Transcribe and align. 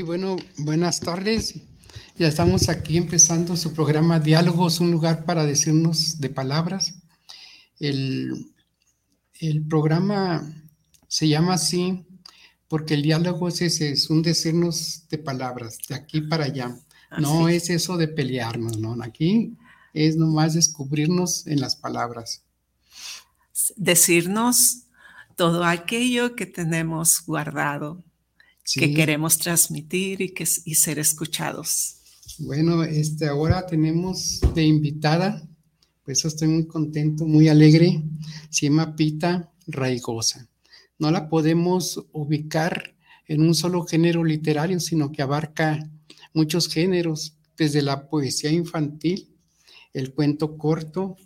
Sí, 0.00 0.04
bueno, 0.04 0.38
buenas 0.56 0.98
tardes. 1.00 1.56
Ya 2.16 2.26
estamos 2.26 2.70
aquí 2.70 2.96
empezando 2.96 3.54
su 3.54 3.74
programa 3.74 4.18
Diálogos, 4.18 4.80
un 4.80 4.90
lugar 4.90 5.26
para 5.26 5.44
decirnos 5.44 6.18
de 6.18 6.30
palabras. 6.30 6.94
El, 7.78 8.50
el 9.40 9.62
programa 9.66 10.50
se 11.06 11.28
llama 11.28 11.52
así 11.52 12.06
porque 12.66 12.94
el 12.94 13.02
diálogo 13.02 13.48
es 13.48 13.60
ese, 13.60 13.90
es 13.90 14.08
un 14.08 14.22
decirnos 14.22 15.06
de 15.10 15.18
palabras, 15.18 15.76
de 15.86 15.96
aquí 15.96 16.22
para 16.22 16.44
allá. 16.44 16.74
No 17.18 17.50
es 17.50 17.68
eso 17.68 17.98
de 17.98 18.08
pelearnos, 18.08 18.78
¿no? 18.78 18.96
Aquí 19.02 19.58
es 19.92 20.16
nomás 20.16 20.54
descubrirnos 20.54 21.46
en 21.46 21.60
las 21.60 21.76
palabras. 21.76 22.42
Decirnos 23.76 24.84
todo 25.36 25.62
aquello 25.62 26.36
que 26.36 26.46
tenemos 26.46 27.22
guardado, 27.26 28.02
que 28.74 28.94
queremos 28.94 29.38
transmitir 29.38 30.20
y, 30.20 30.30
que, 30.30 30.46
y 30.64 30.74
ser 30.74 30.98
escuchados. 30.98 31.96
Bueno, 32.38 32.82
este, 32.84 33.26
ahora 33.26 33.66
tenemos 33.66 34.40
de 34.54 34.64
invitada, 34.64 35.46
pues 36.04 36.24
estoy 36.24 36.48
muy 36.48 36.66
contento, 36.66 37.26
muy 37.26 37.48
alegre, 37.48 38.02
se 38.48 38.66
llama 38.66 38.94
Pita 38.96 39.52
Raigosa. 39.66 40.48
No 40.98 41.10
la 41.10 41.28
podemos 41.28 42.04
ubicar 42.12 42.94
en 43.26 43.42
un 43.42 43.54
solo 43.54 43.84
género 43.84 44.24
literario, 44.24 44.80
sino 44.80 45.12
que 45.12 45.22
abarca 45.22 45.88
muchos 46.34 46.68
géneros, 46.68 47.36
desde 47.56 47.82
la 47.82 48.08
poesía 48.08 48.50
infantil, 48.50 49.36
el 49.92 50.14
cuento 50.14 50.56
corto, 50.56 51.16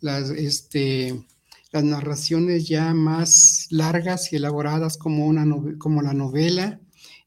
las, 0.00 0.30
este, 0.30 1.24
las 1.70 1.84
narraciones 1.84 2.66
ya 2.66 2.92
más 2.94 3.66
largas 3.70 4.32
y 4.32 4.36
elaboradas 4.36 4.96
como, 4.96 5.26
una 5.26 5.46
como 5.78 6.02
la 6.02 6.14
novela, 6.14 6.80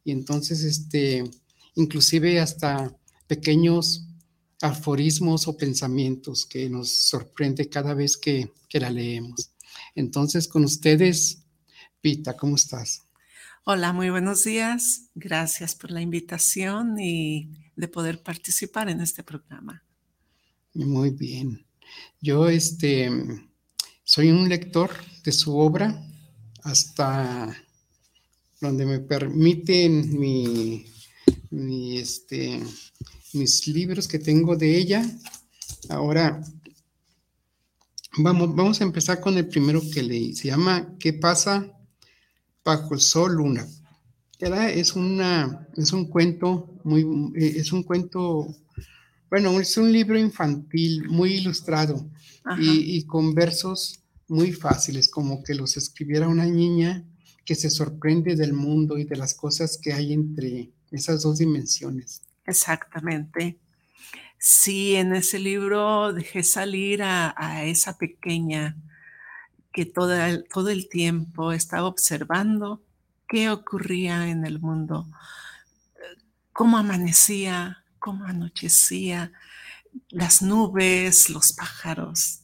y 0.07 0.11
entonces, 0.11 0.63
este, 0.63 1.29
inclusive 1.75 2.39
hasta 2.39 2.95
pequeños 3.27 4.07
aforismos 4.61 5.49
o 5.49 5.57
pensamientos 5.57 6.45
que 6.45 6.69
nos 6.69 6.89
sorprende 7.09 7.67
cada 7.67 7.93
vez 7.93 8.15
que, 8.15 8.53
que 8.69 8.79
la 8.79 8.89
leemos. 8.89 9.51
Entonces, 9.95 10.47
con 10.47 10.63
ustedes, 10.63 11.43
Pita, 11.99 12.37
¿cómo 12.37 12.55
estás? 12.55 13.01
Hola, 13.65 13.91
muy 13.91 14.09
buenos 14.09 14.45
días. 14.45 15.09
Gracias 15.13 15.75
por 15.75 15.91
la 15.91 15.99
invitación 15.99 16.97
y 16.97 17.49
de 17.75 17.89
poder 17.89 18.23
participar 18.23 18.87
en 18.87 19.01
este 19.01 19.23
programa. 19.23 19.83
Muy 20.73 21.09
bien. 21.09 21.65
Yo 22.21 22.47
este, 22.47 23.11
soy 24.05 24.31
un 24.31 24.47
lector 24.47 24.89
de 25.25 25.33
su 25.33 25.57
obra 25.57 26.01
hasta 26.63 27.53
donde 28.59 28.85
me 28.85 28.99
permiten 28.99 30.19
mi, 30.19 30.85
este, 31.97 32.61
mis 33.33 33.67
libros 33.67 34.07
que 34.07 34.19
tengo 34.19 34.55
de 34.55 34.77
ella. 34.77 35.05
Ahora, 35.89 36.41
vamos, 38.17 38.55
vamos 38.55 38.81
a 38.81 38.83
empezar 38.83 39.19
con 39.19 39.37
el 39.37 39.47
primero 39.47 39.81
que 39.93 40.03
leí. 40.03 40.35
Se 40.35 40.47
llama 40.47 40.95
¿Qué 40.99 41.13
pasa 41.13 41.71
bajo 42.63 42.93
el 42.93 43.01
sol 43.01 43.35
luna? 43.35 43.67
Es, 44.39 44.95
una, 44.95 45.67
es 45.75 45.93
un 45.93 46.05
cuento 46.09 46.79
muy, 46.83 47.33
es 47.35 47.71
un 47.71 47.81
cuento, 47.81 48.55
bueno, 49.31 49.59
es 49.59 49.77
un 49.77 49.91
libro 49.91 50.17
infantil 50.17 51.09
muy 51.09 51.33
ilustrado 51.35 52.07
y, 52.59 52.97
y 52.97 53.05
con 53.05 53.33
versos 53.33 53.99
muy 54.27 54.51
fáciles, 54.51 55.07
como 55.07 55.43
que 55.43 55.55
los 55.55 55.75
escribiera 55.75 56.27
una 56.27 56.45
niña 56.45 57.03
que 57.47 57.55
se 57.55 57.69
sorprende 57.69 58.35
del 58.35 58.51
mundo 58.51 58.97
y 58.97 59.05
de 59.05 59.15
las 59.15 59.33
cosas 59.33 59.79
que 59.81 59.93
hay 59.93 60.11
entre 60.11 60.69
esas 60.91 61.23
dos 61.23 61.37
dimensiones. 61.37 62.21
Exactamente. 62.45 63.57
Sí, 64.37 64.95
en 64.95 65.15
ese 65.15 65.39
libro 65.39 66.11
dejé 66.11 66.43
salir 66.43 67.01
a, 67.01 67.63
esa 67.63 67.97
pequeña 67.97 68.75
que 69.71 69.85
todo 69.85 70.69
el 70.69 70.89
tiempo 70.89 71.53
estaba 71.53 71.87
observando 71.87 72.83
qué 73.29 73.49
ocurría 73.49 74.27
en 74.27 74.45
el 74.45 74.59
mundo, 74.59 75.07
cómo 76.51 76.77
amanecía, 76.77 77.81
cómo 77.97 78.25
anochecía, 78.25 79.31
las 80.09 80.41
nubes, 80.41 81.29
los 81.29 81.53
pájaros, 81.53 82.41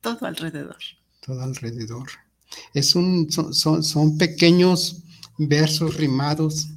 todo 0.00 0.24
alrededor. 0.24 0.78
Todo 1.20 1.42
alrededor. 1.42 2.08
Es 2.74 2.94
un, 2.94 3.30
son, 3.30 3.82
son, 3.82 4.18
pequeños 4.18 5.02
versos 5.38 5.96
rimados 5.96 6.68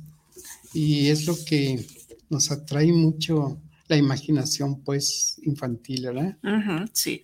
y 0.73 1.09
es 1.09 1.25
lo 1.25 1.35
que 1.45 1.85
nos 2.29 2.51
atrae 2.51 2.91
mucho 2.91 3.59
la 3.88 3.97
imaginación, 3.97 4.81
pues, 4.81 5.39
infantil, 5.44 6.06
¿verdad? 6.06 6.38
sí, 6.94 7.23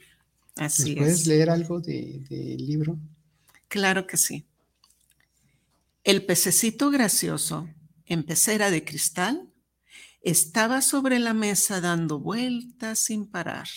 así 0.56 0.96
¿Puedes 0.96 1.26
leer 1.26 1.50
algo 1.50 1.80
del 1.80 2.28
de 2.28 2.58
libro? 2.58 2.98
Claro 3.68 4.06
que 4.06 4.18
sí. 4.18 4.46
El 6.04 6.26
pececito 6.26 6.90
gracioso, 6.90 7.70
en 8.06 8.24
pecera 8.24 8.72
de 8.72 8.84
cristal, 8.84 9.50
estaba 10.22 10.82
sobre 10.82 11.20
la 11.20 11.34
mesa 11.34 11.82
dando 11.82 12.20
vueltas 12.20 13.00
sin 13.00 13.26
parar. 13.26 13.68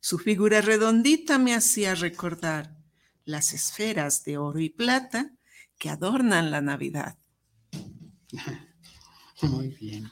Su 0.00 0.18
figura 0.18 0.60
redondita 0.60 1.38
me 1.38 1.54
hacía 1.54 1.94
recordar 1.94 2.79
las 3.30 3.52
esferas 3.52 4.24
de 4.24 4.38
oro 4.38 4.60
y 4.60 4.68
plata 4.68 5.32
que 5.78 5.88
adornan 5.88 6.50
la 6.50 6.60
Navidad. 6.60 7.16
Muy 9.42 9.68
bien. 9.68 10.10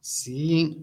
Sí. 0.00 0.82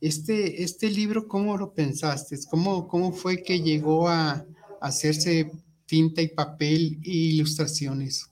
Este, 0.00 0.62
este 0.62 0.90
libro, 0.90 1.26
¿cómo 1.26 1.56
lo 1.56 1.72
pensaste? 1.72 2.38
¿Cómo, 2.50 2.86
cómo 2.86 3.12
fue 3.12 3.42
que 3.42 3.60
llegó 3.60 4.08
a, 4.08 4.44
hacerse 4.80 5.50
tinta 5.86 6.20
y 6.20 6.28
papel 6.28 7.00
e 7.02 7.10
ilustraciones? 7.10 8.30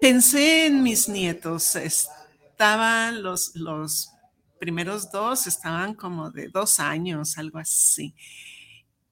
Pensé 0.00 0.66
en 0.66 0.82
mis 0.82 1.08
nietos. 1.08 1.76
Estaban 1.76 3.22
los, 3.22 3.54
los 3.54 4.10
primeros 4.58 5.10
dos, 5.12 5.46
estaban 5.46 5.94
como 5.94 6.30
de 6.30 6.48
dos 6.48 6.80
años, 6.80 7.38
algo 7.38 7.58
así. 7.58 8.14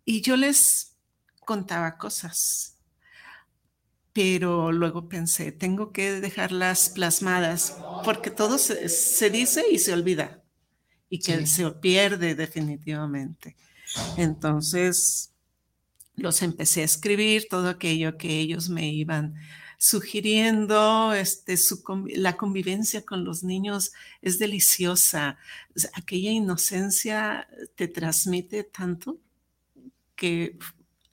Y 0.05 0.23
yo 0.23 0.37
les 0.37 0.97
contaba 1.45 1.99
cosas, 1.99 2.79
pero 4.13 4.73
luego 4.73 5.09
pensé, 5.09 5.53
tengo 5.53 5.93
que 5.93 6.21
dejarlas 6.21 6.91
plasmadas, 6.91 7.77
porque 8.05 8.31
todo 8.31 8.59
se, 8.59 9.31
dice 9.31 9.65
y 9.71 9.79
se 9.79 9.93
olvida, 9.93 10.43
y 11.09 11.21
que 11.21 11.47
se 11.47 11.71
pierde 11.73 12.35
definitivamente. 12.35 13.57
Entonces, 14.17 15.33
los 16.17 16.43
empecé 16.43 16.83
a 16.83 16.85
escribir, 16.85 17.47
todo 17.49 17.69
aquello 17.69 18.17
que 18.17 18.39
ellos 18.39 18.69
me 18.69 18.93
iban 18.93 19.35
sugiriendo, 19.79 21.15
este, 21.15 21.57
la 22.15 22.37
convivencia 22.37 23.03
con 23.03 23.25
los 23.25 23.43
niños 23.43 23.93
es 24.21 24.39
deliciosa. 24.39 25.39
Aquella 25.95 26.31
inocencia 26.31 27.49
te 27.77 27.89
transmite 27.89 28.63
tanto 28.65 29.19
que 30.21 30.59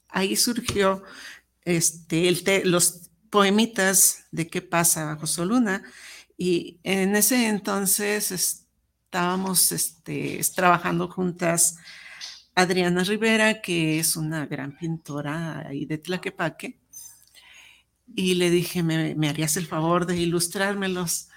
ahí 0.09 0.35
surgió 0.35 1.01
este, 1.63 2.65
los 2.65 3.09
poemitas 3.29 4.25
de 4.31 4.47
qué 4.47 4.61
pasa 4.61 5.05
bajo 5.05 5.25
su 5.25 5.45
luna. 5.45 5.81
Y 6.37 6.79
en 6.83 7.15
ese 7.15 7.47
entonces 7.47 8.31
estábamos 8.31 9.71
este, 9.71 10.41
trabajando 10.53 11.07
juntas 11.07 11.77
Adriana 12.53 13.05
Rivera, 13.05 13.61
que 13.61 13.99
es 13.99 14.17
una 14.17 14.45
gran 14.45 14.77
pintora 14.77 15.65
ahí 15.67 15.85
de 15.85 15.99
Tlaquepaque, 15.99 16.79
y 18.13 18.35
le 18.35 18.49
dije, 18.49 18.83
¿me, 18.83 19.15
me 19.15 19.29
harías 19.29 19.55
el 19.55 19.67
favor 19.67 20.05
de 20.05 20.17
ilustrármelos? 20.17 21.29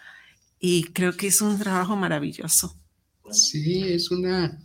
Y 0.58 0.84
creo 0.84 1.17
que 1.17 1.28
es 1.28 1.40
un 1.40 1.58
trabajo 1.58 1.94
maravilloso. 1.94 2.75
Sí, 3.31 3.84
es 3.84 4.11
una, 4.11 4.58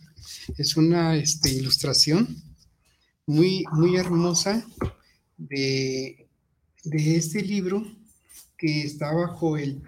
es 0.57 0.75
una 0.75 1.15
este, 1.15 1.51
ilustración 1.51 2.54
muy, 3.25 3.63
muy 3.71 3.95
hermosa 3.95 4.65
de, 5.37 6.27
de 6.83 7.15
este 7.15 7.41
libro 7.41 7.85
que 8.57 8.83
está 8.83 9.13
bajo, 9.13 9.57
el, 9.57 9.81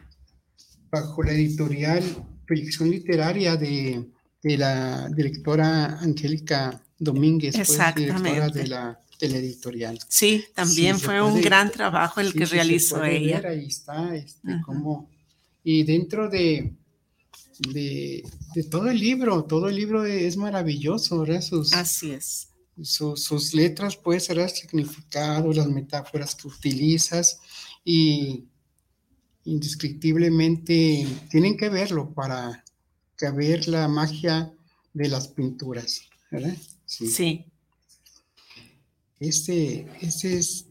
bajo 0.89 1.23
la 1.23 1.33
editorial 1.33 2.03
Proyección 2.45 2.89
Literaria 2.89 3.55
de, 3.57 4.09
de 4.41 4.57
la 4.57 5.09
directora 5.09 5.99
Angélica 5.99 6.81
Domínguez, 6.97 7.55
pues, 7.55 7.77
directora 7.95 8.49
de 8.49 8.67
la, 8.67 8.99
de 9.19 9.29
la 9.29 9.37
editorial. 9.37 9.99
Sí, 10.07 10.45
también 10.55 10.99
fue 10.99 11.21
un 11.21 11.41
gran 11.41 11.71
trabajo 11.71 12.21
el 12.21 12.33
que 12.33 12.45
realizó 12.45 13.03
ella. 13.03 13.41
ahí 13.47 13.67
está, 13.67 14.15
este, 14.15 14.61
como, 14.65 15.09
y 15.63 15.83
dentro 15.83 16.29
de, 16.29 16.73
de, 17.59 18.23
todo 18.69 18.89
el 18.89 18.99
libro, 18.99 19.43
todo 19.43 19.69
el 19.69 19.75
libro 19.75 20.05
es 20.05 20.37
maravilloso, 20.37 21.19
¿verdad? 21.19 21.41
Sus, 21.41 21.73
Así 21.73 22.11
es. 22.11 22.49
Sus 22.81 23.53
letras, 23.53 23.95
pues, 23.97 24.29
el 24.29 24.49
significado, 24.49 25.51
las 25.53 25.67
metáforas 25.67 26.35
que 26.35 26.47
utilizas 26.47 27.39
y 27.83 28.45
indescriptiblemente 29.45 31.07
tienen 31.29 31.57
que 31.57 31.69
verlo 31.69 32.13
para 32.13 32.63
ver 33.33 33.67
la 33.67 33.87
magia 33.87 34.53
de 34.93 35.09
las 35.09 35.27
pinturas, 35.29 36.01
¿verdad? 36.29 36.55
Sí. 36.85 37.45
Este, 39.19 39.87
este 40.01 40.37
es, 40.37 40.67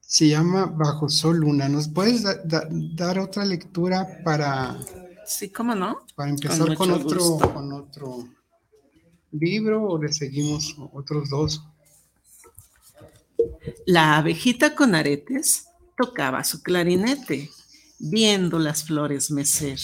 se 0.00 0.28
llama 0.28 0.66
Bajo 0.66 1.08
Sol 1.08 1.38
Luna. 1.38 1.68
¿Nos 1.68 1.88
puedes 1.88 2.24
dar 2.44 3.18
otra 3.18 3.44
lectura 3.44 4.22
para... 4.24 4.78
Sí, 5.26 5.50
¿cómo 5.50 5.74
no? 5.74 6.06
Para 6.14 6.30
empezar 6.30 6.74
con, 6.74 6.90
otro, 6.90 7.38
con 7.38 7.72
otro 7.72 8.28
libro 9.32 9.84
o 9.84 10.02
le 10.02 10.12
seguimos 10.12 10.76
otros 10.92 11.30
dos. 11.30 11.64
La 13.86 14.16
abejita 14.16 14.74
con 14.74 14.94
aretes 14.94 15.66
tocaba 15.96 16.44
su 16.44 16.62
clarinete, 16.62 17.50
viendo 17.98 18.58
las 18.58 18.84
flores 18.84 19.30
mecer. 19.30 19.78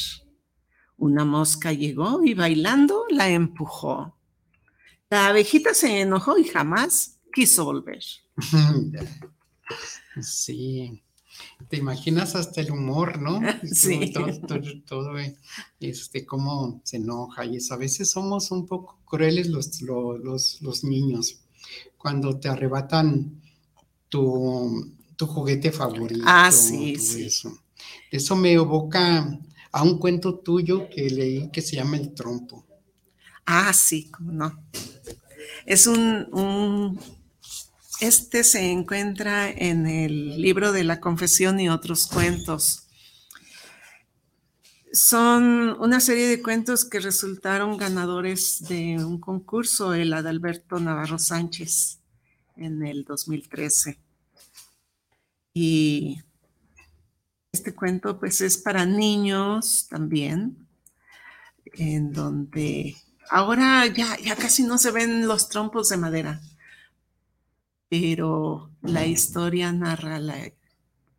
Una 0.96 1.24
mosca 1.24 1.72
llegó 1.72 2.22
y 2.24 2.34
bailando 2.34 3.04
la 3.10 3.28
empujó. 3.28 4.16
La 5.10 5.28
abejita 5.28 5.74
se 5.74 6.00
enojó 6.00 6.38
y 6.38 6.44
jamás 6.44 7.18
quiso 7.32 7.64
volver. 7.64 8.02
Sí, 10.20 11.04
te 11.68 11.76
imaginas 11.76 12.34
hasta 12.34 12.60
el 12.60 12.70
humor, 12.70 13.20
¿no? 13.20 13.40
Sí. 13.72 14.12
Todo, 14.86 15.16
este, 15.80 16.26
cómo 16.26 16.80
se 16.84 16.96
enoja 16.96 17.44
y 17.44 17.56
eso. 17.56 17.74
A 17.74 17.78
veces 17.78 18.10
somos 18.10 18.50
un 18.50 18.66
poco 18.66 18.98
crueles 19.04 19.48
los, 19.48 19.80
los, 19.82 20.60
los 20.62 20.84
niños 20.84 21.40
cuando 21.96 22.38
te 22.38 22.48
arrebatan 22.48 23.40
tu, 24.08 24.94
tu 25.16 25.26
juguete 25.26 25.72
favorito. 25.72 26.24
Ah, 26.26 26.50
sí, 26.50 26.96
sí. 26.96 27.24
Eso. 27.24 27.58
eso 28.10 28.36
me 28.36 28.52
evoca 28.52 29.38
a 29.72 29.82
un 29.82 29.98
cuento 29.98 30.38
tuyo 30.38 30.88
que 30.88 31.10
leí 31.10 31.50
que 31.50 31.60
se 31.60 31.76
llama 31.76 31.96
El 31.96 32.14
Trompo. 32.14 32.64
Ah, 33.44 33.72
sí, 33.72 34.10
cómo 34.10 34.32
no. 34.32 34.62
Es 35.66 35.86
un, 35.86 36.98
este 38.00 38.44
se 38.44 38.70
encuentra 38.70 39.50
en 39.50 39.86
el 39.86 40.40
libro 40.40 40.72
de 40.72 40.84
la 40.84 41.00
confesión 41.00 41.58
y 41.58 41.68
otros 41.68 42.06
cuentos. 42.06 42.88
Son 44.92 45.76
una 45.80 46.00
serie 46.00 46.28
de 46.28 46.42
cuentos 46.42 46.84
que 46.84 47.00
resultaron 47.00 47.76
ganadores 47.76 48.64
de 48.68 49.04
un 49.04 49.20
concurso, 49.20 49.94
el 49.94 50.12
Adalberto 50.12 50.78
Navarro 50.78 51.18
Sánchez, 51.18 51.98
en 52.56 52.84
el 52.86 53.04
2013. 53.04 53.98
Y 55.52 56.22
este 57.52 57.74
cuento 57.74 58.18
pues 58.18 58.40
es 58.40 58.58
para 58.58 58.86
niños 58.86 59.88
también, 59.90 60.68
en 61.74 62.12
donde 62.12 62.96
ahora 63.30 63.86
ya, 63.86 64.16
ya 64.18 64.36
casi 64.36 64.62
no 64.62 64.78
se 64.78 64.90
ven 64.90 65.26
los 65.26 65.48
trompos 65.48 65.88
de 65.88 65.96
madera, 65.96 66.40
pero 67.88 68.70
la 68.82 69.06
historia 69.06 69.72
narra 69.72 70.20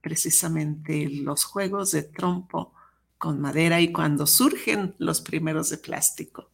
precisamente 0.01 1.09
los 1.09 1.43
juegos 1.43 1.91
de 1.91 2.03
trompo 2.03 2.73
con 3.17 3.39
madera 3.39 3.81
y 3.81 3.91
cuando 3.91 4.25
surgen 4.25 4.95
los 4.97 5.21
primeros 5.21 5.69
de 5.69 5.77
plástico. 5.77 6.49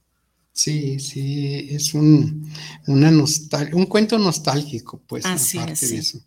Sí, 0.56 1.02
sí, 1.02 1.68
es 1.70 1.94
un, 1.94 2.50
una 2.88 3.12
un 3.74 3.86
cuento 3.88 4.18
nostálgico, 4.18 5.02
pues, 5.06 5.26
Así 5.26 5.58
aparte 5.58 5.86
de 5.86 5.98
eso. 5.98 6.22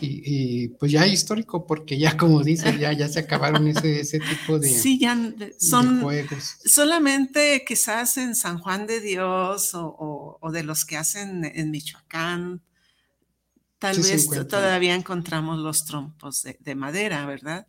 Y, 0.00 0.68
pues 0.68 0.92
ya 0.92 1.08
histórico, 1.08 1.66
porque 1.66 1.98
ya, 1.98 2.16
como 2.16 2.44
dices, 2.44 2.78
ya, 2.78 2.92
ya 2.92 3.08
se 3.08 3.18
acabaron 3.18 3.66
ese, 3.66 3.98
ese 3.98 4.20
tipo 4.20 4.60
de, 4.60 4.68
sí, 4.68 5.00
ya 5.00 5.18
son 5.58 6.02
juegos. 6.02 6.56
Solamente 6.64 7.64
quizás 7.66 8.16
en 8.16 8.36
San 8.36 8.60
Juan 8.60 8.86
de 8.86 9.00
Dios 9.00 9.70
o, 9.74 10.38
de 10.52 10.62
los 10.62 10.84
que 10.84 10.96
hacen 10.96 11.44
en 11.44 11.72
Michoacán, 11.72 12.62
tal 13.84 14.00
vez 14.00 14.28
todavía 14.48 14.94
encontramos 14.94 15.58
los 15.58 15.84
trompos 15.84 16.42
de, 16.42 16.56
de 16.58 16.74
madera, 16.74 17.26
¿verdad? 17.26 17.66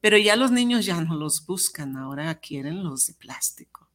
Pero 0.00 0.16
ya 0.16 0.34
los 0.34 0.50
niños 0.50 0.86
ya 0.86 0.98
no 1.02 1.14
los 1.16 1.44
buscan, 1.44 1.98
ahora 1.98 2.40
quieren 2.40 2.82
los 2.82 3.06
de 3.08 3.12
plástico. 3.12 3.90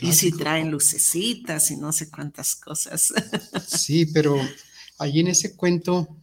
Y 0.00 0.12
si 0.12 0.32
traen 0.32 0.70
lucecitas 0.70 1.70
y 1.70 1.76
no 1.76 1.92
sé 1.92 2.10
cuántas 2.10 2.56
cosas. 2.56 3.12
Sí, 3.68 4.06
pero 4.06 4.36
allí 4.98 5.20
en 5.20 5.28
ese 5.28 5.54
cuento 5.54 6.16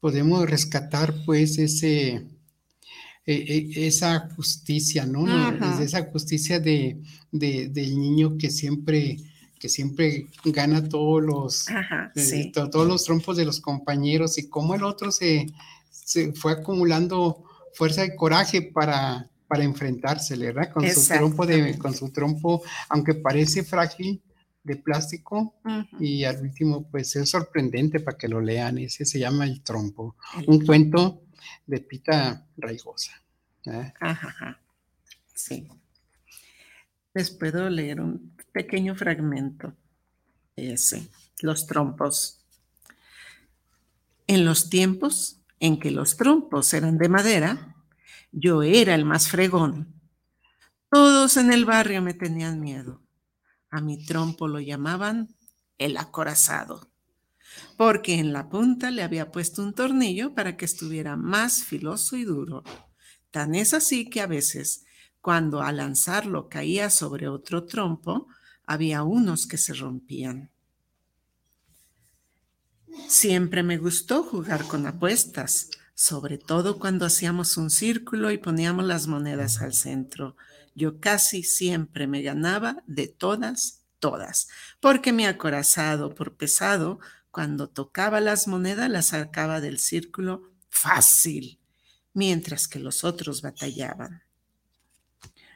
podemos 0.00 0.48
rescatar 0.48 1.14
pues 1.24 1.56
ese, 1.58 2.26
e, 3.24 3.34
e, 3.34 3.86
esa 3.86 4.28
justicia, 4.36 5.06
¿no? 5.06 5.26
Esa 5.80 6.04
justicia 6.04 6.60
de, 6.60 7.00
del 7.30 7.98
niño 7.98 8.36
que 8.36 8.50
siempre 8.50 9.16
que 9.64 9.70
siempre 9.70 10.26
gana 10.44 10.86
todos 10.86 11.22
los, 11.22 11.66
eh, 12.14 12.52
todos 12.52 12.86
los 12.86 13.02
trompos 13.02 13.38
de 13.38 13.46
los 13.46 13.62
compañeros 13.62 14.36
y 14.36 14.50
cómo 14.50 14.74
el 14.74 14.84
otro 14.84 15.10
se, 15.10 15.46
se 15.90 16.34
fue 16.34 16.52
acumulando 16.52 17.42
fuerza 17.72 18.04
y 18.04 18.14
coraje 18.14 18.60
para, 18.60 19.30
para 19.48 19.64
enfrentársele, 19.64 20.52
¿verdad? 20.52 20.70
Con 20.70 20.86
su 20.90 21.08
trompo 21.08 21.46
de, 21.46 21.78
con 21.78 21.94
su 21.94 22.12
trompo, 22.12 22.62
aunque 22.90 23.14
parece 23.14 23.64
frágil 23.64 24.22
de 24.64 24.76
plástico, 24.76 25.54
y 25.98 26.24
al 26.24 26.42
último, 26.42 26.86
pues 26.90 27.16
es 27.16 27.30
sorprendente 27.30 28.00
para 28.00 28.18
que 28.18 28.28
lo 28.28 28.42
lean. 28.42 28.76
Ese 28.76 29.06
se 29.06 29.18
llama 29.18 29.46
El 29.46 29.62
Trompo, 29.62 30.16
un 30.46 30.62
cuento 30.62 31.22
de 31.66 31.80
Pita 31.80 32.46
Raigosa. 32.58 33.12
Ajá, 33.98 34.60
sí. 35.32 35.66
Les 37.14 37.30
puedo 37.30 37.70
leer 37.70 38.02
un 38.02 38.33
pequeño 38.54 38.94
fragmento. 38.94 39.74
Ese, 40.56 41.08
los 41.42 41.66
trompos. 41.66 42.46
En 44.26 44.46
los 44.46 44.70
tiempos 44.70 45.40
en 45.58 45.78
que 45.78 45.90
los 45.90 46.16
trompos 46.16 46.72
eran 46.72 46.96
de 46.96 47.08
madera, 47.08 47.76
yo 48.32 48.62
era 48.62 48.94
el 48.94 49.04
más 49.04 49.28
fregón. 49.28 50.00
Todos 50.88 51.36
en 51.36 51.52
el 51.52 51.64
barrio 51.64 52.00
me 52.00 52.14
tenían 52.14 52.60
miedo. 52.60 53.02
A 53.70 53.80
mi 53.80 54.06
trompo 54.06 54.46
lo 54.46 54.60
llamaban 54.60 55.34
el 55.76 55.96
acorazado, 55.96 56.88
porque 57.76 58.14
en 58.14 58.32
la 58.32 58.48
punta 58.48 58.92
le 58.92 59.02
había 59.02 59.32
puesto 59.32 59.62
un 59.62 59.74
tornillo 59.74 60.32
para 60.32 60.56
que 60.56 60.64
estuviera 60.64 61.16
más 61.16 61.64
filoso 61.64 62.16
y 62.16 62.24
duro. 62.24 62.62
Tan 63.32 63.56
es 63.56 63.74
así 63.74 64.08
que 64.08 64.20
a 64.20 64.28
veces, 64.28 64.84
cuando 65.20 65.60
al 65.60 65.78
lanzarlo 65.78 66.48
caía 66.48 66.88
sobre 66.88 67.26
otro 67.26 67.64
trompo, 67.64 68.28
había 68.66 69.02
unos 69.02 69.46
que 69.46 69.58
se 69.58 69.74
rompían. 69.74 70.50
Siempre 73.08 73.62
me 73.62 73.76
gustó 73.76 74.22
jugar 74.22 74.66
con 74.66 74.86
apuestas, 74.86 75.70
sobre 75.94 76.38
todo 76.38 76.78
cuando 76.78 77.06
hacíamos 77.06 77.56
un 77.56 77.70
círculo 77.70 78.30
y 78.30 78.38
poníamos 78.38 78.84
las 78.84 79.06
monedas 79.06 79.60
al 79.60 79.74
centro. 79.74 80.36
Yo 80.74 81.00
casi 81.00 81.42
siempre 81.42 82.06
me 82.06 82.22
ganaba 82.22 82.82
de 82.86 83.08
todas, 83.08 83.82
todas, 83.98 84.48
porque 84.80 85.12
mi 85.12 85.26
acorazado 85.26 86.14
por 86.14 86.36
pesado 86.36 86.98
cuando 87.30 87.68
tocaba 87.68 88.20
las 88.20 88.46
monedas 88.46 88.88
las 88.90 89.06
sacaba 89.06 89.60
del 89.60 89.78
círculo 89.78 90.50
fácil, 90.68 91.58
mientras 92.12 92.68
que 92.68 92.78
los 92.78 93.04
otros 93.04 93.42
batallaban. 93.42 94.22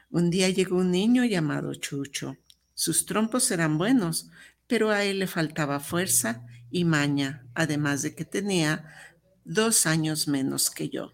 Un 0.09 0.29
día 0.29 0.49
llegó 0.49 0.77
un 0.77 0.91
niño 0.91 1.23
llamado 1.23 1.73
Chucho. 1.75 2.37
Sus 2.79 3.05
trompos 3.05 3.51
eran 3.51 3.77
buenos, 3.77 4.29
pero 4.65 4.89
a 4.89 5.03
él 5.03 5.19
le 5.19 5.27
faltaba 5.27 5.81
fuerza 5.81 6.45
y 6.71 6.85
maña, 6.85 7.45
además 7.53 8.03
de 8.03 8.15
que 8.15 8.23
tenía 8.23 8.85
dos 9.43 9.85
años 9.85 10.29
menos 10.29 10.69
que 10.69 10.87
yo. 10.87 11.11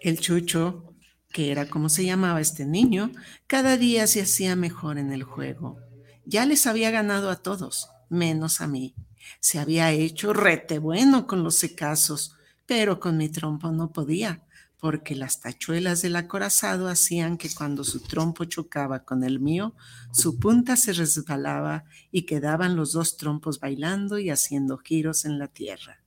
El 0.00 0.18
Chucho, 0.18 0.92
que 1.30 1.52
era 1.52 1.70
como 1.70 1.90
se 1.90 2.04
llamaba 2.04 2.40
este 2.40 2.66
niño, 2.66 3.12
cada 3.46 3.76
día 3.76 4.08
se 4.08 4.22
hacía 4.22 4.56
mejor 4.56 4.98
en 4.98 5.12
el 5.12 5.22
juego. 5.22 5.78
Ya 6.24 6.44
les 6.44 6.66
había 6.66 6.90
ganado 6.90 7.30
a 7.30 7.36
todos, 7.36 7.88
menos 8.08 8.60
a 8.60 8.66
mí. 8.66 8.96
Se 9.38 9.60
había 9.60 9.92
hecho 9.92 10.32
rete 10.32 10.80
bueno 10.80 11.28
con 11.28 11.44
los 11.44 11.54
secazos, 11.54 12.34
pero 12.66 12.98
con 12.98 13.16
mi 13.16 13.28
trompo 13.28 13.70
no 13.70 13.92
podía, 13.92 14.42
porque 14.78 15.14
las 15.14 15.40
tachuelas 15.40 16.02
del 16.02 16.16
acorazado 16.16 16.88
hacían 16.88 17.38
que 17.38 17.48
cuando 17.52 17.82
su 17.82 18.00
trompo 18.00 18.44
chocaba 18.44 19.04
con 19.04 19.24
el 19.24 19.40
mío, 19.40 19.74
su 20.12 20.38
punta 20.38 20.76
se 20.76 20.92
resbalaba 20.92 21.84
y 22.10 22.22
quedaban 22.22 22.76
los 22.76 22.92
dos 22.92 23.16
trompos 23.16 23.58
bailando 23.58 24.18
y 24.18 24.30
haciendo 24.30 24.76
giros 24.76 25.24
en 25.24 25.38
la 25.38 25.48
tierra. 25.48 26.02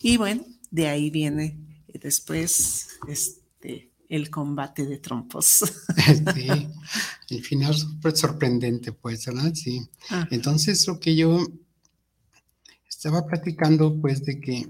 Y 0.00 0.16
bueno, 0.16 0.44
de 0.70 0.88
ahí 0.88 1.10
viene 1.10 1.58
después 1.92 2.88
este, 3.08 3.90
el 4.08 4.30
combate 4.30 4.86
de 4.86 4.98
trompos. 4.98 5.64
Sí, 6.34 7.36
el 7.36 7.44
final 7.44 7.74
súper 7.74 8.16
sorprendente, 8.16 8.92
pues, 8.92 9.24
¿verdad? 9.26 9.54
Sí. 9.54 9.88
Entonces, 10.30 10.86
lo 10.86 10.98
que 10.98 11.14
yo 11.14 11.46
estaba 12.88 13.24
platicando, 13.24 14.00
pues, 14.00 14.24
de 14.24 14.40
que 14.40 14.68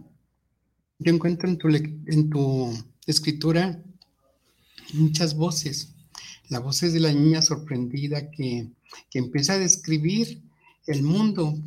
yo 0.99 1.13
encuentro 1.13 1.49
en 1.49 1.59
tu, 1.59 1.69
en 1.69 2.31
tu 2.31 2.73
escritura 3.07 3.83
muchas 4.93 5.35
voces. 5.35 5.95
La 6.49 6.59
voz 6.59 6.83
es 6.83 6.93
de 6.93 7.01
la 7.01 7.13
niña 7.13 7.43
sorprendida 7.43 8.31
que, 8.31 8.69
que 9.11 9.19
empieza 9.19 9.55
a 9.55 9.59
describir 9.59 10.43
el 10.87 11.03
mundo, 11.03 11.59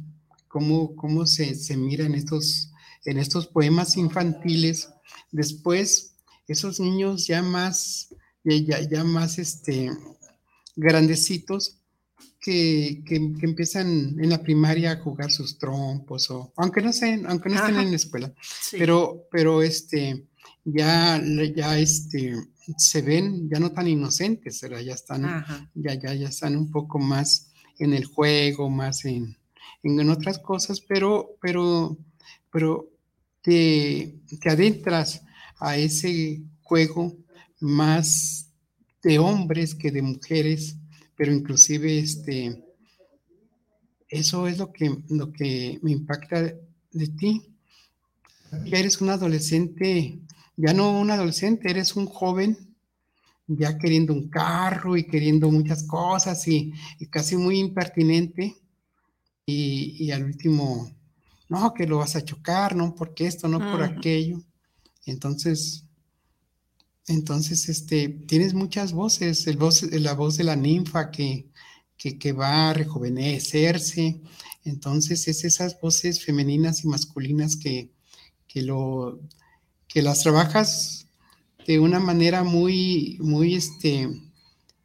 cómo, 0.48 0.96
cómo 0.96 1.26
se, 1.26 1.56
se 1.56 1.76
mira 1.76 2.06
en 2.06 2.16
estos 2.16 2.72
en 3.06 3.20
estos 3.20 3.48
poemas 3.48 3.98
infantiles, 3.98 4.90
después 5.32 6.16
esos 6.48 6.80
niños 6.80 7.28
ya 7.28 7.42
más, 7.42 8.10
ya, 8.44 8.82
ya 8.82 9.04
más 9.04 9.38
este, 9.38 9.92
grandecitos, 10.76 11.78
que, 12.46 13.04
empiezan 13.42 14.20
en 14.20 14.30
la 14.30 14.44
primaria 14.44 14.92
a 14.92 14.98
jugar 14.98 15.32
sus 15.32 15.58
trompos, 15.58 16.30
o 16.30 16.54
aunque 16.58 16.82
no, 16.82 16.94
sean, 16.94 17.26
aunque 17.26 17.50
no 17.50 17.56
estén 17.56 17.78
en 17.78 17.90
la 17.90 17.96
escuela, 17.96 18.34
pero, 18.72 19.28
pero 19.32 19.64
este, 19.64 20.28
ya, 20.64 21.20
ya 21.56 21.80
este, 21.80 22.36
se 22.78 23.02
ven 23.02 23.50
ya 23.50 23.60
no 23.60 23.72
tan 23.72 23.88
inocentes, 23.88 24.62
ya 24.62 24.94
están, 24.94 25.24
ya, 25.74 25.96
ya, 25.96 26.14
ya 26.14 26.30
están 26.30 26.56
un 26.56 26.70
poco 26.70 27.00
más 27.00 27.52
en 27.80 27.94
el 27.94 28.06
juego, 28.06 28.70
más 28.70 29.06
en, 29.06 29.36
en 29.82 30.10
otras 30.12 30.38
cosas, 30.38 30.82
pero, 30.82 31.38
pero, 31.42 31.98
pero 32.52 32.92
te, 33.42 34.20
adentras 34.46 35.24
a 35.60 35.78
ese 35.78 36.44
juego 36.62 37.18
más 37.60 38.52
de 39.02 39.18
hombres 39.18 39.74
que 39.74 39.90
de 39.90 40.04
mujeres, 40.04 40.78
pero 41.16 41.32
inclusive 41.32 42.00
este, 42.00 42.64
eso 44.10 44.48
es 44.48 44.58
lo 44.58 44.72
que, 44.72 44.98
lo 45.10 45.32
que 45.32 45.80
me 45.82 45.92
impacta 45.92 46.42
de 46.42 47.08
ti. 47.18 47.42
Ya 48.66 48.80
eres 48.80 49.02
un 49.02 49.10
adolescente, 49.10 50.20
ya 50.56 50.74
no 50.74 51.00
un 51.00 51.12
adolescente, 51.12 51.70
eres 51.70 51.96
un 51.96 52.06
joven 52.06 52.58
ya 53.48 53.78
queriendo 53.78 54.14
un 54.14 54.30
carro 54.30 54.98
y 54.98 55.06
queriendo 55.06 55.52
muchas 55.52 55.84
cosas 55.84 56.48
y, 56.48 56.74
casi 57.10 57.38
muy 57.38 57.60
impertinente 57.60 58.56
y, 59.46 60.04
y, 60.04 60.12
al 60.12 60.24
último 60.24 60.92
no, 61.50 61.74
que 61.74 61.86
lo 61.86 62.00
vas 62.00 62.16
a 62.16 62.24
chocar, 62.24 62.76
no 62.76 62.96
porque 62.96 63.28
esto, 63.28 63.48
no 63.48 63.60
por 63.60 63.84
aquello. 63.84 64.42
Entonces, 65.06 65.86
entonces, 67.08 67.70
este, 67.70 68.10
tienes 68.10 68.54
muchas 68.54 68.92
voces, 68.92 69.46
el 69.48 69.58
voz, 69.58 69.84
la 69.84 70.14
voz 70.14 70.38
de 70.38 70.44
la 70.44 70.56
ninfa 70.56 71.12
que, 71.12 71.48
que, 71.98 72.34
va 72.34 72.70
a 72.70 72.74
rejuvenecerse. 72.74 74.22
Entonces, 74.64 75.28
es 75.28 75.44
esas 75.44 75.80
voces 75.80 76.24
femeninas 76.24 76.84
y 76.84 76.88
masculinas 76.88 77.58
que, 77.58 77.92
que, 78.48 78.64
lo, 78.64 79.20
que 79.88 80.02
las 80.02 80.22
trabajas 80.22 81.08
de 81.68 81.80
una 81.80 82.00
manera 82.00 82.44
muy, 82.44 83.18
muy 83.22 83.54
este, 83.54 84.10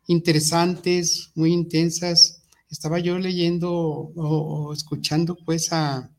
interesantes, 0.07 1.31
muy 1.35 1.53
intensas. 1.53 2.43
Estaba 2.71 2.99
yo 2.99 3.19
leyendo 3.19 3.73
o 3.73 4.73
escuchando 4.75 5.37
pues 5.37 5.73
a, 5.73 6.11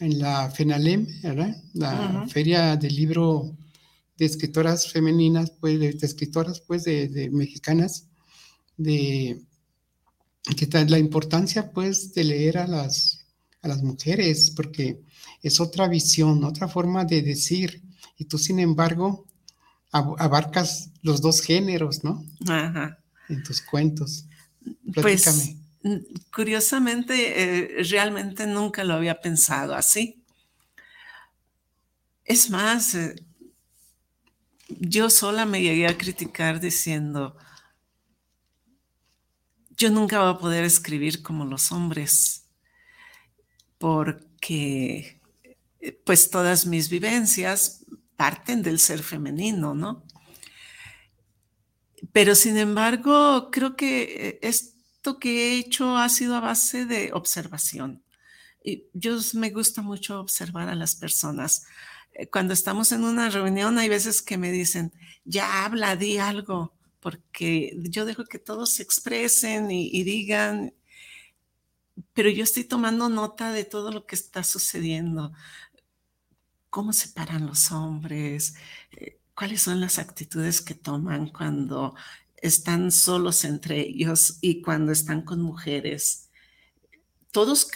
en 0.00 0.18
la 0.18 0.50
FENALEM, 0.50 1.06
¿verdad? 1.22 1.56
La 1.74 2.26
Feria 2.28 2.76
del 2.76 2.94
Libro 2.94 3.56
de 4.18 4.26
Escritoras 4.26 4.90
Femeninas, 4.90 5.52
pues, 5.60 5.78
de, 5.78 5.96
escritoras, 6.02 6.60
pues, 6.60 6.84
de, 6.84 7.30
mexicanas, 7.32 8.08
de 8.76 9.40
que 10.56 10.66
la 10.86 10.98
importancia, 10.98 11.70
pues, 11.70 12.12
de 12.14 12.24
leer 12.24 12.58
a 12.58 12.66
las, 12.66 13.24
a 13.62 13.68
las 13.68 13.82
mujeres, 13.82 14.50
porque 14.50 15.00
es 15.42 15.60
otra 15.60 15.88
visión, 15.88 16.42
otra 16.44 16.68
forma 16.68 17.04
de 17.04 17.22
decir, 17.22 17.82
y 18.16 18.24
tú, 18.24 18.38
sin 18.38 18.58
embargo, 18.58 19.24
abarcas 19.92 20.90
los 21.02 21.20
dos 21.20 21.40
géneros, 21.40 22.02
¿no? 22.02 22.26
Ajá. 22.48 22.98
En 23.28 23.42
tus 23.44 23.60
cuentos. 23.60 24.24
Pues, 24.92 25.22
Platícame. 25.22 25.56
Pues, 25.82 26.02
Curiosamente, 26.34 27.14
eh, 27.42 27.82
realmente 27.84 28.46
nunca 28.48 28.82
lo 28.82 28.94
había 28.94 29.20
pensado 29.20 29.76
así. 29.76 30.24
Es 32.24 32.50
más, 32.50 32.94
eh, 32.96 33.14
yo 34.68 35.10
sola 35.10 35.46
me 35.46 35.62
llegué 35.62 35.86
a 35.86 35.96
criticar 35.96 36.60
diciendo, 36.60 37.36
yo 39.70 39.90
nunca 39.90 40.20
voy 40.20 40.34
a 40.34 40.38
poder 40.38 40.64
escribir 40.64 41.22
como 41.22 41.44
los 41.44 41.72
hombres, 41.72 42.48
porque 43.78 45.20
eh, 45.80 46.00
pues 46.04 46.30
todas 46.30 46.66
mis 46.66 46.88
vivencias 46.88 47.84
parten 48.16 48.62
del 48.62 48.78
ser 48.78 49.02
femenino, 49.02 49.74
¿no? 49.74 50.04
Pero 52.12 52.34
sin 52.34 52.56
embargo, 52.56 53.50
creo 53.50 53.76
que 53.76 54.38
es 54.42 54.78
que 55.16 55.54
he 55.54 55.58
hecho 55.58 55.96
ha 55.96 56.08
sido 56.10 56.36
a 56.36 56.40
base 56.40 56.84
de 56.84 57.10
observación. 57.14 58.02
Y 58.62 58.84
yo 58.92 59.16
me 59.34 59.50
gusta 59.50 59.80
mucho 59.80 60.20
observar 60.20 60.68
a 60.68 60.74
las 60.74 60.96
personas. 60.96 61.64
Eh, 62.18 62.28
cuando 62.28 62.54
estamos 62.54 62.92
en 62.92 63.04
una 63.04 63.30
reunión 63.30 63.78
hay 63.78 63.88
veces 63.88 64.22
que 64.22 64.38
me 64.38 64.52
dicen, 64.52 64.92
ya 65.24 65.64
habla, 65.64 65.96
di 65.96 66.18
algo, 66.18 66.74
porque 67.00 67.76
yo 67.90 68.04
dejo 68.04 68.24
que 68.24 68.38
todos 68.38 68.72
se 68.72 68.82
expresen 68.82 69.70
y, 69.70 70.02
digan, 70.04 70.74
pero 72.12 72.30
yo 72.30 72.44
estoy 72.44 72.64
tomando 72.64 73.08
nota 73.08 73.52
de 73.52 73.64
todo 73.64 73.90
lo 73.92 74.06
que 74.06 74.16
está 74.16 74.44
sucediendo. 74.44 75.32
¿Cómo 76.70 76.92
se 76.92 77.08
paran 77.08 77.46
los 77.46 77.72
hombres? 77.72 78.54
Eh, 78.92 79.18
¿Cuáles 79.34 79.62
son 79.62 79.80
las 79.80 79.98
actitudes 79.98 80.60
que 80.60 80.74
toman 80.74 81.28
cuando 81.30 81.94
están 82.42 82.90
solos 82.92 83.44
entre 83.44 83.80
ellos 83.80 84.38
y 84.40 84.62
cuando 84.62 84.92
están 84.92 85.22
con 85.22 85.40
mujeres. 85.40 86.30
Todos 87.32 87.68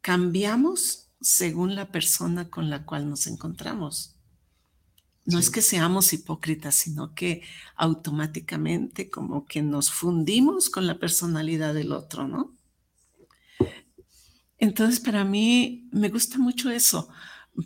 cambiamos 0.00 1.03
según 1.24 1.74
la 1.74 1.90
persona 1.90 2.50
con 2.50 2.68
la 2.68 2.84
cual 2.84 3.08
nos 3.08 3.26
encontramos. 3.26 4.14
No 5.24 5.38
es 5.38 5.48
que 5.48 5.62
seamos 5.62 6.12
hipócritas, 6.12 6.74
sino 6.74 7.14
que 7.14 7.42
automáticamente 7.76 9.08
como 9.08 9.46
que 9.46 9.62
nos 9.62 9.90
fundimos 9.90 10.68
con 10.68 10.86
la 10.86 10.98
personalidad 10.98 11.72
del 11.72 11.92
otro, 11.92 12.28
¿no? 12.28 12.54
Entonces, 14.58 15.00
para 15.00 15.24
mí 15.24 15.88
me 15.92 16.10
gusta 16.10 16.36
mucho 16.36 16.70
eso. 16.70 17.08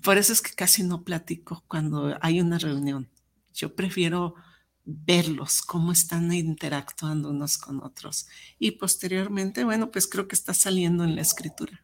Por 0.04 0.18
eso 0.18 0.32
es 0.32 0.40
que 0.40 0.52
casi 0.52 0.84
no 0.84 1.02
platico 1.02 1.64
cuando 1.66 2.16
hay 2.20 2.40
una 2.40 2.58
reunión. 2.58 3.08
Yo 3.54 3.74
prefiero 3.74 4.36
verlos, 4.84 5.62
cómo 5.62 5.90
están 5.90 6.32
interactuando 6.32 7.30
unos 7.30 7.58
con 7.58 7.82
otros. 7.82 8.28
Y 8.60 8.72
posteriormente, 8.72 9.64
bueno, 9.64 9.90
pues 9.90 10.06
creo 10.06 10.28
que 10.28 10.36
está 10.36 10.54
saliendo 10.54 11.02
en 11.02 11.16
la 11.16 11.22
escritura. 11.22 11.82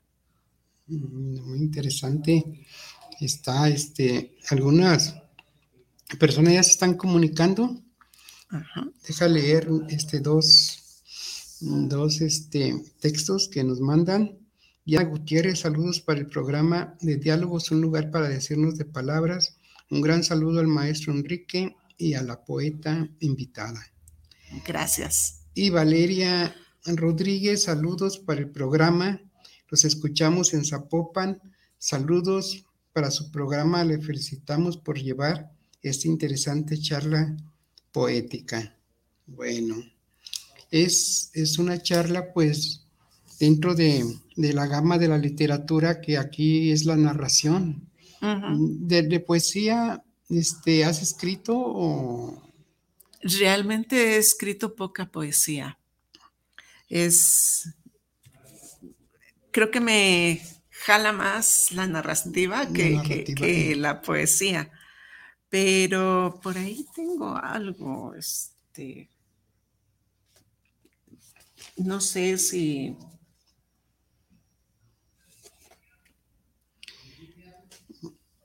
Muy 0.87 1.59
interesante. 1.59 2.67
Está, 3.21 3.69
este, 3.69 4.37
algunas 4.51 5.15
personas 6.19 6.55
ya 6.55 6.63
se 6.63 6.73
están 6.73 6.95
comunicando. 6.95 7.81
Deja 9.07 9.29
leer 9.29 9.69
este, 9.89 10.21
dos, 10.21 11.03
dos 11.61 12.21
este, 12.21 12.83
textos 13.01 13.49
que 13.49 13.65
nos 13.65 13.81
mandan. 13.81 14.39
Ya 14.87 15.03
Gutiérrez, 15.03 15.61
saludos 15.61 16.01
para 16.01 16.21
el 16.21 16.27
programa 16.27 16.95
de 17.01 17.17
Diálogos, 17.17 17.71
un 17.71 17.81
lugar 17.81 18.11
para 18.11 18.29
decirnos 18.29 18.77
de 18.77 18.85
palabras. 18.85 19.57
Un 19.91 20.03
gran 20.03 20.23
saludo 20.23 20.61
al 20.61 20.67
maestro 20.67 21.13
Enrique 21.13 21.75
y 21.97 22.15
a 22.15 22.23
la 22.23 22.45
poeta 22.45 23.09
invitada. 23.21 23.81
Gracias. 24.67 25.41
Y 25.55 25.71
Valeria 25.71 26.55
Rodríguez, 26.85 27.63
saludos 27.63 28.19
para 28.19 28.41
el 28.41 28.51
programa. 28.51 29.21
Los 29.69 29.85
escuchamos 29.85 30.55
en 30.55 30.65
Zapopan. 30.65 31.41
Saludos 31.79 32.65
para 32.93 33.11
su 33.11 33.31
programa. 33.31 33.85
Le 33.85 34.01
felicitamos 34.01 34.77
por 34.77 34.99
llevar 34.99 35.51
esta 35.83 36.09
interesante 36.09 36.79
charla 36.79 37.37
poética. 37.93 38.77
Bueno, 39.27 39.77
es, 40.71 41.31
es 41.33 41.59
una 41.59 41.81
charla 41.81 42.33
pues 42.33 42.85
dentro 43.39 43.75
de, 43.75 44.05
la 44.37 44.67
gama 44.67 44.99
de 44.99 45.09
la 45.09 45.19
literatura 45.19 46.01
que 46.01 46.19
aquí 46.19 46.71
es 46.71 46.85
la 46.85 46.97
narración. 46.97 47.89
de, 48.21 49.21
poesía, 49.21 50.03
este, 50.29 50.85
¿has 50.85 51.03
escrito 51.03 51.55
o...? 51.57 52.43
Realmente 53.21 53.97
he 53.97 54.17
escrito 54.19 54.75
poca 54.75 55.11
poesía. 55.11 55.79
Es, 56.89 57.75
creo 59.55 59.71
que 59.71 59.81
me 59.81 60.41
jala 60.69 61.13
más 61.13 61.71
la 61.71 61.87
narrativa, 61.87 62.67
que, 62.73 63.77
la 63.77 64.03
poesía. 64.03 64.69
Pero 65.49 66.41
por 66.43 66.59
ahí 66.59 66.85
tengo 66.93 67.37
algo, 67.37 68.15
este, 68.17 69.09
no 71.77 72.01
sé 72.01 72.37
si... 72.37 72.97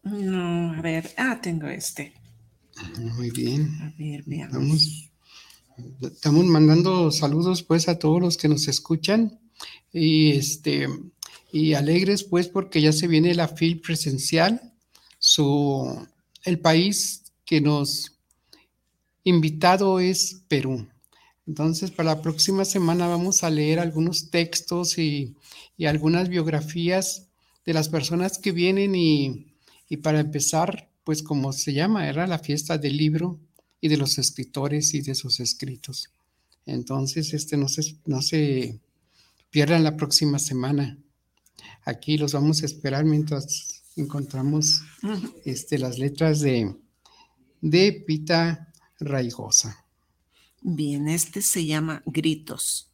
No, 0.03 0.73
a 0.73 0.81
ver, 0.81 1.11
ah, 1.17 1.39
tengo 1.41 1.67
este. 1.67 2.13
Muy 2.97 3.31
bien. 3.31 3.77
A 3.81 3.93
ver, 3.97 4.23
veamos. 4.25 5.11
Estamos, 6.01 6.45
mandando 6.45 7.11
saludos 7.11 7.63
pues 7.63 7.87
a 7.89 7.97
todos 7.97 8.21
los 8.21 8.37
que 8.37 8.47
nos 8.47 8.67
escuchan 8.67 9.39
y 9.91 10.31
este 10.31 10.87
y 11.51 11.73
alegres 11.73 12.23
pues 12.23 12.47
porque 12.47 12.81
ya 12.81 12.91
se 12.91 13.07
viene 13.07 13.33
la 13.33 13.47
FIL 13.47 13.81
presencial, 13.81 14.73
su 15.17 16.07
el 16.43 16.59
país 16.59 17.23
que 17.45 17.61
nos 17.61 18.19
invitado 19.23 19.99
es 19.99 20.41
Perú. 20.47 20.87
Entonces, 21.47 21.89
para 21.91 22.15
la 22.15 22.21
próxima 22.21 22.63
semana 22.65 23.07
vamos 23.07 23.43
a 23.43 23.49
leer 23.49 23.79
algunos 23.79 24.29
textos 24.29 24.97
y, 24.97 25.35
algunas 25.83 26.29
biografías 26.29 27.27
de 27.65 27.73
las 27.73 27.89
personas 27.89 28.37
que 28.37 28.51
vienen 28.51 28.93
y, 28.95 29.47
para 30.03 30.19
empezar, 30.19 30.89
pues 31.03 31.23
como 31.23 31.51
se 31.53 31.73
llama, 31.73 32.07
era 32.07 32.27
la 32.27 32.37
fiesta 32.37 32.77
del 32.77 32.97
libro 32.97 33.39
y 33.81 33.87
de 33.87 33.97
los 33.97 34.17
escritores 34.19 34.93
y 34.93 35.01
de 35.01 35.15
sus 35.15 35.39
escritos. 35.39 36.09
Entonces, 36.65 37.33
este 37.33 37.57
no 37.57 37.67
se, 37.67 37.95
no 38.05 38.21
se 38.21 38.79
pierdan 39.49 39.83
la 39.83 39.95
próxima 39.97 40.39
semana. 40.39 40.97
Aquí 41.85 42.17
los 42.17 42.33
vamos 42.33 42.61
a 42.61 42.65
esperar 42.65 43.05
mientras 43.05 43.83
encontramos 43.95 44.81
este, 45.45 45.77
las 45.77 45.97
letras 45.97 46.39
de, 46.39 46.75
de 47.61 48.03
Pita 48.05 48.71
Raigosa. 48.99 49.85
Bien, 50.61 51.07
este 51.07 51.41
se 51.41 51.65
llama 51.65 52.03
Gritos. 52.05 52.91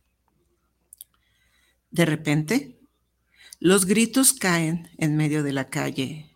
De 1.91 2.05
repente, 2.05 2.79
los 3.59 3.85
gritos 3.85 4.33
caen 4.33 4.89
en 4.97 5.15
medio 5.15 5.41
de 5.41 5.53
la 5.53 5.69
calle, 5.69 6.29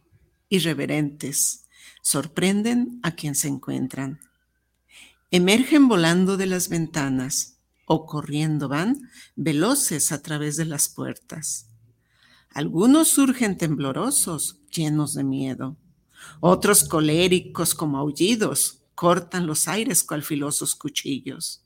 irreverentes, 0.47 1.65
sorprenden 2.01 2.99
a 3.03 3.11
quien 3.11 3.35
se 3.35 3.49
encuentran. 3.49 4.19
Emergen 5.31 5.87
volando 5.87 6.37
de 6.37 6.47
las 6.47 6.69
ventanas 6.69 7.58
o 7.91 8.05
corriendo 8.05 8.69
van 8.69 9.09
veloces 9.35 10.11
a 10.11 10.21
través 10.21 10.57
de 10.57 10.65
las 10.65 10.89
puertas. 10.89 11.71
Algunos 12.51 13.07
surgen 13.07 13.57
temblorosos, 13.57 14.59
llenos 14.69 15.15
de 15.15 15.23
miedo. 15.23 15.75
Otros 16.39 16.83
coléricos 16.83 17.73
como 17.73 17.97
aullidos, 17.97 18.83
cortan 18.93 19.47
los 19.47 19.67
aires 19.67 20.03
cual 20.03 20.21
filosos 20.21 20.75
cuchillos. 20.75 21.63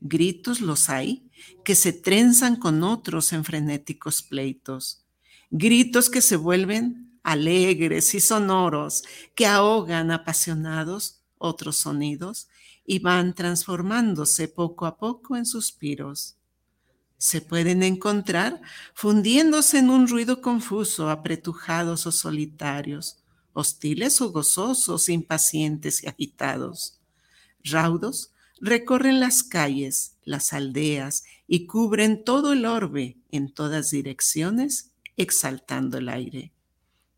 Gritos 0.00 0.60
los 0.60 0.88
hay 0.88 1.28
que 1.64 1.74
se 1.74 1.92
trenzan 1.92 2.54
con 2.54 2.84
otros 2.84 3.32
en 3.32 3.44
frenéticos 3.44 4.22
pleitos. 4.22 5.04
Gritos 5.50 6.10
que 6.10 6.22
se 6.22 6.36
vuelven 6.36 7.18
alegres 7.24 8.14
y 8.14 8.20
sonoros, 8.20 9.02
que 9.34 9.46
ahogan 9.46 10.12
apasionados 10.12 11.19
otros 11.40 11.78
sonidos 11.78 12.48
y 12.86 13.00
van 13.00 13.34
transformándose 13.34 14.46
poco 14.46 14.86
a 14.86 14.96
poco 14.96 15.36
en 15.36 15.44
suspiros 15.44 16.36
se 17.20 17.42
pueden 17.42 17.82
encontrar 17.82 18.62
fundiéndose 18.94 19.78
en 19.78 19.90
un 19.90 20.08
ruido 20.08 20.40
confuso, 20.40 21.10
apretujados 21.10 22.06
o 22.06 22.12
solitarios, 22.12 23.18
hostiles 23.52 24.22
o 24.22 24.32
gozosos, 24.32 25.10
impacientes 25.10 26.02
y 26.02 26.08
agitados. 26.08 26.98
Raudos 27.62 28.32
recorren 28.58 29.20
las 29.20 29.42
calles, 29.42 30.16
las 30.24 30.54
aldeas 30.54 31.24
y 31.46 31.66
cubren 31.66 32.24
todo 32.24 32.54
el 32.54 32.64
orbe 32.64 33.18
en 33.30 33.52
todas 33.52 33.90
direcciones, 33.90 34.92
exaltando 35.18 35.98
el 35.98 36.08
aire. 36.08 36.54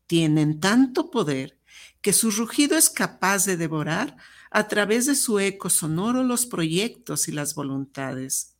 Tienen 0.05 0.59
tanto 0.59 1.11
poder 1.11 1.57
que 2.03 2.13
su 2.13 2.29
rugido 2.29 2.77
es 2.77 2.91
capaz 2.91 3.45
de 3.45 3.57
devorar 3.57 4.17
a 4.51 4.67
través 4.67 5.07
de 5.07 5.15
su 5.15 5.39
eco 5.39 5.71
sonoro 5.71 6.21
los 6.21 6.45
proyectos 6.45 7.27
y 7.27 7.31
las 7.31 7.55
voluntades 7.55 8.53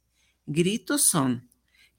Gritos 0.45 1.03
son 1.03 1.49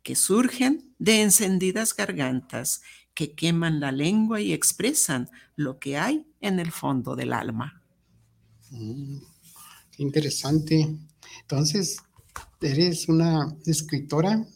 que 0.03 0.17
surgen 0.17 0.95
de 0.99 1.23
encendidas 1.23 1.95
gargantas 1.97 2.83
que 3.15 3.35
queman 3.35 3.81
la 3.81 3.93
lengua 3.93 4.41
y 4.41 4.53
expresan 4.53 5.31
lo 5.57 5.79
que 5.79 5.97
hay 5.97 6.27
en 6.41 6.59
el 6.59 6.73
fondo 6.73 7.17
del 7.17 7.33
alma. 7.33 7.83
Mm, 8.71 9.19
qué 9.93 10.03
interesante. 10.03 10.95
Entonces, 11.41 11.97
eres 12.61 13.09
una 13.09 13.57
escritora 13.65 14.47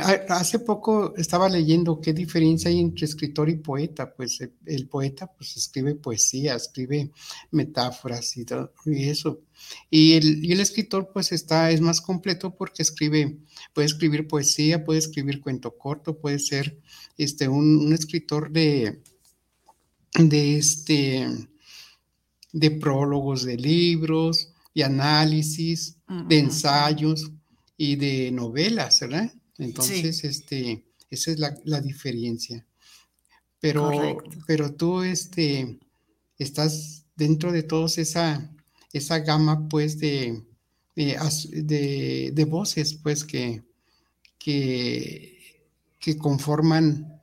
Hace 0.00 0.58
poco 0.58 1.14
estaba 1.16 1.48
leyendo 1.48 2.00
qué 2.00 2.12
diferencia 2.12 2.68
hay 2.68 2.80
entre 2.80 3.04
escritor 3.04 3.48
y 3.48 3.56
poeta. 3.56 4.12
Pues 4.12 4.40
el, 4.66 4.88
poeta 4.88 5.30
pues 5.32 5.56
escribe 5.56 5.94
poesía, 5.94 6.56
escribe 6.56 7.12
metáforas 7.52 8.36
y, 8.36 8.44
todo, 8.44 8.72
y 8.86 9.08
eso. 9.08 9.42
Y 9.90 10.14
el, 10.14 10.44
y 10.44 10.52
el, 10.52 10.60
escritor 10.60 11.10
pues 11.12 11.30
está, 11.30 11.70
es 11.70 11.80
más 11.80 12.00
completo 12.00 12.56
porque 12.56 12.82
escribe, 12.82 13.38
puede 13.72 13.86
escribir 13.86 14.26
poesía, 14.26 14.84
puede 14.84 14.98
escribir 14.98 15.40
cuento 15.40 15.76
corto, 15.76 16.18
puede 16.18 16.40
ser 16.40 16.80
este, 17.16 17.48
un, 17.48 17.92
escritor 17.92 18.50
de, 18.50 19.00
de, 20.18 20.56
este, 20.56 21.28
de 22.52 22.70
prólogos 22.72 23.44
de 23.44 23.56
libros, 23.56 24.52
de 24.74 24.82
análisis, 24.82 25.98
de 26.26 26.38
ensayos 26.38 27.30
y 27.76 27.94
de 27.94 28.32
novelas, 28.32 28.98
¿verdad? 28.98 29.32
Entonces, 29.58 30.24
este, 30.24 30.84
esa 31.10 31.30
es 31.30 31.38
la, 31.38 31.80
diferencia. 31.80 32.66
Pero, 33.60 34.18
pero 34.46 34.74
tú 34.74 35.02
este, 35.02 35.78
estás 36.38 37.04
dentro 37.16 37.52
de 37.52 37.62
todos 37.62 37.98
esa, 37.98 38.50
esa 38.92 39.20
gama, 39.20 39.68
pues, 39.68 39.98
de, 39.98 40.42
de, 40.94 42.46
voces, 42.48 42.94
pues, 42.94 43.24
que, 43.24 43.62
que, 44.38 45.62
que 46.00 46.18
conforman, 46.18 47.20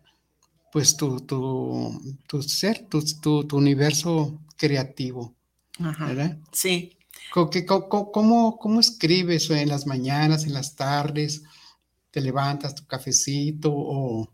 pues, 0.72 0.96
tu, 0.96 1.20
tu, 1.22 2.41
ser, 2.41 2.88
tu, 2.88 3.04
tu, 3.44 3.58
universo 3.58 4.39
creativo. 4.56 5.36
¿Verdad? 5.78 6.38
Sí. 6.52 6.98
¿Cómo, 7.34 8.12
cómo, 8.12 8.58
cómo 8.58 8.80
escribes 8.80 9.50
en 9.50 9.70
las 9.70 9.86
mañanas, 9.86 10.46
en 10.46 10.54
las 10.54 10.76
tardes? 10.76 11.44
Te 12.12 12.21
levantas 12.21 12.76
tu 12.76 12.86
cafecito 12.86 13.71
o, 13.74 14.30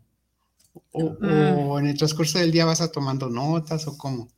o, 0.92 1.78
en 1.78 1.86
el 1.86 1.96
transcurso 1.96 2.38
del 2.38 2.52
día 2.52 2.64
vas 2.64 2.80
a 2.80 2.90
tomando 2.90 3.28
notas 3.28 3.86
o 3.86 3.96
cómo? 3.96 4.28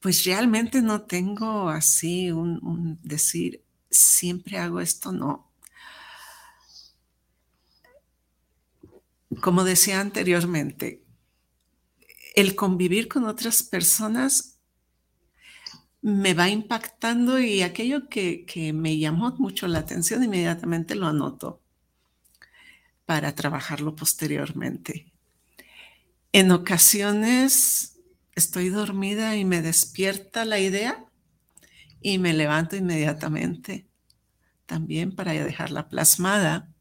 Pues 0.00 0.24
realmente 0.24 0.82
no 0.82 1.02
tengo 1.02 1.68
así 1.68 2.30
un, 2.30 2.98
decir, 3.02 3.62
siempre 3.90 4.58
hago 4.58 4.80
esto, 4.80 5.12
no. 5.12 5.48
Como 9.40 9.62
decía 9.62 10.00
anteriormente, 10.00 11.04
el 12.34 12.56
convivir 12.56 13.08
con 13.08 13.24
otras 13.26 13.62
personas 13.62 14.58
me 16.02 16.34
va 16.34 16.48
impactando 16.48 17.38
y 17.38 17.62
aquello 17.62 18.08
que, 18.08 18.44
que 18.46 18.72
me 18.72 18.98
llamó 18.98 19.30
mucho 19.38 19.68
la 19.68 19.80
atención 19.80 20.24
inmediatamente 20.24 20.94
lo 20.94 21.06
anoto 21.06 21.59
para 23.10 23.34
trabajarlo 23.34 23.96
posteriormente. 23.96 25.12
En 26.30 26.52
ocasiones 26.52 27.98
estoy 28.36 28.68
dormida 28.68 29.34
y 29.34 29.44
me 29.44 29.62
despierta 29.62 30.44
la 30.44 30.60
idea 30.60 31.06
y 32.00 32.18
me 32.18 32.32
levanto 32.32 32.76
inmediatamente 32.76 33.88
también 34.64 35.16
para 35.16 35.32
dejarla 35.32 35.88
plasmada. 35.88 36.72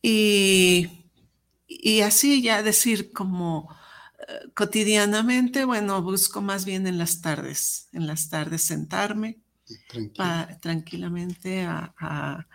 Y, 0.00 0.88
y 1.66 2.02
así 2.02 2.40
ya 2.40 2.62
decir 2.62 3.10
como 3.10 3.68
eh, 4.28 4.48
cotidianamente, 4.54 5.64
bueno, 5.64 6.00
busco 6.02 6.40
más 6.40 6.64
bien 6.64 6.86
en 6.86 6.98
las 6.98 7.20
tardes, 7.20 7.88
en 7.90 8.06
las 8.06 8.28
tardes 8.28 8.62
sentarme 8.62 9.40
tranquilamente 10.60 11.62
a 11.62 11.92
a 11.98 12.46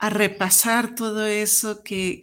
repasar 0.00 0.94
todo 0.94 1.26
eso 1.26 1.82
que, 1.82 2.22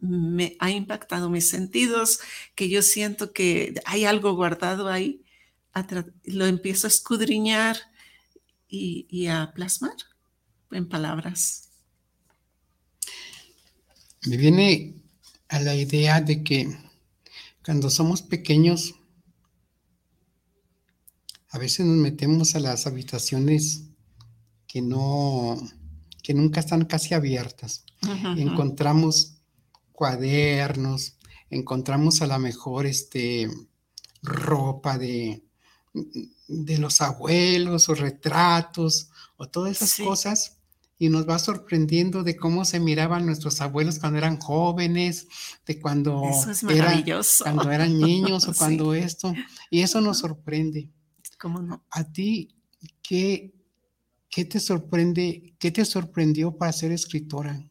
me 0.00 0.54
ha 0.58 0.70
impactado 0.70 1.30
mis 1.30 1.48
sentidos, 1.48 2.20
que 2.54 2.68
yo 2.68 2.82
siento 2.82 3.32
que 3.32 3.74
hay 3.86 4.04
algo 4.04 4.34
guardado 4.34 4.88
ahí, 4.88 5.24
lo 6.24 6.46
empiezo 6.46 6.86
a 6.86 6.88
escudriñar 6.88 7.78
y, 8.68 9.26
a 9.28 9.52
plasmar 9.54 9.96
en 10.70 10.88
palabras. 10.88 11.70
Me 14.26 14.36
viene 14.36 14.94
a 15.48 15.60
la 15.60 15.74
idea 15.74 16.20
de 16.20 16.42
que 16.42 16.76
cuando 17.64 17.88
somos 17.88 18.20
pequeños, 18.20 18.94
a 21.50 21.58
veces 21.58 21.86
nos 21.86 21.96
metemos 21.96 22.54
a 22.56 22.60
las 22.60 22.86
habitaciones 22.86 23.84
que 24.66 24.82
no, 24.82 25.56
que 26.24 26.32
nunca 26.32 26.58
están 26.58 26.86
casi 26.86 27.12
abiertas. 27.12 27.84
Encontramos 28.36 29.34
cuadernos, 29.92 31.18
encontramos 31.50 32.22
a 32.22 32.26
lo 32.26 32.38
mejor 32.38 32.86
este, 32.86 33.48
ropa 34.22 34.96
de, 34.96 35.44
de 36.48 36.78
los 36.78 37.02
abuelos 37.02 37.90
o 37.90 37.94
retratos 37.94 39.10
o 39.36 39.46
todas 39.46 39.82
esas 39.82 39.98
cosas 40.04 40.56
y 40.98 41.10
nos 41.10 41.28
va 41.28 41.38
sorprendiendo 41.38 42.22
de 42.22 42.36
cómo 42.36 42.64
se 42.64 42.80
miraban 42.80 43.26
nuestros 43.26 43.60
abuelos 43.60 43.98
cuando 43.98 44.18
eran 44.18 44.38
jóvenes, 44.38 45.26
de 45.66 45.78
cuando, 45.78 46.22
eran, 46.70 47.04
cuando 47.42 47.70
eran 47.70 47.98
niños 47.98 48.48
o 48.48 48.54
cuando 48.58 48.94
esto, 48.94 49.34
y 49.70 49.82
eso 49.82 50.00
nos 50.00 50.20
sorprende. 50.20 50.88
¿Cómo 51.38 51.60
no? 51.60 51.84
A 51.90 52.04
ti, 52.04 52.56
¿qué, 53.02 53.53
¿Qué 54.34 54.44
te 54.44 54.58
sorprende? 54.58 55.54
¿Qué 55.60 55.70
te 55.70 55.84
sorprendió 55.84 56.56
para 56.56 56.72
ser 56.72 56.90
escritora? 56.90 57.64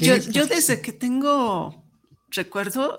yo, 0.00 0.16
yo, 0.16 0.46
desde 0.48 0.82
que 0.82 0.92
tengo 0.92 1.84
recuerdo, 2.30 2.96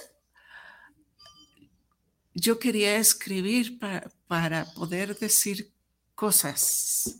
yo 2.33 2.57
quería 2.57 2.95
escribir 2.95 3.79
para, 3.79 4.65
poder 4.75 5.19
decir 5.19 5.73
cosas. 6.15 7.19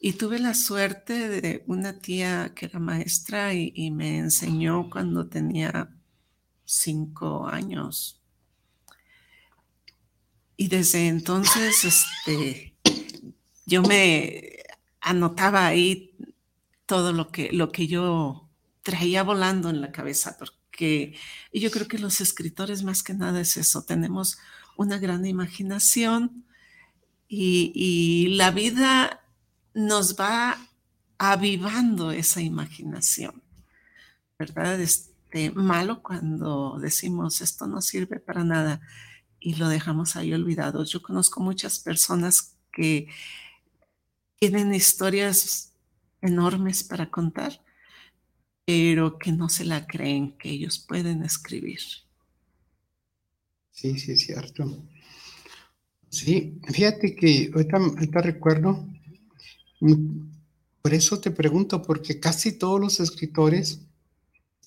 Y 0.00 0.14
tuve 0.14 0.38
la 0.38 0.54
suerte 0.54 1.28
de 1.28 1.64
una 1.66 1.98
tía 1.98 2.54
que 2.54 2.64
era 2.64 2.78
maestra 2.78 3.52
y, 3.52 3.74
y 3.74 3.90
me 3.90 4.16
enseñó 4.16 4.88
cuando 4.88 5.28
tenía 5.28 5.94
cinco 6.64 7.46
años, 7.46 8.23
y 10.56 10.68
desde 10.68 11.08
entonces, 11.08 11.84
este, 11.84 12.74
yo 13.66 13.82
me 13.82 14.62
anotaba 15.00 15.66
ahí 15.66 16.14
todo 16.86 17.12
lo 17.12 17.30
que, 17.30 17.50
lo 17.52 17.72
que 17.72 17.86
yo 17.86 18.48
traía 18.82 19.22
volando 19.22 19.70
en 19.70 19.80
la 19.80 19.90
cabeza, 19.90 20.36
porque 20.38 21.16
yo 21.52 21.70
creo 21.70 21.88
que 21.88 21.98
los 21.98 22.20
escritores 22.20 22.82
más 22.82 23.02
que 23.02 23.14
nada 23.14 23.40
es 23.40 23.56
eso, 23.56 23.82
tenemos 23.82 24.38
una 24.76 24.98
gran 24.98 25.24
imaginación 25.26 26.44
y, 27.28 28.28
la 28.36 28.50
vida 28.50 29.24
nos 29.72 30.18
va 30.18 30.56
avivando 31.18 32.12
esa 32.12 32.40
imaginación, 32.40 33.42
¿verdad? 34.38 34.80
Este, 34.80 35.50
malo 35.50 36.02
cuando 36.02 36.78
decimos 36.80 37.40
esto 37.40 37.66
no 37.66 37.80
sirve 37.80 38.20
para 38.20 38.44
nada 38.44 38.80
y 39.44 39.56
lo 39.56 39.68
dejamos 39.68 40.16
ahí 40.16 40.32
olvidado. 40.32 40.84
Yo 40.84 41.02
conozco 41.02 41.42
muchas 41.42 41.78
personas 41.78 42.56
que 42.72 43.08
tienen 44.40 44.74
historias 44.74 45.74
enormes 46.22 46.82
para 46.82 47.10
contar, 47.10 47.62
pero 48.64 49.18
que 49.18 49.32
no 49.32 49.50
se 49.50 49.66
la 49.66 49.86
creen 49.86 50.32
que 50.38 50.48
ellos 50.48 50.78
pueden 50.78 51.22
escribir. 51.22 51.80
Sí, 53.70 53.98
sí, 53.98 54.12
es 54.12 54.20
cierto. 54.20 54.82
Sí, 56.08 56.58
fíjate 56.72 57.14
que 57.14 57.50
ahorita, 57.52 58.22
recuerdo, 58.22 58.88
por 60.80 60.94
eso 60.94 61.20
te 61.20 61.30
pregunto, 61.30 61.82
porque 61.82 62.18
casi 62.18 62.52
todos 62.52 62.80
los 62.80 62.98
escritores, 62.98 63.80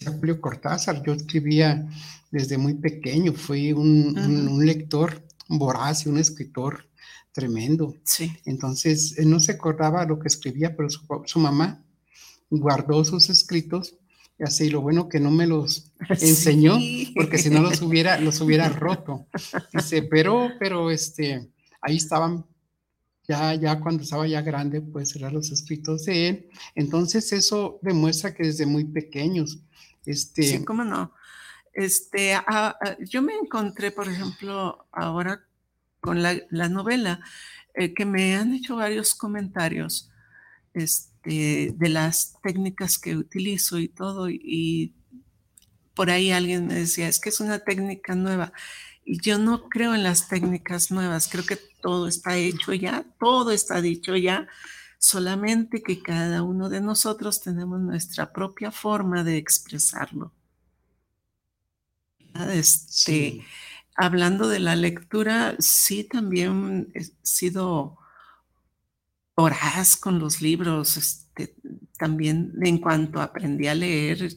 Julio 0.06 0.40
Cortázar, 0.40 1.04
yo 1.04 1.14
escribía 1.14 1.88
desde 2.32 2.58
muy 2.58 2.76
pequeño, 2.76 3.34
fui 3.34 3.72
un, 3.74 4.66
lector 4.66 5.24
voraz 5.48 6.06
y 6.06 6.10
un 6.10 6.18
escritor 6.18 6.88
tremendo. 7.32 7.96
Sí. 8.04 8.32
Entonces, 8.46 9.18
él 9.18 9.30
no 9.30 9.40
se 9.40 9.54
acordaba 9.54 10.06
lo 10.06 10.20
que 10.20 10.28
escribía, 10.28 10.76
pero 10.76 10.90
su, 10.90 11.40
mamá 11.40 11.84
guardó 12.50 13.04
sus 13.04 13.30
escritos 13.30 13.96
y 14.40 14.44
así 14.44 14.70
lo 14.70 14.82
bueno 14.82 15.10
que 15.10 15.20
no 15.20 15.32
me 15.32 15.48
los 15.48 15.92
enseñó, 16.10 16.78
porque 17.16 17.38
si 17.38 17.50
no 17.50 17.62
los 17.62 17.82
hubiera, 17.82 18.20
los 18.20 18.42
hubiera 18.42 18.70
roto. 18.70 19.28
Dice, 19.74 20.04
pero, 20.04 20.52
pero 20.60 20.92
este, 20.92 21.50
ahí 21.82 21.98
estaban, 21.98 22.46
ya, 23.28 23.54
ya 23.56 23.80
cuando 23.80 24.04
estaba 24.04 24.26
ya 24.28 24.42
grande, 24.42 24.82
pues 24.82 25.16
eran 25.16 25.34
los 25.34 25.52
escritos 25.52 26.06
de 26.06 26.30
él. 26.30 26.50
Entonces 26.76 27.32
eso 27.34 27.80
demuestra 27.82 28.34
que 28.34 28.44
desde 28.44 28.66
muy 28.66 28.86
pequeños, 28.86 29.60
este... 30.06 30.44
Sí, 30.44 30.63
cómo 30.63 30.84
no. 30.84 31.13
Este, 31.74 32.34
ah, 32.34 32.44
ah, 32.48 32.98
yo 33.00 33.22
me 33.22 33.34
encontré, 33.36 33.92
por 33.92 34.08
ejemplo, 34.08 34.88
ahora 34.92 35.44
con 36.00 36.24
la, 36.24 36.40
novela, 36.70 37.20
eh, 37.74 37.94
que 37.94 38.06
me 38.06 38.36
han 38.36 38.54
hecho 38.54 38.78
varios 38.78 39.13
comentarios 39.13 40.10
este, 40.74 41.74
de 41.76 41.90
las 41.90 42.36
técnicas 42.42 42.98
que 42.98 43.16
utilizo 43.16 43.78
y 43.78 43.90
todo, 43.90 44.30
y 44.30 44.96
por 45.94 46.10
ahí 46.10 46.32
alguien 46.32 46.68
me 46.68 46.76
decía, 46.76 47.08
es 47.08 47.20
que 47.20 47.30
es 47.30 47.40
una 47.42 47.60
técnica 47.60 48.16
nueva. 48.16 48.54
Yo 49.08 49.38
no 49.39 49.70
creo 49.70 49.96
en 49.96 50.04
las 50.04 50.28
técnicas 50.28 50.91
nuevas, 50.91 51.30
creo 51.30 51.46
que 51.46 51.58
todo 51.82 52.08
está 52.08 52.36
hecho 52.36 52.74
ya, 52.74 53.06
todo 53.20 53.52
está 53.52 53.82
dicho 53.82 54.15
ya, 54.17 54.48
solamente 55.00 55.82
que 55.82 56.02
cada 56.02 56.43
uno 56.43 56.70
de 56.70 56.82
nosotros 56.82 57.41
tenemos 57.41 57.80
nuestra 57.80 58.34
propia 58.34 58.72
forma 58.72 59.24
de 59.24 59.38
expresarlo. 59.38 60.34
Este, 62.52 63.46
Hablando 64.00 64.48
de 64.48 64.60
la 64.60 64.76
lectura, 64.76 65.56
sí 65.58 66.04
también 66.04 66.91
he 66.93 67.02
sido 67.24 67.98
voraz 69.36 69.98
con 69.98 70.20
los 70.20 70.39
libros. 70.39 70.98
Este, 70.98 71.56
también 71.98 72.54
en 72.62 72.78
cuanto 72.78 73.20
aprendí 73.20 73.65
a 73.65 73.74
leer, 73.74 74.30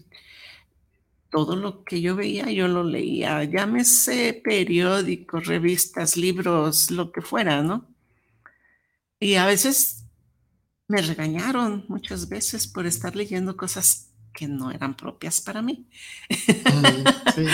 todo 1.30 1.56
lo 1.56 1.84
que 1.84 2.00
yo 2.00 2.16
veía, 2.16 2.50
yo 2.50 2.68
lo 2.68 2.84
leía. 2.84 3.44
Llámese 3.44 4.40
periódicos, 4.44 5.46
revistas, 5.46 6.16
libros, 6.16 6.90
lo 6.90 7.12
que 7.12 7.22
fuera, 7.22 7.62
¿no? 7.62 7.86
Y 9.20 9.36
a 9.36 9.46
veces 9.46 10.04
me 10.88 11.02
regañaron 11.02 11.84
muchas 11.88 12.28
veces 12.28 12.66
por 12.66 12.86
estar 12.86 13.14
leyendo 13.14 13.56
cosas 13.56 14.10
que 14.32 14.48
no 14.48 14.70
eran 14.70 14.96
propias 14.96 15.40
para 15.40 15.62
mí. 15.62 15.86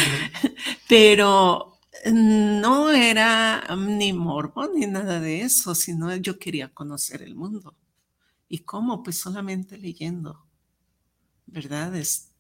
Pero 0.89 1.79
no 2.13 2.91
era 2.91 3.65
ni 3.77 4.13
morbo 4.13 4.69
ni 4.69 4.87
nada 4.87 5.21
de 5.21 5.43
eso, 5.43 5.75
sino 5.75 6.15
yo 6.17 6.39
quería 6.39 6.73
conocer 6.73 7.23
el 7.23 7.35
mundo. 7.35 7.75
¿Y 8.49 8.61
cómo? 8.61 9.03
Pues 9.03 9.19
solamente 9.19 9.77
leyendo, 9.77 10.47
¿verdad? 11.47 11.95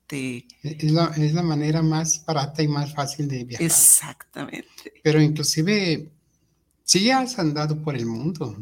Este, 0.08 0.46
es, 0.62 0.92
la, 0.92 1.12
es 1.16 1.34
la 1.34 1.42
manera 1.42 1.82
más 1.82 2.24
barata 2.24 2.62
y 2.62 2.68
más 2.68 2.94
fácil 2.94 3.26
de 3.26 3.44
viajar. 3.44 3.66
Exactamente. 3.66 4.92
Pero 5.02 5.20
inclusive, 5.20 6.08
sí 6.84 7.10
has 7.10 7.38
andado 7.38 7.82
por 7.82 7.96
el 7.96 8.06
mundo. 8.06 8.56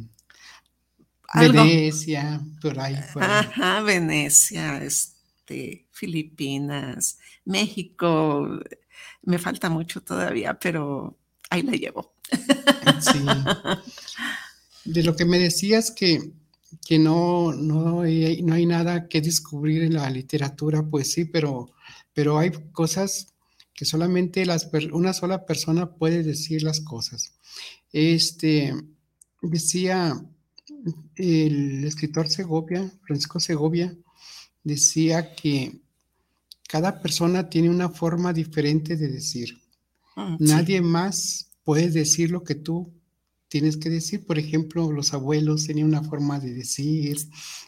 Venecia, 1.34 2.40
por 2.62 2.78
ahí. 2.78 2.96
Ajá, 3.16 3.82
Venecia, 3.82 4.82
este, 4.82 5.86
Filipinas, 5.90 7.18
México, 7.44 8.60
Me 9.22 9.38
falta 9.38 9.68
mucho 9.68 10.00
todavía, 10.02 10.58
pero 10.58 11.18
ahí 11.50 11.62
la 11.62 11.72
llevo. 11.72 12.14
Sí. 13.00 13.24
De 14.84 15.02
lo 15.02 15.16
que 15.16 15.24
me 15.24 15.38
decías 15.38 15.90
que, 15.90 16.30
que 16.86 16.98
no, 16.98 17.52
no, 17.52 18.02
hay, 18.02 18.42
no 18.42 18.54
hay 18.54 18.66
nada 18.66 19.08
que 19.08 19.20
descubrir 19.20 19.82
en 19.82 19.94
la 19.94 20.08
literatura, 20.10 20.82
pues 20.82 21.12
sí, 21.12 21.24
pero, 21.24 21.70
pero 22.12 22.38
hay 22.38 22.50
cosas 22.72 23.34
que 23.74 23.84
solamente 23.84 24.46
las, 24.46 24.70
una 24.92 25.12
sola 25.12 25.44
persona 25.46 25.94
puede 25.94 26.22
decir 26.22 26.62
las 26.62 26.80
cosas. 26.80 27.34
Este, 27.92 28.74
decía 29.42 30.20
el 31.16 31.84
escritor 31.84 32.28
Segovia, 32.28 32.90
Francisco 33.02 33.40
Segovia, 33.40 33.96
decía 34.62 35.34
que 35.34 35.80
cada 36.68 37.00
persona 37.00 37.48
tiene 37.48 37.70
una 37.70 37.88
forma 37.88 38.32
diferente 38.32 38.96
de 38.96 39.08
decir. 39.08 39.60
Mm, 40.16 40.36
Nadie 40.38 40.80
más 40.80 41.50
puede 41.64 41.90
decir 41.90 42.30
lo 42.30 42.44
que 42.44 42.54
tú 42.54 42.92
tienes 43.54 43.76
que 43.76 43.88
decir. 43.88 44.26
Por 44.26 44.36
ejemplo, 44.36 44.90
los 44.90 45.14
abuelos 45.14 45.68
tenían 45.68 45.86
una 45.86 46.02
forma 46.02 46.40
de 46.40 46.52
decir, 46.52 47.16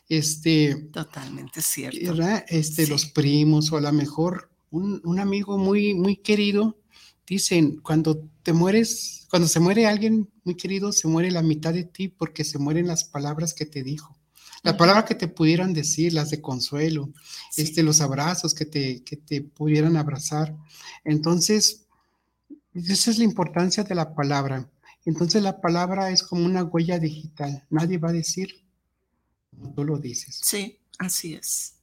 este... 0.08 0.74
Totalmente 0.90 1.62
cierto. 1.62 2.12
Este, 2.48 2.88
los 2.88 3.06
primos 3.06 3.70
o 3.70 3.76
a 3.76 3.80
lo 3.80 3.92
mejor 3.92 4.50
un, 4.72 5.00
un, 5.04 5.20
amigo 5.20 5.58
muy, 5.58 5.94
muy 5.94 6.16
querido, 6.16 6.76
dicen, 7.24 7.76
cuando 7.84 8.28
te 8.42 8.52
mueres, 8.52 9.28
cuando 9.30 9.46
se 9.46 9.60
muere 9.60 9.86
alguien 9.86 10.28
muy 10.42 10.56
querido, 10.56 10.90
se 10.90 11.06
muere 11.06 11.30
la 11.30 11.42
mitad 11.42 11.72
de 11.72 11.84
ti 11.84 12.08
porque 12.08 12.42
se 12.42 12.58
mueren 12.58 12.88
las 12.88 13.04
palabras 13.04 13.54
que 13.54 13.64
te 13.64 13.84
dijo. 13.84 14.18
Las 14.64 14.74
palabras 14.74 15.04
que 15.04 15.14
te 15.14 15.28
pudieran 15.28 15.72
decir, 15.72 16.12
las 16.12 16.30
de 16.30 16.40
consuelo, 16.40 17.10
este, 17.56 17.84
los 17.84 18.00
abrazos 18.00 18.54
que 18.54 18.64
te, 18.64 19.04
que 19.04 19.16
te 19.16 19.40
pudieran 19.40 19.96
abrazar. 19.96 20.52
Entonces, 21.04 21.86
esa 22.74 23.12
es 23.12 23.18
la 23.18 23.24
importancia 23.24 23.84
de 23.84 23.94
la 23.94 24.16
palabra. 24.16 24.68
Entonces 25.06 25.42
la 25.42 25.60
palabra 25.60 26.10
es 26.10 26.22
como 26.22 26.44
una 26.44 26.64
huella 26.64 26.98
digital. 26.98 27.64
Nadie 27.70 27.96
va 27.96 28.10
a 28.10 28.12
decir 28.12 28.66
tú 29.74 29.84
lo 29.84 29.98
dices. 29.98 30.40
Sí, 30.42 30.78
así 30.98 31.34
es. 31.34 31.74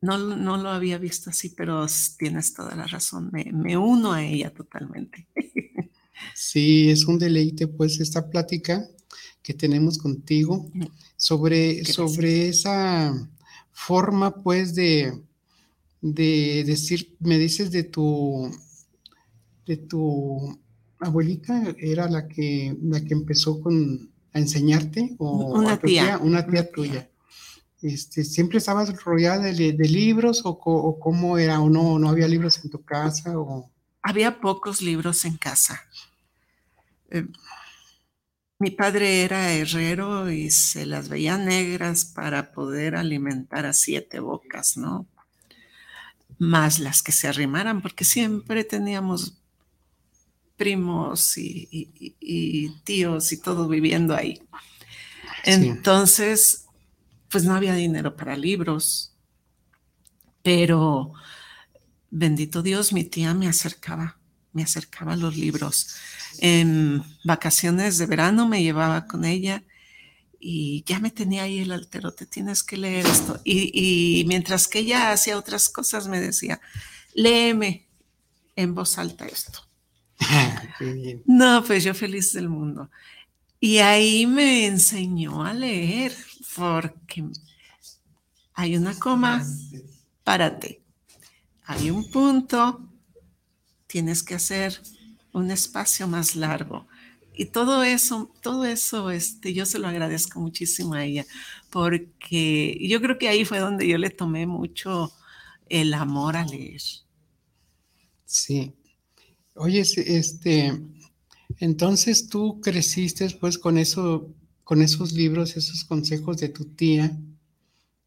No, 0.00 0.18
no 0.18 0.56
lo 0.56 0.70
había 0.70 0.98
visto 0.98 1.30
así, 1.30 1.50
pero 1.50 1.86
tienes 2.18 2.54
toda 2.54 2.74
la 2.76 2.86
razón. 2.86 3.30
Me, 3.32 3.50
me 3.52 3.76
uno 3.76 4.12
a 4.12 4.24
ella 4.24 4.52
totalmente. 4.52 5.28
Sí, 6.34 6.90
es 6.90 7.04
un 7.04 7.18
deleite 7.18 7.66
pues 7.66 8.00
esta 8.00 8.30
plática 8.30 8.88
que 9.42 9.52
tenemos 9.52 9.98
contigo 9.98 10.70
mm. 10.72 10.84
sobre, 11.16 11.84
sobre 11.84 12.48
esa 12.48 13.14
forma 13.70 14.42
pues 14.42 14.74
de, 14.74 15.12
de 16.00 16.64
decir, 16.66 17.16
me 17.20 17.38
dices 17.38 17.70
de 17.70 17.84
tu, 17.84 18.50
de 19.66 19.76
tu 19.76 20.58
abuelita, 21.00 21.74
era 21.78 22.08
la 22.08 22.26
que, 22.28 22.76
la 22.82 23.00
que 23.02 23.14
empezó 23.14 23.60
con, 23.60 24.10
a 24.32 24.38
enseñarte 24.38 25.14
o 25.18 25.58
una 25.58 25.78
tía, 25.78 26.18
una 26.18 26.46
tía 26.46 26.70
tuya. 26.70 27.08
Este, 27.82 28.24
¿Siempre 28.24 28.58
estabas 28.58 29.02
rodeada 29.04 29.44
de, 29.44 29.72
libros 29.88 30.42
o, 30.44 30.50
o, 30.50 30.98
cómo 30.98 31.38
era? 31.38 31.60
¿O 31.60 31.68
no, 31.68 31.98
no 31.98 32.08
había 32.08 32.26
libros 32.26 32.64
en 32.64 32.70
tu 32.70 32.82
casa? 32.82 33.38
O... 33.38 33.70
Había 34.02 34.40
pocos 34.40 34.82
libros 34.82 35.24
en 35.24 35.36
casa. 35.36 35.82
Eh, 37.10 37.26
mi 38.58 38.70
padre 38.70 39.22
era 39.22 39.52
herrero 39.52 40.30
y 40.30 40.50
se 40.50 40.86
las 40.86 41.10
veía 41.10 41.36
negras 41.36 42.06
para 42.06 42.52
poder 42.52 42.96
alimentar 42.96 43.66
a 43.66 43.74
siete 43.74 44.18
bocas, 44.20 44.78
¿no? 44.78 45.06
Más 46.38 46.78
las 46.78 47.02
que 47.02 47.12
se 47.12 47.28
arrimaran, 47.28 47.82
porque 47.82 48.04
siempre 48.04 48.64
teníamos 48.64 49.38
primos 50.56 51.36
y, 51.36 52.72
tíos 52.84 53.32
y 53.32 53.40
todo 53.40 53.68
viviendo 53.68 54.14
ahí. 54.14 54.40
Entonces, 55.44 56.66
pues 57.30 57.44
no 57.44 57.54
había 57.54 57.74
dinero 57.74 58.16
para 58.16 58.36
libros, 58.36 59.14
pero 60.42 61.12
bendito 62.10 62.62
Dios, 62.62 62.92
mi 62.92 63.04
tía 63.04 63.34
me 63.34 63.48
acercaba, 63.48 64.18
me 64.52 64.62
acercaba 64.62 65.12
a 65.12 65.16
los 65.16 65.36
libros. 65.36 65.94
En 66.38 67.02
vacaciones 67.24 67.98
de 67.98 68.06
verano 68.06 68.48
me 68.48 68.62
llevaba 68.62 69.06
con 69.06 69.24
ella 69.24 69.62
y 70.40 70.84
ya 70.86 70.98
me 70.98 71.10
tenía 71.10 71.44
ahí 71.44 71.58
el 71.58 71.72
altero, 71.72 72.12
te 72.12 72.26
tienes 72.26 72.62
que 72.62 72.76
leer 72.76 73.06
esto. 73.06 73.40
Y, 73.44 73.70
y 74.20 74.24
mientras 74.24 74.68
que 74.68 74.80
ella 74.80 75.12
hacía 75.12 75.38
otras 75.38 75.68
cosas, 75.68 76.08
me 76.08 76.20
decía, 76.20 76.60
léeme 77.14 77.86
en 78.54 78.74
voz 78.74 78.98
alta 78.98 79.26
esto. 79.26 79.65
No, 81.26 81.62
pues 81.64 81.84
yo 81.84 81.94
feliz 81.94 82.32
del 82.32 82.48
mundo. 82.48 82.90
Y 83.60 83.78
ahí 83.78 84.26
me 84.26 84.66
enseñó 84.66 85.44
a 85.44 85.54
leer, 85.54 86.12
porque 86.54 87.24
hay 88.54 88.76
una 88.76 88.98
coma, 88.98 89.44
párate. 90.24 90.82
Hay 91.64 91.90
un 91.90 92.10
punto, 92.10 92.88
tienes 93.86 94.22
que 94.22 94.34
hacer 94.34 94.80
un 95.32 95.50
espacio 95.50 96.06
más 96.06 96.36
largo. 96.36 96.86
Y 97.34 97.46
todo 97.46 97.82
eso, 97.82 98.32
todo 98.40 98.64
eso, 98.64 99.10
este, 99.10 99.52
yo 99.52 99.66
se 99.66 99.78
lo 99.78 99.88
agradezco 99.88 100.40
muchísimo 100.40 100.94
a 100.94 101.04
ella, 101.04 101.26
porque 101.70 102.78
yo 102.88 103.00
creo 103.00 103.18
que 103.18 103.28
ahí 103.28 103.44
fue 103.44 103.58
donde 103.58 103.86
yo 103.86 103.98
le 103.98 104.10
tomé 104.10 104.46
mucho 104.46 105.12
el 105.68 105.92
amor 105.92 106.36
a 106.36 106.44
leer. 106.46 106.80
Sí, 108.24 108.74
Oye, 109.56 109.80
este, 109.80 110.78
entonces 111.58 112.28
tú 112.28 112.60
creciste 112.60 113.28
pues 113.40 113.58
con 113.58 113.78
eso, 113.78 114.34
con 114.64 114.82
esos 114.82 115.12
libros, 115.12 115.56
esos 115.56 115.84
consejos 115.84 116.36
de 116.38 116.50
tu 116.50 116.66
tía 116.66 117.18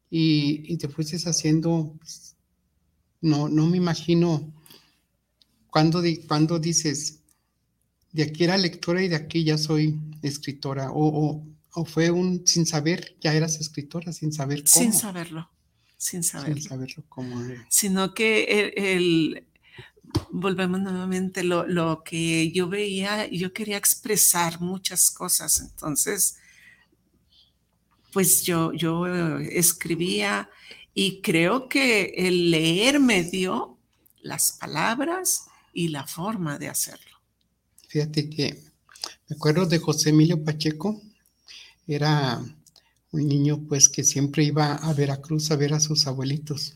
y, 0.08 0.76
te 0.76 0.88
fuiste 0.88 1.16
haciendo, 1.28 1.94
pues, 1.98 2.36
no, 3.20 3.48
no 3.48 3.66
me 3.66 3.76
imagino 3.76 4.52
cuando, 5.68 6.02
cuando 6.26 6.58
dices, 6.58 7.20
de 8.12 8.24
aquí 8.24 8.44
era 8.44 8.56
lectora 8.56 9.02
y 9.02 9.08
de 9.08 9.16
aquí 9.16 9.44
ya 9.44 9.58
soy 9.58 9.98
escritora, 10.22 10.90
o, 10.92 11.46
fue 11.86 12.10
un 12.10 12.46
sin 12.46 12.66
saber, 12.66 13.16
ya 13.20 13.32
eras 13.32 13.60
escritora, 13.60 14.12
sin 14.12 14.32
saber 14.32 14.64
cómo. 14.64 14.84
Sin 14.84 14.92
saberlo, 14.92 15.48
sin 15.96 16.24
saberlo. 16.24 16.56
Sin 16.56 16.68
saberlo 16.68 17.04
cómo. 17.08 17.40
Sino 17.68 18.12
que 18.12 18.72
el 18.76 19.46
volvemos 20.30 20.80
nuevamente, 20.80 21.42
lo, 21.42 21.66
lo, 21.66 22.02
que 22.04 22.50
yo 22.52 22.68
veía, 22.68 23.26
yo 23.28 23.52
quería 23.52 23.76
expresar 23.76 24.60
muchas 24.60 25.10
cosas, 25.10 25.60
entonces, 25.60 26.36
pues 28.12 28.42
yo, 28.42 28.72
yo 28.72 29.06
escribía 29.38 30.50
y 30.94 31.20
creo 31.20 31.68
que 31.68 32.12
el 32.16 32.50
leer 32.50 33.00
me 33.00 33.22
dio 33.22 33.78
las 34.22 34.52
palabras 34.52 35.46
y 35.72 35.88
la 35.88 36.06
forma 36.06 36.58
de 36.58 36.68
hacerlo. 36.68 37.18
Fíjate 37.88 38.28
que 38.28 38.62
me 39.28 39.36
acuerdo 39.36 39.66
de 39.66 39.78
José 39.78 40.10
Emilio 40.10 40.42
Pacheco, 40.42 41.00
era 41.86 42.40
un 43.12 43.28
niño 43.28 43.64
pues 43.68 43.88
que 43.88 44.04
siempre 44.04 44.44
iba 44.44 44.74
a 44.74 44.92
Veracruz 44.92 45.50
a 45.50 45.56
ver 45.56 45.74
a 45.74 45.80
sus 45.80 46.06
abuelitos. 46.06 46.74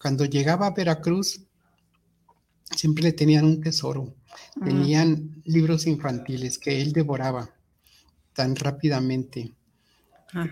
Cuando 0.00 0.24
llegaba 0.24 0.66
a 0.66 0.74
Veracruz, 0.74 1.42
siempre 2.76 3.04
le 3.04 3.12
tenían 3.12 3.44
un 3.44 3.60
tesoro. 3.60 4.14
Tenían 4.64 5.42
libros 5.44 5.86
infantiles 5.86 6.58
que 6.58 6.80
él 6.80 6.92
devoraba 6.92 7.50
tan 8.34 8.56
rápidamente. 8.56 9.52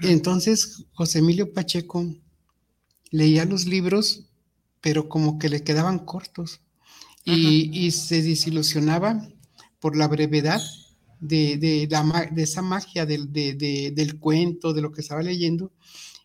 Entonces, 0.03 0.85
José 0.93 1.21
Emilio 1.21 1.53
Pacheco 1.53 2.05
leía 3.11 3.45
los 3.45 3.67
libros, 3.67 4.27
pero 4.81 5.09
como 5.09 5.39
que 5.39 5.49
le 5.49 5.63
quedaban 5.63 6.01
cortos. 6.01 6.61
Y, 7.25 7.91
se 7.91 8.23
desilusionaba 8.23 9.29
por 9.81 9.97
la 9.97 10.09
brevedad 10.09 10.63
de, 11.21 11.89
esa 12.37 12.63
magia 12.63 13.05
del, 13.05 13.33
del 13.33 14.19
cuento, 14.19 14.73
de 14.73 14.81
lo 14.81 14.93
que 14.93 15.03
estaba 15.03 15.23
leyendo, 15.23 15.71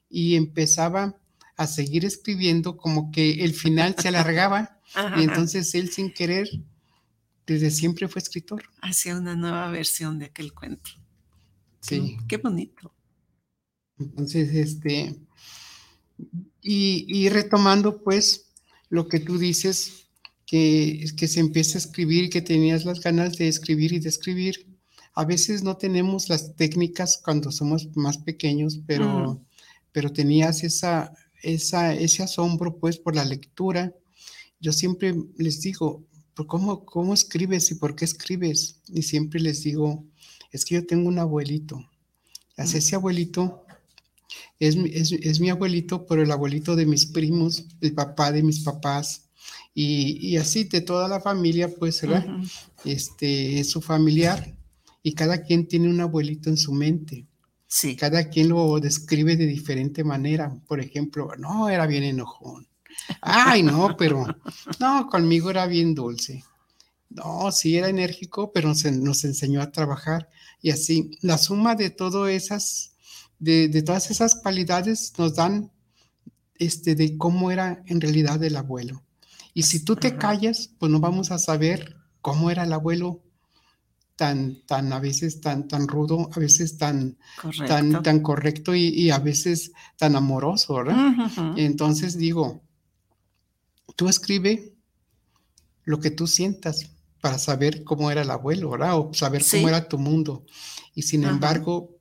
y 0.10 0.36
empezaba 0.36 1.18
a 1.58 1.68
seguir 1.68 2.06
escribiendo 2.06 2.78
como 2.78 3.12
que 3.12 3.44
el 3.44 3.54
final 3.54 3.96
se 3.98 4.08
alargaba 4.08 4.73
y 5.18 5.24
entonces 5.24 5.74
él 5.76 5.90
sin 5.90 6.12
querer, 6.12 6.50
desde 7.46 7.72
siempre 7.72 8.08
fue 8.08 8.22
escritor. 8.22 8.64
Hacía 8.82 9.18
una 9.18 9.36
nueva 9.36 9.70
versión 9.70 10.20
de 10.20 10.26
aquel 10.26 10.54
cuento. 10.54 10.92
Sí. 11.82 12.18
Qué 12.28 12.38
bonito. 12.38 12.94
Entonces, 14.00 14.54
este, 14.54 15.16
y, 16.62 17.30
retomando 17.30 18.02
pues 18.04 18.54
lo 18.90 19.08
que 19.08 19.20
tú 19.20 19.38
dices, 19.38 20.08
que, 20.46 21.06
que 21.18 21.28
se 21.28 21.40
empieza 21.40 21.78
a 21.78 21.82
escribir, 21.82 22.30
que 22.30 22.42
tenías 22.42 22.86
las 22.86 23.00
ganas 23.00 23.38
de 23.38 23.48
escribir 23.48 23.94
y 23.94 24.00
de 24.00 24.10
escribir. 24.10 24.68
A 25.16 25.26
veces 25.26 25.64
no 25.64 25.78
tenemos 25.78 26.30
las 26.30 26.56
técnicas 26.56 27.20
cuando 27.24 27.52
somos 27.52 27.96
más 27.96 28.18
pequeños, 28.18 28.80
pero, 28.86 29.44
pero 29.92 30.12
tenías 30.12 30.64
esa, 30.64 31.14
esa, 31.42 31.94
ese 31.94 32.24
asombro 32.24 32.78
pues 32.78 32.98
por 32.98 33.16
la 33.16 33.26
lectura 33.26 33.94
yo 34.64 34.72
siempre 34.72 35.14
les 35.38 35.60
digo, 35.60 36.08
¿cómo, 36.48 36.86
¿cómo 36.86 37.14
escribes 37.14 37.70
y 37.70 37.76
por 37.76 37.96
qué 37.96 38.06
escribes? 38.06 38.80
Y 38.88 39.04
siempre 39.04 39.42
les 39.42 39.62
digo, 39.62 40.06
es 40.54 40.64
que 40.64 40.76
yo 40.76 40.86
tengo 40.86 41.10
un 41.10 41.20
abuelito. 41.20 41.86
Así 42.56 42.78
ese 42.78 42.96
abuelito 42.96 43.66
es, 44.60 44.78
es, 45.12 45.40
mi 45.42 45.50
abuelito, 45.50 46.08
pero 46.08 46.24
el 46.24 46.32
abuelito 46.32 46.78
de 46.78 46.86
mis 46.86 47.06
primos, 47.06 47.66
el 47.82 47.94
papá 47.94 48.32
de 48.32 48.42
mis 48.42 48.62
papás, 48.62 49.30
y, 49.76 50.38
así 50.38 50.64
de 50.64 50.80
toda 50.82 51.10
la 51.10 51.20
familia, 51.20 51.68
pues, 51.68 52.02
¿verdad? 52.02 52.26
Este 52.86 53.60
es 53.60 53.70
su 53.70 53.82
familiar, 53.82 54.56
y 55.02 55.14
cada 55.14 55.42
quien 55.42 55.68
tiene 55.68 55.90
un 55.90 56.00
abuelito 56.00 56.50
en 56.50 56.58
su 56.58 56.72
mente. 56.72 57.28
Sí. 57.68 57.98
Cada 57.98 58.30
quien 58.30 58.50
lo 58.50 58.80
describe 58.80 59.36
de 59.36 59.48
diferente 59.48 60.04
manera. 60.04 60.56
Por 60.68 60.80
ejemplo, 60.80 61.32
no, 61.38 61.70
era 61.70 61.88
bien 61.88 62.04
enojón. 62.04 62.68
Ay, 63.22 63.64
no, 63.64 63.96
pero 63.98 64.26
no, 64.80 65.08
conmigo 65.08 65.50
era 65.50 65.66
bien 65.66 65.96
dulce. 65.96 66.44
No, 67.10 67.52
sí 67.52 67.78
era 67.78 67.90
enérgico, 67.90 68.52
pero 68.52 68.70
nos, 68.70 68.84
nos 68.86 69.24
enseñó 69.24 69.62
a 69.62 69.72
trabajar. 69.72 70.30
Y 70.62 70.72
así, 70.72 71.12
la 71.22 71.38
suma 71.38 71.76
de 71.76 71.90
todas 71.90 72.32
esas, 72.32 72.94
de, 73.40 73.68
de, 73.68 73.82
todas 73.84 74.10
esas 74.10 74.36
cualidades 74.36 75.14
nos 75.18 75.36
dan 75.36 75.72
este, 76.56 76.96
de 76.96 77.18
cómo 77.18 77.52
era 77.52 77.84
en 77.88 78.02
realidad 78.02 78.44
el 78.44 78.56
abuelo. 78.56 79.04
Y 79.54 79.64
si 79.64 79.84
tú 79.84 79.96
te 79.96 80.18
callas, 80.18 80.72
pues 80.80 80.92
no 80.92 81.00
vamos 81.00 81.32
a 81.32 81.38
saber 81.38 81.98
cómo 82.22 82.50
era 82.50 82.64
el 82.64 82.74
abuelo 82.74 83.22
tan, 84.16 84.62
tan 84.66 84.94
a 84.94 85.00
veces 85.00 85.42
tan, 85.42 85.68
tan 85.68 85.88
rudo, 85.88 86.30
a 86.34 86.40
veces 86.40 86.78
tan, 86.78 87.18
correcto. 87.42 87.66
tan, 87.66 88.04
tan 88.04 88.20
correcto 88.22 88.74
y, 88.76 89.10
a 89.12 89.20
veces 89.20 89.72
tan 89.98 90.16
amoroso, 90.16 90.76
¿verdad? 90.76 91.14
Entonces 91.58 92.18
digo, 92.18 92.64
tú 93.96 94.10
escribe 94.10 94.74
lo 95.84 96.00
que 96.00 96.12
tú 96.12 96.28
sientas 96.28 96.90
para 97.22 97.38
saber 97.38 97.84
cómo 97.84 98.12
era 98.12 98.22
el 98.22 98.32
abuelo, 98.32 98.72
¿verdad? 98.72 98.98
O 98.98 99.14
saber 99.14 99.44
cómo 99.50 99.70
era 99.70 99.88
tu 99.88 99.98
mundo. 99.98 100.46
Y 100.94 101.04
sin 101.04 101.24
embargo, 101.24 101.98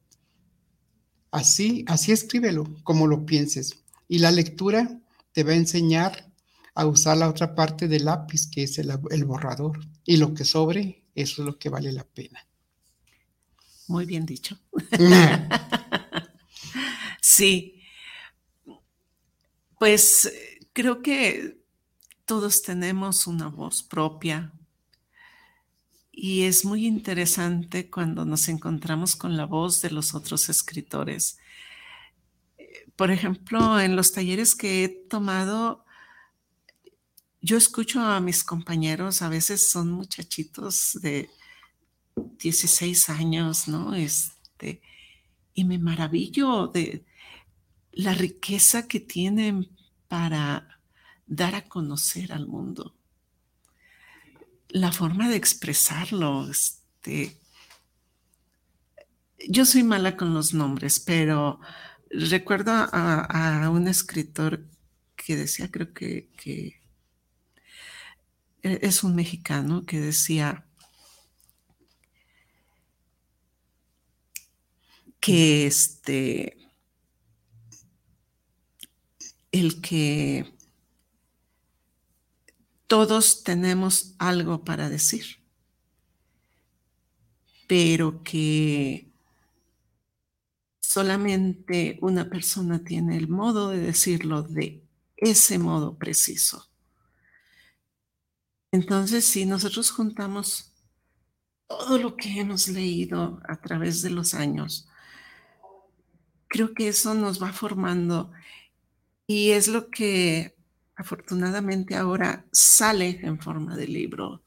así, 1.31 1.85
así 1.87 2.13
escríbelo, 2.13 2.65
como 2.83 3.07
lo 3.07 3.25
pienses. 3.25 3.83
Y 4.09 4.19
la 4.19 4.31
lectura 4.31 5.01
te 5.33 5.45
va 5.45 5.53
a 5.53 5.57
enseñar 5.57 6.33
a 6.75 6.87
usar 6.87 7.17
la 7.17 7.29
otra 7.29 7.55
parte 7.55 7.87
del 7.87 8.07
lápiz, 8.07 8.49
que 8.51 8.65
es 8.65 8.79
el, 8.79 8.93
el 9.11 9.25
borrador. 9.25 9.79
Y 10.05 10.17
lo 10.17 10.35
que 10.35 10.45
sobre 10.45 11.05
eso 11.15 11.43
es 11.43 11.47
lo 11.47 11.59
que 11.59 11.69
vale 11.69 11.93
la 11.93 12.05
pena. 12.05 12.45
Muy 13.89 14.07
bien 14.07 14.27
dicho. 14.27 14.59
sí. 17.21 17.81
Pues 19.79 20.33
creo 20.73 21.03
que 21.03 21.62
todos 22.25 22.63
tenemos 22.63 23.27
una 23.27 23.49
voz 23.49 23.83
propia 23.83 24.53
y 26.13 26.43
es 26.43 26.65
muy 26.65 26.87
interesante 26.87 27.91
cuando 27.91 28.25
nos 28.25 28.49
encontramos 28.49 29.17
con 29.17 29.37
la 29.37 29.47
voz 29.47 29.81
de 29.81 29.91
los 29.91 30.15
otros 30.15 30.51
escritores. 30.51 31.39
Por 32.97 33.11
ejemplo, 33.11 33.81
en 33.81 33.97
los 33.97 34.13
talleres 34.13 34.55
que 34.55 34.85
he 34.85 34.89
tomado, 34.89 35.87
yo 37.41 37.57
escucho 37.57 38.01
a 38.01 38.21
mis 38.21 38.45
compañeros, 38.45 39.23
a 39.23 39.31
veces 39.31 39.71
son 39.71 39.91
muchachitos 39.91 40.99
de 41.01 41.31
16 42.15 43.09
años, 43.09 43.67
¿no? 43.67 43.95
Este, 43.95 44.83
y 45.55 45.65
me 45.65 45.79
maravillo 45.79 46.67
de 46.67 47.07
la 47.91 48.13
riqueza 48.13 48.87
que 48.87 49.01
tienen 49.01 49.71
para 50.09 50.82
dar 51.33 51.55
a 51.55 51.69
conocer 51.69 52.33
al 52.33 52.47
mundo. 52.47 52.95
La 54.69 54.93
forma 54.93 55.29
de 55.31 55.37
expresarlo, 55.37 56.49
este, 56.51 57.39
yo 59.49 59.65
soy 59.65 59.83
mala 59.83 60.17
con 60.17 60.35
los 60.35 60.53
nombres, 60.53 61.01
pero 61.01 61.59
recuerdo 62.11 62.73
a, 62.73 63.71
un 63.71 63.89
escritor 63.89 64.67
que 65.17 65.37
decía, 65.37 65.71
creo 65.71 65.95
que 65.95 66.29
e-, 68.63 68.79
es 68.83 69.03
un 69.03 69.15
mexicano 69.15 69.85
que 69.87 70.01
decía 70.01 70.67
que 75.21 75.67
este 75.67 76.59
el 79.53 79.81
que 79.81 80.53
todos 82.93 83.43
tenemos 83.43 84.15
algo 84.19 84.65
para 84.65 84.91
decir, 84.91 85.25
pero 87.67 88.23
que 88.23 89.11
solamente 90.79 91.99
una 92.03 92.29
persona 92.29 92.85
tiene 92.85 93.17
el 93.17 93.29
modo 93.29 93.71
de 93.71 93.79
decirlo 93.79 94.43
de 94.43 94.85
ese 95.17 95.59
modo 95.59 95.97
preciso. 95.97 96.69
Entonces, 98.71 99.25
si 99.25 99.47
nosotros 99.47 99.91
juntamos 99.91 100.75
todo 101.67 101.97
lo 101.97 102.15
que 102.15 102.41
hemos 102.41 102.69
leído 102.69 103.41
a 103.49 103.59
través 103.59 104.03
de 104.03 104.11
los 104.11 104.35
años, 104.35 104.87
creo 106.47 106.75
que 106.75 106.89
eso 106.89 107.15
nos 107.15 107.43
va 107.43 107.55
formando 107.55 108.33
y 109.27 109.53
es 109.53 109.67
lo 109.67 109.89
que 109.89 110.62
afortunadamente 110.97 111.97
ahora 111.97 112.45
sale 112.53 113.21
en 113.23 113.41
forma 113.41 113.77
de 113.77 113.89
libro, 113.89 114.43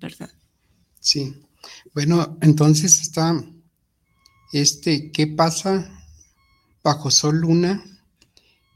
¿verdad? 0.00 0.30
Sí. 1.00 1.42
Bueno, 1.94 2.38
entonces 2.40 3.00
está 3.00 3.44
este, 4.52 5.10
¿qué 5.12 5.26
pasa 5.26 5.90
bajo 6.82 7.10
sol 7.10 7.40
luna? 7.40 7.84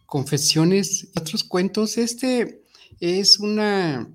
Confesiones, 0.07 1.09
otros 1.15 1.45
cuentos. 1.45 1.97
Este 1.97 2.65
es 3.01 3.39
una 3.39 4.09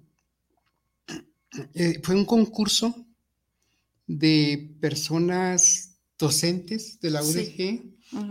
eh, 1.73 1.99
fue 2.03 2.15
un 2.15 2.25
concurso 2.25 3.06
de 4.06 4.75
personas 4.80 5.97
docentes 6.17 6.99
de 6.99 7.12
la 7.12 7.23
UDG 7.23 7.84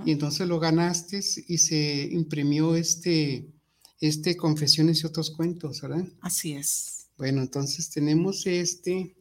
y 0.05 0.11
entonces 0.11 0.47
lo 0.47 0.59
ganaste 0.59 1.21
y 1.49 1.59
se 1.59 2.09
imprimió 2.13 2.77
este, 2.77 3.53
este 4.01 4.37
Confesiones 4.37 5.03
y 5.03 5.07
otros 5.07 5.31
cuentos, 5.31 5.81
¿verdad? 5.81 6.05
Así 6.21 6.53
es. 6.53 7.07
Bueno, 7.17 7.41
entonces 7.43 7.91
tenemos 7.91 8.47
este 8.47 9.17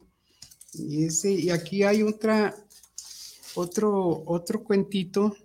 y 0.74 1.04
ese 1.04 1.32
y 1.32 1.50
aquí 1.50 1.82
hay 1.82 2.02
otra 2.02 2.54
otro 3.54 4.22
otro 4.26 4.62
cuentito. 4.62 5.36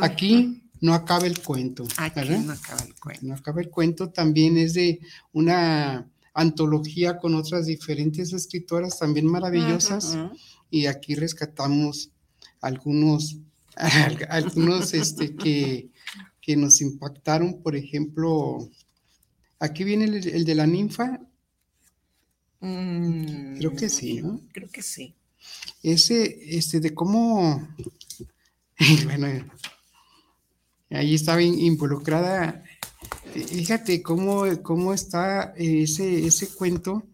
Aquí 0.00 0.62
no 0.80 0.94
acaba 0.94 1.26
el 1.26 1.40
cuento. 1.40 1.86
Aquí 1.96 2.20
no 2.30 2.52
acaba 2.52 2.82
el 2.82 2.94
cuento. 2.94 3.26
No 3.26 3.34
acaba 3.34 3.60
el 3.60 3.70
cuento 3.70 4.10
también 4.10 4.58
es 4.58 4.74
de 4.74 5.00
una 5.32 6.08
antología 6.34 7.18
con 7.18 7.34
otras 7.34 7.66
diferentes 7.66 8.32
escritoras 8.32 8.98
también 8.98 9.26
maravillosas 9.26 10.16
y 10.70 10.86
aquí 10.86 11.14
rescatamos 11.14 12.10
algunos, 12.60 13.38
algunos 14.28 14.94
este, 14.94 15.34
que, 15.34 15.90
que 16.48 16.56
nos 16.56 16.80
impactaron, 16.80 17.60
por 17.62 17.76
ejemplo, 17.76 18.70
aquí 19.58 19.84
viene 19.84 20.06
el, 20.06 20.46
de 20.46 20.54
la 20.54 20.66
ninfa. 20.66 21.20
Mm, 22.60 23.58
creo 23.58 23.76
que 23.76 23.90
sí, 23.90 24.22
¿no? 24.22 24.40
Creo 24.50 24.70
que 24.70 24.80
sí. 24.80 25.14
Ese, 25.82 26.56
este, 26.56 26.80
de 26.80 26.94
cómo, 26.94 27.68
bueno, 29.04 29.26
ahí 30.88 31.14
estaba 31.14 31.42
involucrada 31.42 32.64
Fíjate 33.34 34.02
cómo, 34.02 34.44
cómo 34.62 34.94
está 34.94 35.52
ese, 35.54 36.26
ese 36.26 36.48
cuento 36.48 37.08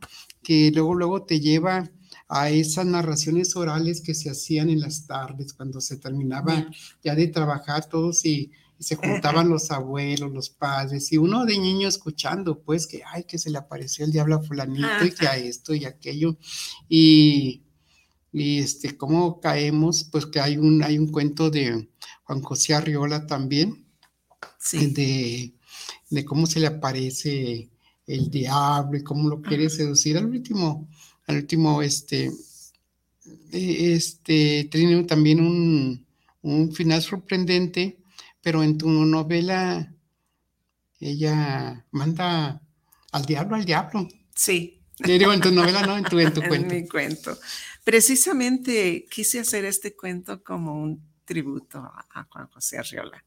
que 0.45 0.71
luego, 0.73 0.95
luego 0.95 1.25
te 1.25 1.41
lleva 1.41 1.91
a 2.29 2.51
esas 2.51 2.87
narraciones 2.87 3.57
orales 3.57 4.01
que 4.01 4.15
se 4.15 4.31
hacían 4.31 4.71
en 4.71 4.81
las 4.81 5.09
tardes 5.09 5.53
cuando 5.53 5.81
se 5.81 5.97
terminaba 5.97 6.71
ya 7.03 7.17
de 7.17 7.27
trabajar 7.27 7.89
todos 7.89 8.25
y, 8.25 8.53
se 8.85 8.97
juntaban 8.97 9.49
los 9.49 9.71
abuelos, 9.71 10.33
los 10.33 10.51
padres 10.51 11.13
y 11.13 11.19
uno 11.19 11.45
de 11.45 11.59
niño 11.59 11.89
escuchando 11.89 12.63
pues 12.63 12.87
que 12.87 13.03
ay 13.05 13.25
que 13.25 13.39
se 13.39 13.51
le 13.51 13.59
apareció 13.59 14.05
el 14.05 14.13
diablo 14.13 14.37
a 14.37 14.43
fulanito 14.43 15.05
y 15.05 15.11
que 15.11 15.27
a 15.27 15.37
esto 15.37 15.75
y 15.75 15.85
aquello 15.85 16.37
y, 16.89 17.63
y 18.33 18.59
este 18.59 18.97
cómo 18.97 19.41
caemos 19.41 20.05
pues 20.05 20.27
que 20.27 20.41
hay 20.41 20.57
un 20.57 20.83
hay 20.83 20.99
un 20.99 21.09
cuento 21.09 21.51
de 21.51 21.89
Juan 22.25 22.43
José 22.43 22.75
Arriola 22.75 23.27
también 23.27 23.87
de 24.73 25.55
de 26.11 26.25
cómo 26.25 26.47
se 26.47 26.61
le 26.61 26.67
aparece 26.69 27.71
el 28.07 28.31
diablo 28.31 28.99
y 28.99 29.03
cómo 29.03 29.29
lo 29.29 29.41
quiere 29.43 29.71
seducir. 29.71 30.17
Al 30.17 30.27
último, 30.27 30.89
al 31.27 31.37
último, 31.37 31.83
este, 31.83 32.31
e, 33.53 33.95
este, 33.95 34.69
tiene 34.71 35.05
también 35.05 35.41
un, 35.41 36.07
un 36.43 36.73
final 36.73 37.03
sorprendente, 37.03 37.99
pero 38.45 38.63
en 38.63 38.77
tu 38.79 38.91
novela 38.91 39.91
ella 41.01 41.85
manda 41.91 42.61
Al 43.11 43.25
diablo, 43.25 43.57
al 43.57 43.65
diablo. 43.65 44.07
Sí. 44.35 44.81
Digo, 44.99 45.33
en 45.33 45.41
tu 45.41 45.51
novela, 45.51 45.85
no, 45.87 45.97
en 45.97 46.05
tu, 46.05 46.19
en 46.21 46.33
tu 46.33 46.43
cuento. 46.49 46.73
en 46.75 46.83
mi 46.83 46.89
cuento. 46.89 47.39
Precisamente 47.83 49.07
quise 49.11 49.41
hacer 49.41 49.65
este 49.65 49.97
cuento 49.97 50.43
como 50.45 50.81
un 50.81 51.03
tributo 51.25 51.79
a 51.79 52.27
Juan 52.31 52.49
José 52.49 52.79
Arriola. 52.79 53.25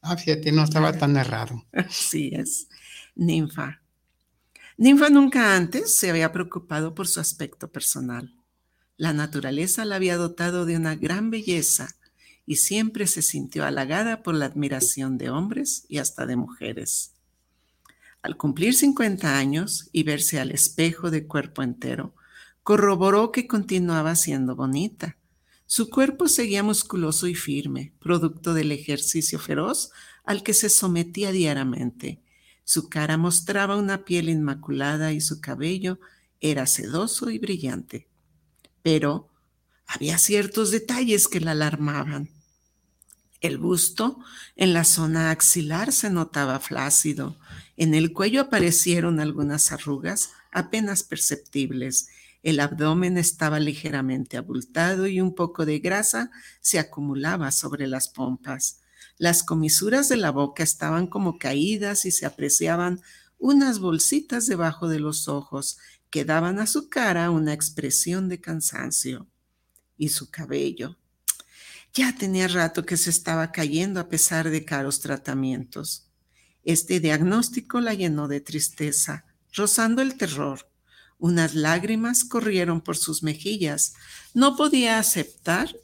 Ah, 0.00 0.16
fíjate, 0.16 0.52
no 0.52 0.64
estaba 0.64 0.92
tan 0.92 1.16
errado. 1.16 1.64
Sí, 1.90 2.30
es 2.32 2.68
ninfa. 3.14 3.80
Ninfa 4.76 5.08
nunca 5.10 5.56
antes 5.56 5.96
se 5.96 6.10
había 6.10 6.32
preocupado 6.32 6.94
por 6.94 7.08
su 7.08 7.20
aspecto 7.20 7.70
personal. 7.70 8.34
La 8.96 9.12
naturaleza 9.12 9.84
la 9.84 9.96
había 9.96 10.16
dotado 10.16 10.66
de 10.66 10.76
una 10.76 10.94
gran 10.94 11.30
belleza 11.30 11.96
y 12.46 12.56
siempre 12.56 13.06
se 13.06 13.22
sintió 13.22 13.64
halagada 13.64 14.22
por 14.22 14.34
la 14.34 14.46
admiración 14.46 15.18
de 15.18 15.30
hombres 15.30 15.86
y 15.88 15.98
hasta 15.98 16.26
de 16.26 16.36
mujeres. 16.36 17.14
Al 18.22 18.36
cumplir 18.36 18.74
50 18.74 19.36
años 19.36 19.88
y 19.92 20.02
verse 20.02 20.40
al 20.40 20.50
espejo 20.50 21.10
de 21.10 21.26
cuerpo 21.26 21.62
entero, 21.62 22.14
corroboró 22.62 23.32
que 23.32 23.46
continuaba 23.46 24.16
siendo 24.16 24.56
bonita. 24.56 25.18
Su 25.66 25.90
cuerpo 25.90 26.28
seguía 26.28 26.62
musculoso 26.62 27.26
y 27.26 27.34
firme, 27.34 27.92
producto 28.00 28.54
del 28.54 28.72
ejercicio 28.72 29.38
feroz 29.38 29.90
al 30.24 30.42
que 30.42 30.54
se 30.54 30.70
sometía 30.70 31.32
diariamente. 31.32 32.22
Su 32.64 32.88
cara 32.88 33.18
mostraba 33.18 33.76
una 33.76 34.04
piel 34.04 34.30
inmaculada 34.30 35.12
y 35.12 35.20
su 35.20 35.40
cabello 35.40 36.00
era 36.40 36.66
sedoso 36.66 37.30
y 37.30 37.38
brillante. 37.38 38.08
Pero 38.82 39.28
había 39.86 40.18
ciertos 40.18 40.70
detalles 40.70 41.28
que 41.28 41.40
la 41.40 41.50
alarmaban. 41.52 42.30
El 43.44 43.58
busto 43.58 44.20
en 44.56 44.72
la 44.72 44.84
zona 44.84 45.30
axilar 45.30 45.92
se 45.92 46.08
notaba 46.08 46.60
flácido. 46.60 47.36
En 47.76 47.92
el 47.92 48.14
cuello 48.14 48.40
aparecieron 48.40 49.20
algunas 49.20 49.70
arrugas 49.70 50.30
apenas 50.50 51.02
perceptibles. 51.02 52.08
El 52.42 52.58
abdomen 52.58 53.18
estaba 53.18 53.60
ligeramente 53.60 54.38
abultado 54.38 55.06
y 55.06 55.20
un 55.20 55.34
poco 55.34 55.66
de 55.66 55.78
grasa 55.78 56.30
se 56.62 56.78
acumulaba 56.78 57.52
sobre 57.52 57.86
las 57.86 58.08
pompas. 58.08 58.80
Las 59.18 59.42
comisuras 59.42 60.08
de 60.08 60.16
la 60.16 60.30
boca 60.30 60.62
estaban 60.62 61.06
como 61.06 61.38
caídas 61.38 62.06
y 62.06 62.12
se 62.12 62.24
apreciaban 62.24 63.02
unas 63.36 63.78
bolsitas 63.78 64.46
debajo 64.46 64.88
de 64.88 65.00
los 65.00 65.28
ojos 65.28 65.76
que 66.08 66.24
daban 66.24 66.58
a 66.58 66.66
su 66.66 66.88
cara 66.88 67.30
una 67.30 67.52
expresión 67.52 68.30
de 68.30 68.40
cansancio. 68.40 69.26
Y 69.98 70.08
su 70.08 70.30
cabello 70.30 70.96
ya 71.94 72.12
tenía 72.16 72.48
rato 72.48 72.84
que 72.84 72.96
se 72.96 73.10
estaba 73.10 73.52
cayendo 73.52 74.00
a 74.00 74.08
pesar 74.08 74.50
de 74.50 74.64
caros 74.64 75.00
tratamientos. 75.00 76.08
Este 76.64 76.98
diagnóstico 76.98 77.80
la 77.80 77.94
llenó 77.94 78.26
de 78.26 78.40
tristeza, 78.40 79.24
rozando 79.52 80.02
el 80.02 80.16
terror. 80.16 80.68
Unas 81.18 81.54
lágrimas 81.54 82.24
corrieron 82.24 82.80
por 82.80 82.96
sus 82.96 83.22
mejillas. 83.22 83.94
No 84.34 84.56
podía 84.56 84.98
aceptar 84.98 85.74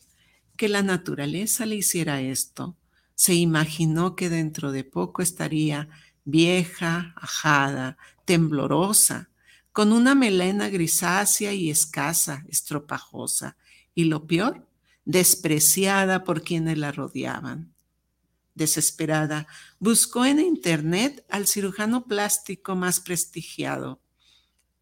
que 0.56 0.68
la 0.68 0.82
naturaleza 0.82 1.64
le 1.64 1.76
hiciera 1.76 2.20
esto. 2.20 2.76
Se 3.14 3.34
imaginó 3.34 4.16
que 4.16 4.28
dentro 4.28 4.72
de 4.72 4.82
poco 4.82 5.22
estaría 5.22 5.88
vieja, 6.24 7.14
ajada, 7.16 7.96
temblorosa, 8.24 9.30
con 9.72 9.92
una 9.92 10.16
melena 10.16 10.68
grisácea 10.68 11.52
y 11.52 11.70
escasa, 11.70 12.44
estropajosa. 12.48 13.56
Y 13.94 14.04
lo 14.04 14.26
peor, 14.26 14.66
despreciada 15.04 16.24
por 16.24 16.42
quienes 16.42 16.78
la 16.78 16.92
rodeaban. 16.92 17.72
Desesperada, 18.54 19.46
buscó 19.78 20.24
en 20.24 20.40
internet 20.40 21.24
al 21.28 21.46
cirujano 21.46 22.04
plástico 22.06 22.76
más 22.76 23.00
prestigiado. 23.00 24.00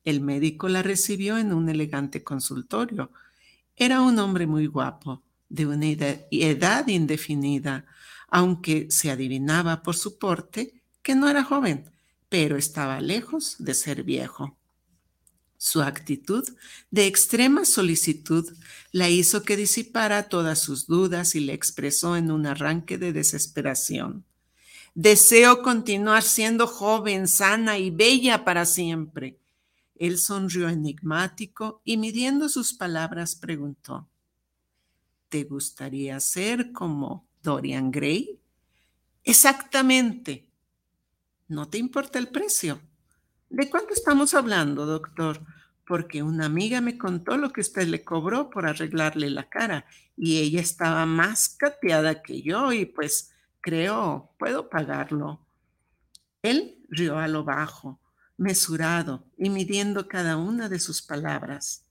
El 0.05 0.21
médico 0.21 0.69
la 0.69 0.83
recibió 0.83 1.39
en 1.39 1.53
un 1.53 1.69
elegante 1.69 2.25
consultorio. 2.25 3.11
Era 3.77 4.01
un 4.01 4.19
hombre 4.19 4.47
muy 4.47 4.67
guapo, 4.67 5.23
de 5.49 5.67
una 5.67 5.87
edad 5.87 6.87
indefinida, 6.89 7.87
aunque 8.29 8.87
se 8.91 9.11
adivinaba 9.11 9.83
por 9.83 9.97
su 9.97 10.19
porte 10.19 10.83
que 11.03 11.15
no 11.15 11.29
era 11.29 11.45
joven, 11.45 11.91
pero 12.29 12.57
estaba 12.57 13.01
lejos 13.01 13.57
de 13.59 13.75
ser 13.75 14.03
viejo. 14.03 14.57
Su 15.61 15.83
actitud 15.83 16.49
de 16.93 17.09
extrema 17.09 17.65
solicitud 17.65 18.49
la 18.93 19.11
hizo 19.11 19.43
que 19.43 19.57
disipara 19.57 20.29
todas 20.29 20.61
sus 20.61 20.87
dudas 20.87 21.35
y 21.35 21.41
le 21.41 21.53
expresó 21.53 22.17
en 22.17 22.31
un 22.31 22.47
arranque 22.47 22.97
de 22.97 23.13
desesperación. 23.13 24.25
Deseo 24.95 25.63
continuar 25.63 26.23
siendo 26.23 26.69
joven, 26.69 27.27
sana 27.27 27.77
y 27.77 27.91
bella 27.91 28.45
para 28.45 28.65
siempre. 28.67 29.41
Él 29.97 30.19
sonrió 30.19 30.69
enigmático 30.69 31.83
y 31.85 31.97
midiendo 31.97 32.49
sus 32.49 32.73
palabras 32.73 33.35
preguntó, 33.35 34.09
¿Te 35.29 35.43
gustaría 35.43 36.21
ser 36.21 36.71
como 36.71 37.27
Dorian 37.43 37.91
Gray? 37.91 38.41
Exactamente. 39.25 40.49
¿No 41.49 41.69
te 41.69 41.79
importa 41.79 42.21
el 42.21 42.29
precio? 42.29 42.81
¿De 43.51 43.71
cuánto 43.71 43.95
estamos 43.95 44.35
hablando, 44.35 44.85
doctor? 44.85 45.41
Porque 45.87 46.23
una 46.23 46.47
amiga 46.47 46.83
me 46.83 46.99
contó 46.99 47.39
lo 47.39 47.51
que 47.51 47.63
usted 47.63 47.87
le 47.89 48.05
cobró 48.05 48.51
por 48.51 48.67
arreglarle 48.67 49.31
la 49.31 49.49
cara 49.49 49.87
y 50.17 50.39
ella 50.39 50.61
estaba 50.61 51.07
más 51.07 51.49
cateada 51.49 52.23
que 52.23 52.43
yo 52.43 52.73
y 52.73 52.85
pues 52.85 53.33
creo 53.61 54.35
puedo 54.39 54.69
pagarlo. 54.69 55.41
Él 56.43 56.79
rió 56.91 57.19
a 57.19 57.27
lo 57.27 57.43
bajo, 57.43 57.99
mesurado 58.37 59.25
y 59.39 59.49
midiendo 59.49 60.09
cada 60.09 60.37
una 60.37 60.69
de 60.69 60.79
sus 60.79 61.01
palabras. 61.01 61.85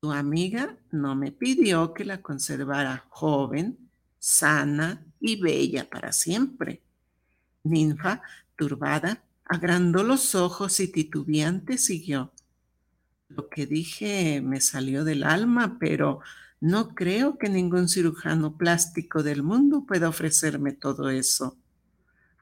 Tu 0.00 0.10
amiga 0.10 0.76
no 0.90 1.14
me 1.14 1.32
pidió 1.32 1.92
que 1.92 2.04
la 2.04 2.22
conservara 2.22 3.04
joven, 3.10 3.90
sana 4.18 5.04
y 5.20 5.40
bella 5.40 5.88
para 5.88 6.12
siempre. 6.12 6.82
Ninfa, 7.62 8.22
turbada, 8.56 9.22
Agrandó 9.48 10.02
los 10.02 10.34
ojos 10.34 10.80
y 10.80 10.88
titubeante 10.88 11.78
siguió. 11.78 12.32
Lo 13.28 13.48
que 13.48 13.66
dije 13.66 14.40
me 14.40 14.60
salió 14.60 15.04
del 15.04 15.22
alma, 15.22 15.78
pero 15.78 16.20
no 16.60 16.94
creo 16.94 17.38
que 17.38 17.48
ningún 17.48 17.88
cirujano 17.88 18.56
plástico 18.56 19.22
del 19.22 19.42
mundo 19.44 19.84
pueda 19.86 20.08
ofrecerme 20.08 20.72
todo 20.72 21.10
eso. 21.10 21.56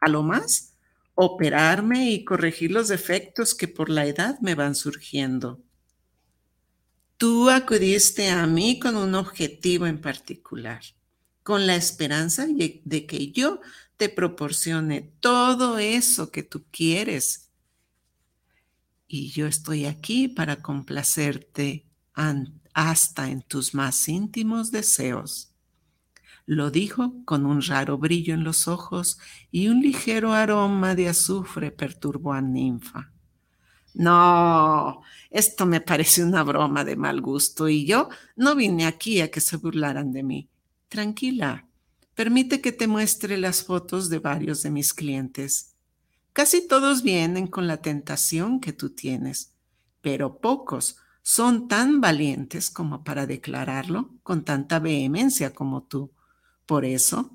A 0.01 0.09
lo 0.09 0.23
más, 0.23 0.75
operarme 1.15 2.11
y 2.11 2.25
corregir 2.25 2.71
los 2.71 2.89
defectos 2.89 3.55
que 3.55 3.69
por 3.69 3.91
la 3.91 4.07
edad 4.07 4.39
me 4.41 4.55
van 4.55 4.75
surgiendo. 4.75 5.61
Tú 7.19 7.51
acudiste 7.51 8.31
a 8.31 8.47
mí 8.47 8.79
con 8.79 8.97
un 8.97 9.15
objetivo 9.15 9.87
en 9.87 10.01
particular, 10.01 10.83
con 11.43 11.67
la 11.67 11.77
esperanza 11.77 12.47
de 12.47 13.07
que 13.07 13.31
yo 13.31 13.61
te 13.97 14.09
proporcione 14.09 15.13
todo 15.21 15.79
eso 15.79 16.31
que 16.31 16.43
tú 16.43 16.65
quieres. 16.71 17.51
Y 19.07 19.31
yo 19.31 19.47
estoy 19.47 19.87
aquí 19.87 20.29
para 20.29 20.63
complacerte 20.63 21.87
hasta 22.73 23.31
en 23.31 23.43
tus 23.43 23.75
más 23.75 24.09
íntimos 24.09 24.71
deseos. 24.71 25.53
Lo 26.47 26.71
dijo 26.71 27.15
con 27.25 27.47
un 27.47 27.63
raro 27.63 27.97
brillo 27.97 28.35
en 28.35 28.45
los 28.45 28.69
ojos 28.69 29.19
y 29.51 29.69
un 29.69 29.81
ligero 29.81 30.35
aroma 30.35 30.95
de 30.95 31.09
azufre 31.09 31.71
perturbó 31.71 32.33
a 32.33 32.43
Ninfa. 32.43 33.13
No, 33.95 35.03
esto 35.31 35.67
me 35.67 35.81
parece 35.81 36.25
una 36.25 36.43
broma 36.43 36.85
de 36.85 36.97
mal 36.97 37.21
gusto 37.21 37.69
y 37.69 37.87
yo 37.87 38.09
no 38.37 38.57
vine 38.57 38.87
aquí 38.87 39.21
a 39.21 39.31
que 39.31 39.41
se 39.41 39.57
burlaran 39.57 40.13
de 40.13 40.23
mí. 40.25 40.49
Tranquila, 40.89 41.67
Permite 42.15 42.61
que 42.61 42.73
te 42.73 42.87
muestre 42.87 43.39
las 43.39 43.65
fotos 43.65 44.09
de 44.09 44.21
varios 44.21 44.63
de 44.63 44.71
mis 44.71 44.95
clientes. 44.95 45.75
Casi 46.33 46.67
todos 46.67 47.03
vienen 47.03 47.47
con 47.47 47.67
la 47.67 47.79
tentación 47.79 48.61
que 48.61 48.73
tú 48.73 48.91
tienes, 48.91 49.53
pero 50.01 50.39
pocos 50.39 50.97
son 51.23 51.69
tan 51.69 52.01
valientes 52.01 52.71
como 52.71 53.03
para 53.03 53.27
declararlo 53.27 54.15
con 54.23 54.45
tanta 54.45 54.79
vehemencia 54.79 55.55
como 55.55 55.83
tú. 55.83 56.13
Por 56.67 56.85
eso, 56.85 57.31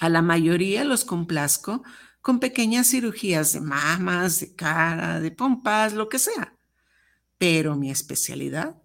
a 0.00 0.08
la 0.08 0.22
mayoría 0.22 0.84
los 0.84 1.04
complazco 1.04 1.82
con 2.20 2.40
pequeñas 2.40 2.88
cirugías 2.88 3.52
de 3.52 3.60
mamas, 3.60 4.40
de 4.40 4.54
cara, 4.54 5.20
de 5.20 5.30
pompas, 5.30 5.92
lo 5.92 6.08
que 6.08 6.18
sea. 6.18 6.56
Pero 7.36 7.76
mi 7.76 7.90
especialidad, 7.90 8.80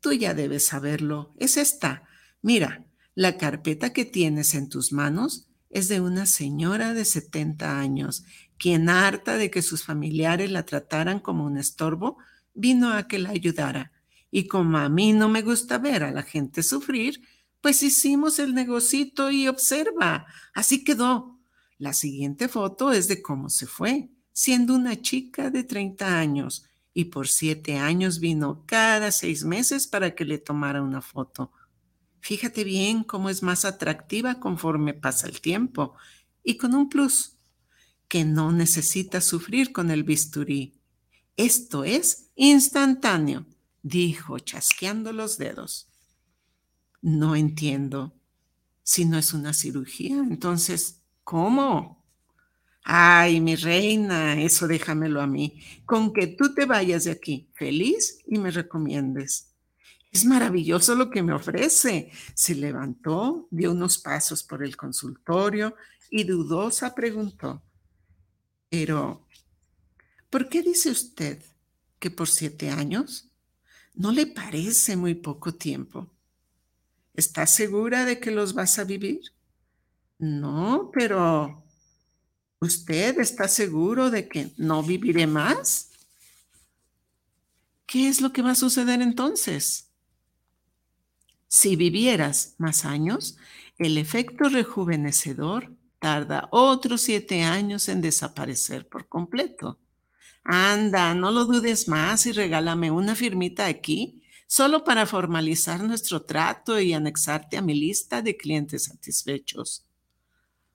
tú 0.00 0.12
ya 0.12 0.34
debes 0.34 0.66
saberlo, 0.66 1.32
es 1.38 1.56
esta. 1.56 2.02
Mira, 2.42 2.84
la 3.14 3.36
carpeta 3.36 3.92
que 3.92 4.04
tienes 4.04 4.54
en 4.54 4.68
tus 4.68 4.92
manos 4.92 5.48
es 5.70 5.88
de 5.88 6.00
una 6.00 6.26
señora 6.26 6.94
de 6.94 7.04
70 7.04 7.78
años, 7.78 8.24
quien 8.58 8.88
harta 8.88 9.36
de 9.36 9.50
que 9.50 9.62
sus 9.62 9.82
familiares 9.82 10.50
la 10.50 10.64
trataran 10.64 11.18
como 11.18 11.44
un 11.44 11.56
estorbo, 11.56 12.18
vino 12.54 12.92
a 12.92 13.08
que 13.08 13.18
la 13.18 13.30
ayudara. 13.30 13.92
Y 14.30 14.46
como 14.46 14.78
a 14.78 14.88
mí 14.88 15.12
no 15.12 15.28
me 15.28 15.42
gusta 15.42 15.78
ver 15.78 16.04
a 16.04 16.12
la 16.12 16.22
gente 16.22 16.62
sufrir, 16.62 17.22
pues 17.60 17.82
hicimos 17.82 18.38
el 18.38 18.54
negocito 18.54 19.30
y 19.30 19.48
observa, 19.48 20.26
así 20.54 20.84
quedó. 20.84 21.38
La 21.78 21.92
siguiente 21.92 22.48
foto 22.48 22.92
es 22.92 23.08
de 23.08 23.22
cómo 23.22 23.48
se 23.48 23.66
fue. 23.66 24.08
siendo 24.34 24.74
una 24.74 24.98
chica 24.98 25.50
de 25.50 25.62
30 25.62 26.18
años 26.18 26.64
y 26.94 27.06
por 27.06 27.28
siete 27.28 27.76
años 27.76 28.18
vino 28.18 28.64
cada 28.66 29.12
seis 29.12 29.44
meses 29.44 29.86
para 29.86 30.14
que 30.14 30.24
le 30.24 30.38
tomara 30.38 30.80
una 30.80 31.02
foto. 31.02 31.52
Fíjate 32.22 32.62
bien 32.62 33.02
cómo 33.02 33.30
es 33.30 33.42
más 33.42 33.64
atractiva 33.64 34.38
conforme 34.38 34.94
pasa 34.94 35.26
el 35.26 35.40
tiempo 35.40 35.96
y 36.44 36.56
con 36.56 36.72
un 36.72 36.88
plus, 36.88 37.36
que 38.06 38.24
no 38.24 38.52
necesita 38.52 39.20
sufrir 39.20 39.72
con 39.72 39.90
el 39.90 40.04
bisturí. 40.04 40.78
Esto 41.36 41.82
es 41.82 42.30
instantáneo, 42.36 43.44
dijo 43.82 44.38
chasqueando 44.38 45.12
los 45.12 45.36
dedos. 45.36 45.88
No 47.00 47.34
entiendo. 47.34 48.14
Si 48.84 49.04
no 49.04 49.18
es 49.18 49.32
una 49.32 49.52
cirugía, 49.52 50.18
entonces, 50.18 51.02
¿cómo? 51.24 52.06
Ay, 52.84 53.40
mi 53.40 53.56
reina, 53.56 54.40
eso 54.40 54.68
déjamelo 54.68 55.20
a 55.20 55.26
mí, 55.26 55.60
con 55.86 56.12
que 56.12 56.28
tú 56.28 56.54
te 56.54 56.66
vayas 56.66 57.04
de 57.04 57.10
aquí 57.10 57.50
feliz 57.54 58.20
y 58.28 58.38
me 58.38 58.52
recomiendes. 58.52 59.51
Es 60.12 60.24
maravilloso 60.24 60.94
lo 60.94 61.10
que 61.10 61.22
me 61.22 61.32
ofrece. 61.32 62.12
Se 62.34 62.54
levantó, 62.54 63.48
dio 63.50 63.72
unos 63.72 63.98
pasos 63.98 64.42
por 64.42 64.62
el 64.62 64.76
consultorio 64.76 65.74
y 66.10 66.24
dudosa 66.24 66.94
preguntó, 66.94 67.62
pero, 68.68 69.26
¿por 70.30 70.48
qué 70.48 70.62
dice 70.62 70.90
usted 70.90 71.42
que 71.98 72.10
por 72.10 72.28
siete 72.28 72.70
años? 72.70 73.30
¿No 73.94 74.12
le 74.12 74.26
parece 74.26 74.96
muy 74.96 75.14
poco 75.14 75.54
tiempo? 75.54 76.10
¿Está 77.14 77.46
segura 77.46 78.04
de 78.04 78.20
que 78.20 78.30
los 78.30 78.54
vas 78.54 78.78
a 78.78 78.84
vivir? 78.84 79.20
No, 80.18 80.90
pero 80.92 81.62
¿Usted 82.62 83.18
está 83.18 83.48
seguro 83.48 84.08
de 84.08 84.28
que 84.28 84.52
no 84.56 84.84
viviré 84.84 85.26
más? 85.26 85.90
¿Qué 87.86 88.06
es 88.06 88.20
lo 88.20 88.32
que 88.32 88.40
va 88.40 88.52
a 88.52 88.54
suceder 88.54 89.02
entonces? 89.02 89.91
Si 91.54 91.76
vivieras 91.76 92.54
más 92.56 92.86
años, 92.86 93.36
el 93.76 93.98
efecto 93.98 94.48
rejuvenecedor 94.48 95.70
tarda 95.98 96.48
otros 96.50 97.02
siete 97.02 97.42
años 97.42 97.90
en 97.90 98.00
desaparecer 98.00 98.88
por 98.88 99.06
completo. 99.06 99.78
Anda, 100.44 101.14
no 101.14 101.30
lo 101.30 101.44
dudes 101.44 101.88
más 101.88 102.24
y 102.24 102.32
regálame 102.32 102.90
una 102.90 103.14
firmita 103.14 103.66
aquí, 103.66 104.22
solo 104.46 104.82
para 104.82 105.04
formalizar 105.04 105.82
nuestro 105.82 106.22
trato 106.22 106.80
y 106.80 106.94
anexarte 106.94 107.58
a 107.58 107.62
mi 107.62 107.74
lista 107.74 108.22
de 108.22 108.34
clientes 108.38 108.84
satisfechos. 108.84 109.84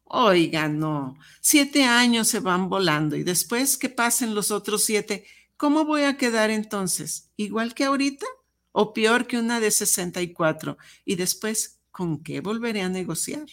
Oiga, 0.04 0.68
no, 0.68 1.18
siete 1.42 1.86
años 1.86 2.28
se 2.28 2.40
van 2.40 2.70
volando 2.70 3.16
y 3.16 3.24
después 3.24 3.78
que 3.78 3.90
pasen 3.90 4.36
los 4.36 4.52
otros 4.52 4.86
siete, 4.86 5.26
¿cómo 5.58 5.86
voy 5.86 6.04
a 6.04 6.18
quedar 6.18 6.52
entonces? 6.52 7.32
¿Igual 7.36 7.74
que 7.74 7.86
ahorita? 7.86 8.28
¿O 8.80 8.94
peor 8.94 9.26
que 9.26 9.40
una 9.40 9.60
de 9.60 9.72
64? 9.72 10.78
Y 11.04 11.16
después, 11.16 11.80
¿con 11.90 12.22
qué 12.22 12.42
volveré 12.42 12.84
a 12.84 12.90
negociar? 12.90 13.48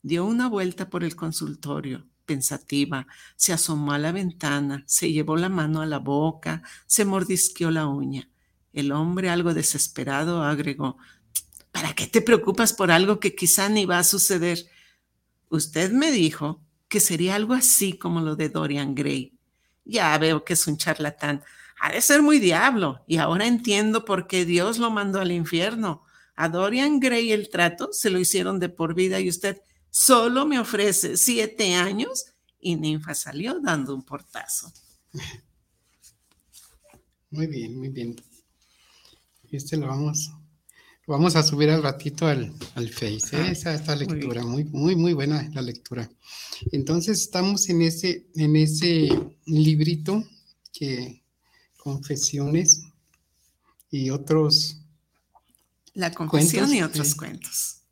Dio 0.00 0.24
una 0.24 0.48
vuelta 0.48 0.88
por 0.88 1.02
el 1.02 1.16
consultorio, 1.16 2.06
pensativa, 2.24 3.08
se 3.34 3.52
asomó 3.52 3.90
a 3.94 3.98
la 3.98 4.12
ventana, 4.12 4.84
se 4.86 5.10
llevó 5.10 5.36
la 5.36 5.48
mano 5.48 5.82
a 5.82 5.86
la 5.86 5.98
boca, 5.98 6.62
se 6.86 7.04
mordisqueó 7.04 7.72
la 7.72 7.88
uña. 7.88 8.30
El 8.72 8.92
hombre, 8.92 9.28
algo 9.28 9.54
desesperado, 9.54 10.44
agregó, 10.44 10.98
¿para 11.72 11.92
qué 11.92 12.06
te 12.06 12.22
preocupas 12.22 12.74
por 12.74 12.92
algo 12.92 13.18
que 13.18 13.34
quizá 13.34 13.68
ni 13.68 13.86
va 13.86 13.98
a 13.98 14.04
suceder? 14.04 14.70
Usted 15.48 15.90
me 15.90 16.12
dijo 16.12 16.62
que 16.86 17.00
sería 17.00 17.34
algo 17.34 17.54
así 17.54 17.98
como 17.98 18.20
lo 18.20 18.36
de 18.36 18.50
Dorian 18.50 18.94
Gray. 18.94 19.36
Ya 19.84 20.16
veo 20.16 20.44
que 20.44 20.52
es 20.52 20.64
un 20.68 20.76
charlatán. 20.76 21.42
Ha 21.80 21.92
de 21.92 22.00
ser 22.00 22.22
muy 22.22 22.38
diablo. 22.38 23.02
Y 23.06 23.18
ahora 23.18 23.46
entiendo 23.46 24.04
por 24.04 24.26
qué 24.26 24.44
Dios 24.44 24.78
lo 24.78 24.90
mandó 24.90 25.20
al 25.20 25.32
infierno. 25.32 26.02
A 26.36 26.48
Dorian 26.48 27.00
Gray 27.00 27.32
el 27.32 27.48
trato 27.48 27.92
se 27.92 28.10
lo 28.10 28.18
hicieron 28.18 28.58
de 28.58 28.68
por 28.68 28.94
vida 28.94 29.20
y 29.20 29.28
usted 29.28 29.60
solo 29.90 30.46
me 30.46 30.58
ofrece 30.58 31.16
siete 31.16 31.74
años 31.74 32.26
y 32.60 32.76
Ninfa 32.76 33.14
salió 33.14 33.60
dando 33.60 33.94
un 33.94 34.02
portazo. 34.02 34.72
Muy 37.30 37.46
bien, 37.46 37.76
muy 37.76 37.88
bien. 37.88 38.16
Este 39.50 39.76
lo 39.76 39.86
vamos 39.86 40.32
Vamos 41.06 41.36
a 41.36 41.42
subir 41.42 41.68
al 41.68 41.82
ratito 41.82 42.26
al, 42.26 42.50
al 42.74 42.88
Face, 42.88 43.36
¿eh? 43.36 43.50
esa, 43.50 43.74
esta 43.74 43.94
lectura, 43.94 44.42
muy, 44.42 44.64
muy, 44.64 44.96
muy 44.96 45.12
buena 45.12 45.50
la 45.52 45.60
lectura. 45.60 46.10
Entonces 46.72 47.20
estamos 47.20 47.68
en 47.68 47.82
ese, 47.82 48.26
en 48.36 48.56
ese 48.56 49.10
librito 49.44 50.24
que 50.72 51.22
confesiones 51.84 52.82
y 53.90 54.10
otros. 54.10 54.80
La 55.92 56.12
confesión 56.12 56.74
y 56.74 56.82
otros 56.82 57.14
cuentos. 57.14 57.82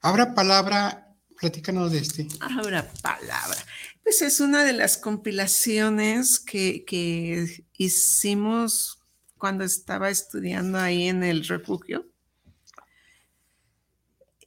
Abra 0.00 0.34
palabra, 0.34 1.14
platícanos 1.38 1.92
de 1.92 1.98
este. 1.98 2.26
Abra 2.40 2.90
palabra. 3.02 3.58
Pues 4.02 4.22
es 4.22 4.40
una 4.40 4.64
de 4.64 4.72
las 4.72 4.96
compilaciones 4.96 6.40
que, 6.40 6.84
que 6.84 7.66
hicimos 7.76 8.98
cuando 9.38 9.64
estaba 9.64 10.10
estudiando 10.10 10.78
ahí 10.78 11.08
en 11.08 11.22
el 11.22 11.46
refugio 11.46 12.06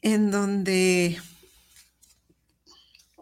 en 0.02 0.32
donde 0.32 1.22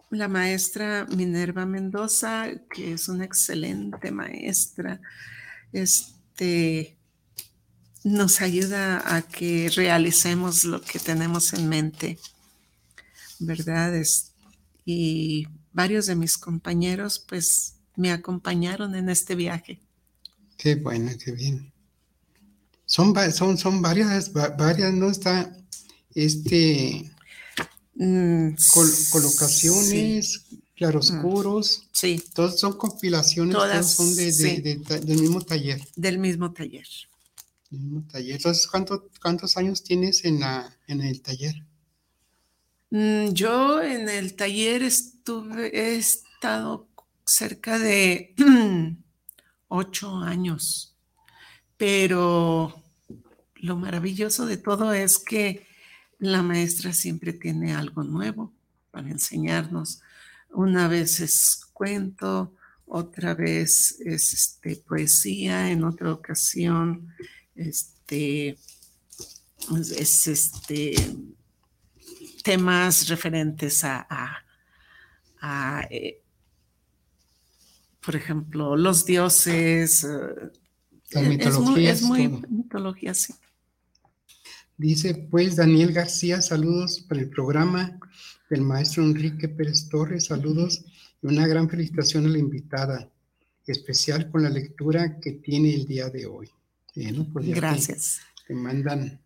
la 0.10 0.28
maestra 0.28 1.06
Minerva 1.10 1.66
Mendoza, 1.66 2.52
que 2.70 2.94
es 2.94 3.10
una 3.10 3.26
excelente 3.26 4.12
maestra, 4.12 5.02
este, 5.74 6.98
nos 8.04 8.42
ayuda 8.42 9.16
a 9.16 9.22
que 9.22 9.70
realicemos 9.76 10.64
lo 10.64 10.82
que 10.82 11.00
tenemos 11.00 11.54
en 11.54 11.70
mente, 11.70 12.20
¿verdad? 13.40 13.94
y 14.86 15.48
varios 15.74 16.06
de 16.06 16.16
mis 16.16 16.38
compañeros, 16.38 17.24
pues, 17.28 17.76
me 17.98 18.12
acompañaron 18.12 18.96
en 18.96 19.10
este 19.10 19.36
viaje. 19.36 19.82
Qué 20.58 20.76
bueno, 20.76 21.12
qué 21.24 21.32
bien. 21.32 21.72
Son, 22.86 23.14
son, 23.34 23.58
son 23.58 23.82
varias, 23.82 24.32
varias, 24.32 24.94
¿no? 24.94 25.10
Está 25.10 25.54
este 26.16 27.12
mm, 27.96 28.52
colocaciones, 29.12 30.46
claroscuros. 30.78 31.80
Mm, 31.80 31.90
sí. 31.92 32.24
Todos 32.34 32.60
son 32.60 32.78
compilaciones, 32.78 33.56
todos 33.56 33.88
son 33.88 34.16
del 34.16 35.20
mismo 35.20 35.42
taller. 35.42 35.82
Del 35.96 36.20
mismo 36.20 36.54
taller. 36.54 36.88
Del 37.70 37.82
mismo 37.82 38.04
taller. 38.10 38.36
Entonces, 38.36 38.68
¿cuántos 38.68 39.58
años 39.58 39.84
tienes 39.84 40.24
en, 40.24 40.40
la, 40.40 40.78
en 40.88 41.02
el 41.02 41.22
taller? 41.22 41.56
Mm, 42.92 43.30
yo 43.34 43.82
en 43.82 44.08
el 44.08 44.36
taller 44.36 44.84
estuve, 44.84 45.76
he 45.76 45.98
estado 45.98 46.88
cerca 47.26 47.80
de 47.80 48.36
ocho 49.68 50.16
años, 50.18 50.96
pero 51.76 52.82
lo 53.56 53.76
maravilloso 53.76 54.46
de 54.46 54.58
todo 54.58 54.94
es 54.94 55.18
que 55.18 55.68
la 56.20 56.44
maestra 56.44 56.94
siempre 56.94 57.34
tiene 57.34 57.74
algo 57.76 58.04
nuevo 58.04 58.54
para 58.92 59.10
enseñarnos. 59.10 60.02
Una 60.52 60.88
vez 60.88 61.20
es 61.20 61.66
cuento, 61.74 62.54
otra 62.86 63.34
vez 63.34 64.00
es 64.00 64.34
este, 64.34 64.78
poesía, 64.78 65.70
en 65.70 65.84
otra 65.84 66.12
ocasión 66.14 67.14
este, 67.56 68.58
es 69.98 70.28
este, 70.28 70.96
temas 72.44 73.08
referentes 73.10 73.84
a, 73.84 74.44
eh, 75.90 76.22
por 78.04 78.16
ejemplo, 78.16 78.78
los 78.78 79.06
dioses. 79.06 80.06
Eh, 80.06 80.52
es, 81.10 81.60
muy, 81.60 81.88
es 81.88 82.02
muy 82.02 82.28
mitología, 82.50 83.14
sí. 83.14 83.34
Dice 84.78 85.16
pues 85.16 85.56
Daniel 85.56 85.92
García, 85.92 86.42
saludos 86.42 87.04
para 87.10 87.22
el 87.22 87.30
programa 87.30 88.00
del 88.48 88.62
maestro 88.62 89.04
Enrique 89.04 89.50
Pérez 89.50 89.90
Torres, 89.90 90.26
saludos 90.26 90.86
y 91.22 91.28
una 91.28 91.48
gran 91.48 91.68
felicitación 91.68 92.28
a 92.28 92.30
la 92.30 92.38
invitada, 92.38 93.10
especial 93.66 94.30
con 94.30 94.44
la 94.44 94.50
lectura 94.50 95.20
que 95.20 95.32
tiene 95.32 95.74
el 95.74 95.88
día 95.88 96.10
de 96.10 96.28
hoy. 96.28 96.50
Pues 97.34 97.48
Gracias. 97.48 98.20
Te, 98.48 98.54
mandan, 98.54 99.20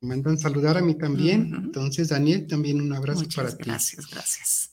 mandan 0.00 0.38
saludar 0.38 0.76
a 0.76 0.82
mí 0.82 0.94
también. 0.94 1.52
Entonces, 1.54 2.08
Daniel, 2.08 2.46
también 2.46 2.80
un 2.80 2.92
abrazo 2.92 3.26
para 3.34 3.56
ti. 3.56 3.64
Gracias, 3.64 4.06
gracias. 4.10 4.70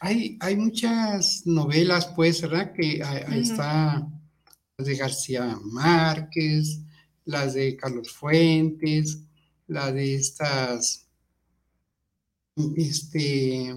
Hay, 0.00 0.36
hay 0.40 0.56
muchas 0.56 1.46
novelas, 1.46 2.06
pues, 2.14 2.40
¿verdad? 2.42 2.72
Que 2.72 3.02
ahí 3.02 3.40
está 3.42 4.08
de 4.76 4.96
García 4.96 5.58
Márquez, 5.64 6.80
las 7.28 7.52
de 7.52 7.76
Carlos 7.76 8.10
Fuentes, 8.10 9.18
la 9.66 9.92
de 9.92 10.14
estas, 10.14 11.06
este, 12.74 13.74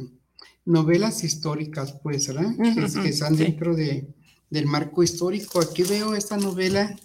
novelas 0.63 1.25
históricas, 1.25 1.97
pues, 2.01 2.27
¿verdad? 2.27 2.55
que, 2.55 3.01
que, 3.01 3.09
están 3.09 3.35
dentro 3.35 3.75
de, 3.75 4.07
del 4.49 4.65
marco 4.67 5.03
histórico. 5.03 5.59
Aquí 5.59 5.83
veo 5.83 6.15
esta 6.15 6.37
novela, 6.37 6.97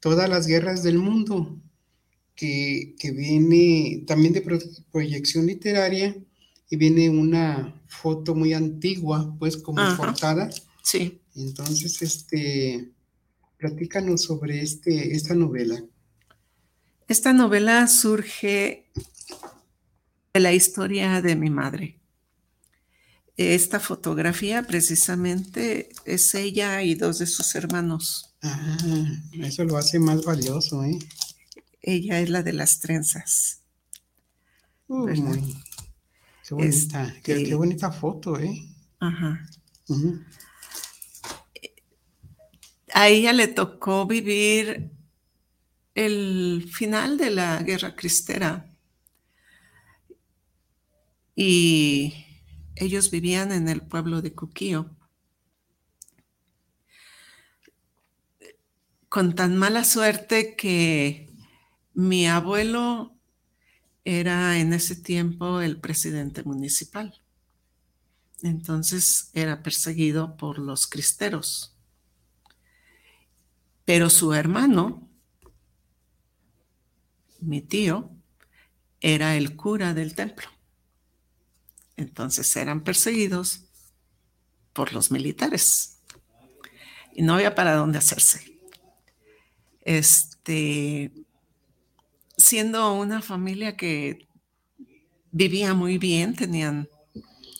Todas 0.00 0.28
las 0.28 0.46
guerras 0.46 0.84
del 0.84 0.96
mundo, 0.96 1.58
que, 2.36 2.94
que 3.00 3.10
viene 3.10 4.04
también 4.06 4.32
de 4.32 4.62
proyección 4.92 5.46
literaria 5.46 6.16
y 6.70 6.76
viene 6.76 7.10
una 7.10 7.82
foto 7.88 8.36
muy 8.36 8.52
antigua, 8.52 9.34
pues 9.40 9.56
como 9.56 9.82
portada. 9.96 10.50
Sí. 10.84 11.18
Entonces, 11.34 12.00
este, 12.00 12.92
platícanos 13.58 14.22
sobre 14.22 14.62
este, 14.62 15.14
esta 15.14 15.34
novela. 15.34 15.82
Esta 17.08 17.32
novela 17.32 17.86
surge 17.88 18.86
de 20.32 20.40
la 20.40 20.52
historia 20.52 21.20
de 21.20 21.36
mi 21.36 21.50
madre. 21.50 21.98
Esta 23.36 23.78
fotografía 23.78 24.64
precisamente 24.64 25.90
es 26.04 26.34
ella 26.34 26.82
y 26.82 26.94
dos 26.94 27.18
de 27.18 27.26
sus 27.26 27.54
hermanos. 27.54 28.34
Ah, 28.42 28.76
eso 29.32 29.64
lo 29.64 29.76
hace 29.76 29.98
más 29.98 30.24
valioso, 30.24 30.84
¿eh? 30.84 30.98
Ella 31.80 32.20
es 32.20 32.30
la 32.30 32.42
de 32.42 32.52
las 32.52 32.80
trenzas. 32.80 33.62
qué 34.88 36.54
bonita, 36.54 37.16
qué, 37.22 37.54
bonita 37.54 37.92
foto, 37.92 38.38
¿eh? 38.38 38.68
Ajá. 38.98 39.46
A 42.98 43.06
ella 43.06 43.32
le 43.32 43.46
tocó 43.46 44.06
vivir 44.06 44.90
el 45.94 46.68
final 46.68 47.16
de 47.16 47.30
la 47.30 47.62
guerra 47.62 47.94
cristera. 47.94 48.74
Y 51.36 52.12
ellos 52.74 53.12
vivían 53.12 53.52
en 53.52 53.68
el 53.68 53.82
pueblo 53.82 54.20
de 54.20 54.34
Cuquío. 54.34 54.96
Con 59.08 59.36
tan 59.36 59.56
mala 59.56 59.84
suerte 59.84 60.56
que 60.56 61.30
mi 61.94 62.26
abuelo 62.26 63.16
era 64.04 64.58
en 64.58 64.72
ese 64.72 64.96
tiempo 64.96 65.60
el 65.60 65.78
presidente 65.78 66.42
municipal. 66.42 67.22
Entonces 68.42 69.30
era 69.34 69.62
perseguido 69.62 70.36
por 70.36 70.58
los 70.58 70.88
cristeros. 70.88 71.77
Pero 73.88 74.10
su 74.10 74.34
hermano, 74.34 75.08
mi 77.40 77.62
tío, 77.62 78.10
era 79.00 79.34
el 79.34 79.56
cura 79.56 79.94
del 79.94 80.14
templo. 80.14 80.46
Entonces 81.96 82.54
eran 82.56 82.84
perseguidos 82.84 83.64
por 84.74 84.92
los 84.92 85.10
militares 85.10 86.02
y 87.14 87.22
no 87.22 87.32
había 87.32 87.54
para 87.54 87.76
dónde 87.76 87.96
hacerse. 87.96 88.60
Este, 89.80 91.10
siendo 92.36 92.92
una 92.92 93.22
familia 93.22 93.74
que 93.74 94.28
vivía 95.30 95.72
muy 95.72 95.96
bien, 95.96 96.36
tenían 96.36 96.90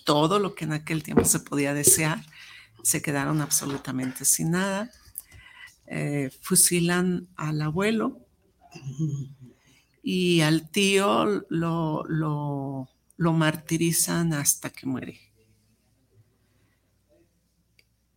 todo 0.05 0.39
lo 0.39 0.55
que 0.55 0.67
en 0.67 0.75
aquel 0.75 1.03
tiempo 1.03 1.25
se 1.25 1.41
podía 1.41 1.73
desear, 1.73 2.23
se 2.83 3.01
quedaron 3.01 3.41
absolutamente 3.41 4.27
sin 4.27 4.51
nada. 4.51 4.91
Eh, 5.91 6.31
fusilan 6.43 7.29
al 7.37 7.63
abuelo 7.63 8.21
y 10.03 10.41
al 10.43 10.71
tío 10.71 11.25
lo, 11.49 12.05
lo 12.05 12.89
lo 13.19 13.33
martirizan 13.33 14.33
hasta 14.33 14.71
que 14.71 14.87
muere. 14.87 15.21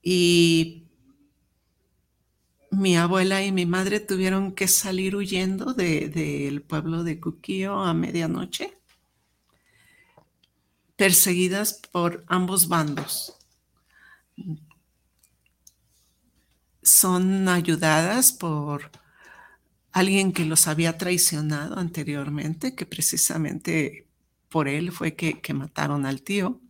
Y 0.03 0.85
mi 2.69 2.95
abuela 2.95 3.43
y 3.43 3.51
mi 3.51 3.65
madre 3.65 3.99
tuvieron 3.99 4.53
que 4.53 4.67
salir 4.67 5.15
huyendo 5.15 5.73
del 5.73 6.61
pueblo 6.61 7.03
de 7.03 7.19
Cuquío 7.19 7.81
a 7.81 7.93
medianoche, 7.93 8.77
perseguidas 10.95 11.81
por 11.91 12.23
ambos 12.27 12.67
bandos. 12.67 13.35
Son 16.81 17.47
ayudadas 17.47 18.31
por 18.31 18.91
alguien 19.91 20.31
que 20.31 20.45
los 20.45 20.67
había 20.67 20.97
traicionado 20.97 21.77
anteriormente, 21.77 22.75
que 22.75 22.85
precisamente 22.85 24.07
por 24.49 24.67
él 24.67 24.91
fue 24.91 25.15
que, 25.15 25.53
mataron 25.53 26.05
al 26.05 26.21
tío. 26.21 26.61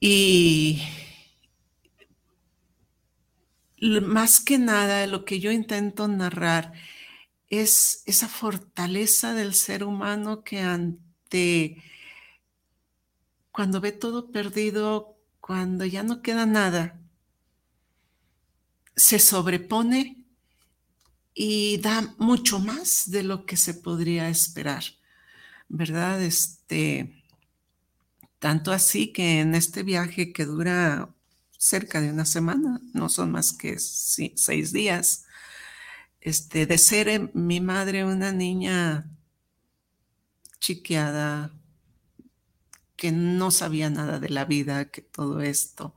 Y 0.00 0.82
más 3.80 4.40
que 4.40 4.58
nada 4.58 5.06
lo 5.06 5.24
que 5.24 5.40
yo 5.40 5.50
intento 5.50 6.08
narrar 6.08 6.72
es 7.48 8.02
esa 8.06 8.28
fortaleza 8.28 9.34
del 9.34 9.54
ser 9.54 9.84
humano 9.84 10.42
que 10.44 10.60
ante 10.60 11.82
cuando 13.52 13.80
ve 13.80 13.92
todo 13.92 14.30
perdido, 14.32 15.16
cuando 15.40 15.84
ya 15.84 16.02
no 16.02 16.22
queda 16.22 16.46
nada, 16.46 17.00
se 18.96 19.18
sobrepone 19.18 20.24
y 21.34 21.78
da 21.78 22.14
mucho 22.18 22.58
más 22.58 23.10
de 23.10 23.22
lo 23.22 23.46
que 23.46 23.56
se 23.56 23.74
podría 23.74 24.28
esperar. 24.28 24.84
¿verdad? 25.68 26.22
Este, 26.22 27.22
tanto 28.38 28.72
así 28.72 29.12
que 29.12 29.40
en 29.40 29.54
este 29.54 29.82
viaje 29.82 30.32
que 30.32 30.44
dura 30.44 31.08
cerca 31.58 32.00
de 32.00 32.10
una 32.10 32.26
semana, 32.26 32.80
no 32.92 33.08
son 33.08 33.32
más 33.32 33.52
que 33.52 33.78
seis 33.78 34.72
días, 34.72 35.24
este, 36.20 36.66
de 36.66 36.78
ser 36.78 37.30
mi 37.34 37.60
madre 37.60 38.04
una 38.04 38.32
niña 38.32 39.10
chiqueada, 40.60 41.52
que 42.96 43.12
no 43.12 43.50
sabía 43.50 43.90
nada 43.90 44.20
de 44.20 44.30
la 44.30 44.44
vida, 44.44 44.90
que 44.90 45.02
todo 45.02 45.40
esto, 45.40 45.94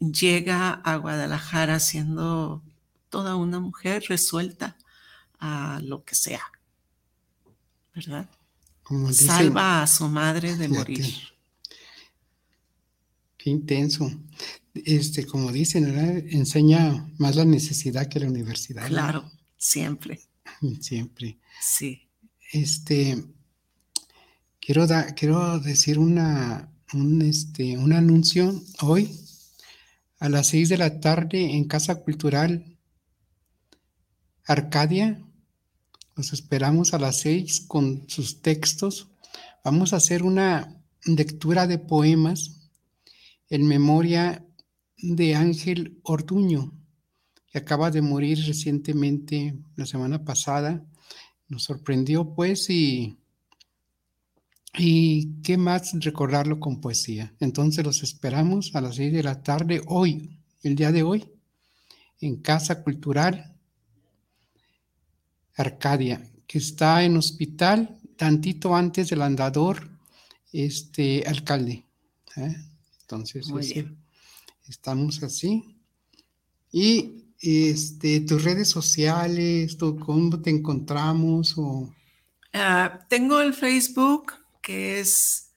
llega 0.00 0.70
a 0.72 0.96
Guadalajara 0.96 1.80
siendo 1.80 2.62
toda 3.08 3.36
una 3.36 3.60
mujer 3.60 4.04
resuelta 4.08 4.76
a 5.40 5.80
lo 5.82 6.04
que 6.04 6.14
sea, 6.14 6.42
¿verdad? 7.94 8.28
Salva 9.12 9.82
a 9.82 9.86
su 9.86 10.08
madre 10.08 10.56
de 10.56 10.68
morir. 10.68 11.04
Qué 13.36 13.50
intenso. 13.50 14.10
Este, 14.74 15.26
como 15.26 15.52
dicen, 15.52 15.86
enseña 16.30 17.08
más 17.18 17.36
la 17.36 17.44
necesidad 17.44 18.08
que 18.08 18.20
la 18.20 18.28
universidad. 18.28 18.86
Claro, 18.86 19.30
siempre. 19.56 20.20
Siempre. 20.80 21.38
Sí. 21.60 22.08
Este, 22.52 23.22
quiero, 24.60 24.86
quiero 25.14 25.60
decir 25.60 25.98
una, 25.98 26.72
un, 26.94 27.22
este, 27.22 27.76
un 27.76 27.92
anuncio 27.92 28.60
hoy 28.80 29.27
a 30.18 30.28
las 30.28 30.48
seis 30.48 30.68
de 30.68 30.78
la 30.78 31.00
tarde 31.00 31.56
en 31.56 31.64
Casa 31.64 32.02
Cultural 32.02 32.76
Arcadia, 34.44 35.22
los 36.16 36.32
esperamos 36.32 36.94
a 36.94 36.98
las 36.98 37.20
seis 37.20 37.60
con 37.60 38.08
sus 38.08 38.42
textos. 38.42 39.08
Vamos 39.64 39.92
a 39.92 39.96
hacer 39.96 40.22
una 40.22 40.82
lectura 41.04 41.66
de 41.66 41.78
poemas 41.78 42.70
en 43.50 43.66
memoria 43.66 44.44
de 44.96 45.36
Ángel 45.36 46.00
Orduño, 46.02 46.72
que 47.52 47.58
acaba 47.58 47.90
de 47.90 48.02
morir 48.02 48.44
recientemente 48.46 49.58
la 49.76 49.86
semana 49.86 50.24
pasada. 50.24 50.84
Nos 51.48 51.64
sorprendió 51.64 52.34
pues 52.34 52.68
y, 52.68 53.18
y 54.74 55.40
qué 55.42 55.56
más 55.56 55.92
recordarlo 56.00 56.60
con 56.60 56.80
poesía. 56.80 57.34
Entonces 57.40 57.84
los 57.84 58.02
esperamos 58.02 58.74
a 58.74 58.80
las 58.80 58.96
seis 58.96 59.12
de 59.12 59.22
la 59.22 59.42
tarde 59.42 59.82
hoy, 59.86 60.38
el 60.62 60.74
día 60.74 60.92
de 60.92 61.02
hoy, 61.02 61.30
en 62.20 62.36
Casa 62.36 62.82
Cultural 62.82 63.54
Arcadia, 65.56 66.30
que 66.46 66.58
está 66.58 67.02
en 67.04 67.16
hospital 67.16 67.98
tantito 68.16 68.74
antes 68.74 69.08
del 69.10 69.22
andador, 69.22 69.88
este 70.52 71.24
alcalde. 71.26 71.84
¿eh? 72.36 72.56
Entonces, 73.02 73.48
este, 73.60 73.88
estamos 74.68 75.22
así. 75.22 75.76
Y 76.70 77.24
este, 77.40 78.20
tus 78.20 78.44
redes 78.44 78.68
sociales, 78.68 79.76
¿cómo 79.76 80.40
te 80.40 80.50
encontramos? 80.50 81.54
O... 81.56 81.94
Ah, 82.52 83.06
tengo 83.08 83.40
el 83.40 83.54
Facebook, 83.54 84.32
que 84.68 85.00
es 85.00 85.48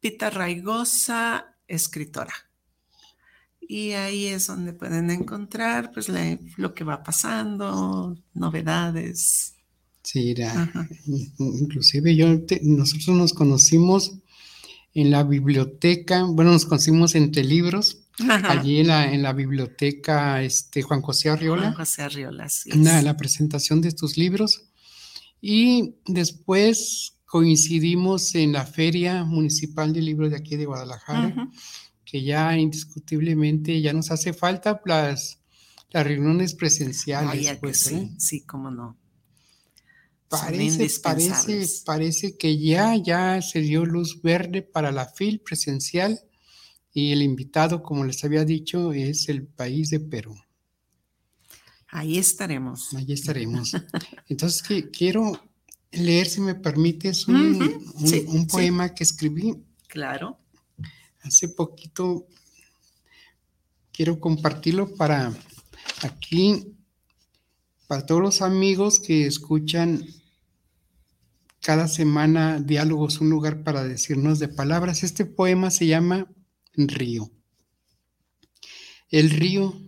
Pita 0.00 0.28
Raigosa, 0.28 1.54
escritora. 1.68 2.34
Y 3.60 3.92
ahí 3.92 4.26
es 4.26 4.48
donde 4.48 4.72
pueden 4.72 5.08
encontrar 5.12 5.92
pues, 5.92 6.08
lo 6.56 6.74
que 6.74 6.82
va 6.82 7.04
pasando, 7.04 8.18
novedades. 8.34 9.54
Sí, 10.02 10.34
inclusive 11.38 12.16
yo, 12.16 12.26
nosotros 12.62 13.16
nos 13.16 13.32
conocimos 13.32 14.14
en 14.94 15.12
la 15.12 15.22
biblioteca, 15.22 16.24
bueno, 16.24 16.50
nos 16.50 16.66
conocimos 16.66 17.14
entre 17.14 17.44
libros, 17.44 18.00
allí 18.48 18.80
en 18.80 18.88
la, 18.88 19.12
en 19.12 19.22
la 19.22 19.32
biblioteca 19.32 20.42
este, 20.42 20.82
Juan 20.82 21.02
José 21.02 21.30
Arriola. 21.30 21.62
Juan 21.62 21.74
José 21.74 22.02
Arriola, 22.02 22.48
sí. 22.48 22.70
la, 22.72 23.00
la 23.00 23.16
presentación 23.16 23.80
de 23.80 23.92
tus 23.92 24.16
libros. 24.16 24.64
Y 25.40 25.94
después 26.06 27.15
coincidimos 27.26 28.34
en 28.34 28.52
la 28.52 28.64
Feria 28.64 29.24
Municipal 29.24 29.92
del 29.92 30.06
Libro 30.06 30.30
de 30.30 30.36
aquí 30.36 30.56
de 30.56 30.64
Guadalajara, 30.64 31.50
que 32.04 32.22
ya 32.22 32.56
indiscutiblemente 32.56 33.80
ya 33.82 33.92
nos 33.92 34.10
hace 34.10 34.32
falta 34.32 34.80
las, 34.84 35.40
las 35.90 36.06
reuniones 36.06 36.54
presenciales. 36.54 37.58
pues, 37.60 37.80
sí, 37.82 37.94
¿eh? 37.94 38.10
sí, 38.18 38.40
cómo 38.44 38.70
no. 38.70 38.96
Parece, 40.28 40.88
parece, 41.02 41.66
parece 41.84 42.36
que 42.36 42.58
ya, 42.58 42.96
ya 42.96 43.40
se 43.42 43.60
dio 43.60 43.84
luz 43.84 44.20
verde 44.22 44.62
para 44.62 44.90
la 44.90 45.06
FIL 45.06 45.40
presencial 45.40 46.20
y 46.92 47.12
el 47.12 47.22
invitado, 47.22 47.82
como 47.82 48.04
les 48.04 48.24
había 48.24 48.44
dicho, 48.44 48.92
es 48.92 49.28
el 49.28 49.46
país 49.46 49.90
de 49.90 50.00
Perú. 50.00 50.34
Ahí 51.88 52.18
estaremos. 52.18 52.92
Ahí 52.94 53.12
estaremos. 53.12 53.72
Entonces, 54.28 54.62
que, 54.62 54.90
quiero 54.90 55.40
leer, 55.92 56.26
si 56.26 56.40
me 56.40 56.54
permites, 56.54 57.26
un, 57.28 58.46
poema 58.50 58.94
que 58.94 59.04
escribí. 59.04 59.54
Claro. 59.88 60.38
Hace 61.22 61.48
poquito. 61.48 62.26
Quiero 63.92 64.20
compartirlo 64.20 64.94
para 64.94 65.32
aquí, 66.02 66.76
para 67.86 68.04
todos 68.04 68.20
los 68.20 68.42
amigos 68.42 69.00
que 69.00 69.26
escuchan 69.26 70.04
cada 71.60 71.88
semana 71.88 72.60
Diálogos, 72.60 73.20
un 73.20 73.30
lugar 73.30 73.64
para 73.64 73.84
decirnos 73.84 74.38
de 74.38 74.48
palabras. 74.48 75.02
Este 75.02 75.24
poema 75.24 75.70
se 75.70 75.86
llama 75.86 76.30
Río. 76.74 77.30
El 79.08 79.30
río 79.30 79.80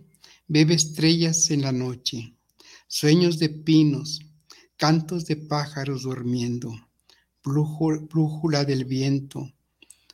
bebe 0.47 0.73
estrellas 0.73 1.51
en 1.51 1.61
la 1.61 1.71
noche, 1.71 2.33
sueños 2.87 3.37
de 3.37 3.49
pinos, 3.49 4.21
cantos 4.79 5.25
de 5.25 5.35
pájaros 5.35 6.03
durmiendo, 6.03 6.73
brújula 7.43 8.63
del 8.63 8.85
viento, 8.85 9.51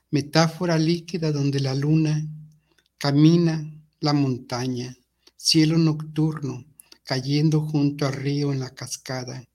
metáfora 0.09 0.80
líquida 0.80 1.32
donde 1.32 1.59
la 1.59 1.76
luna 1.76 2.28
camina 2.97 3.72
la 3.99 4.13
montaña, 4.13 4.97
cielo 5.38 5.78
nocturno 5.78 6.66
cayendo 7.03 7.61
junto 7.61 8.07
al 8.07 8.13
río 8.13 8.51
en 8.51 8.59
la 8.59 8.72
cascada, 8.72 9.47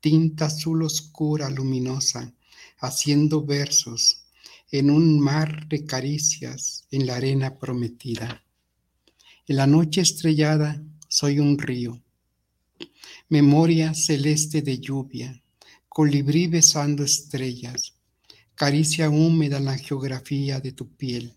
tinta 0.00 0.46
azul 0.46 0.84
oscura 0.84 1.50
luminosa, 1.50 2.32
haciendo 2.78 3.44
versos 3.44 4.24
en 4.70 4.90
un 4.90 5.20
mar 5.20 5.68
de 5.68 5.84
caricias 5.84 6.86
en 6.90 7.06
la 7.06 7.16
arena 7.16 7.58
prometida. 7.58 8.42
En 9.46 9.56
la 9.56 9.66
noche 9.66 10.00
estrellada 10.00 10.82
soy 11.06 11.38
un 11.38 11.58
río, 11.58 12.00
memoria 13.28 13.94
celeste 13.94 14.62
de 14.62 14.78
lluvia, 14.78 15.42
colibrí 15.88 16.46
besando 16.46 17.04
estrellas, 17.04 17.94
caricia 18.54 19.10
húmeda 19.10 19.60
la 19.60 19.76
geografía 19.76 20.60
de 20.60 20.72
tu 20.72 20.88
piel, 20.88 21.34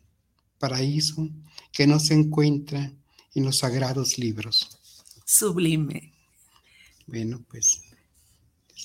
paraíso 0.60 1.30
que 1.72 1.88
no 1.88 2.00
se 2.00 2.14
encuentra 2.14 2.92
en 3.36 3.46
los 3.46 3.60
sagrados 3.60 4.18
libros. 4.18 4.68
Sublime. 5.26 6.14
Bueno, 7.06 7.44
pues 7.50 7.82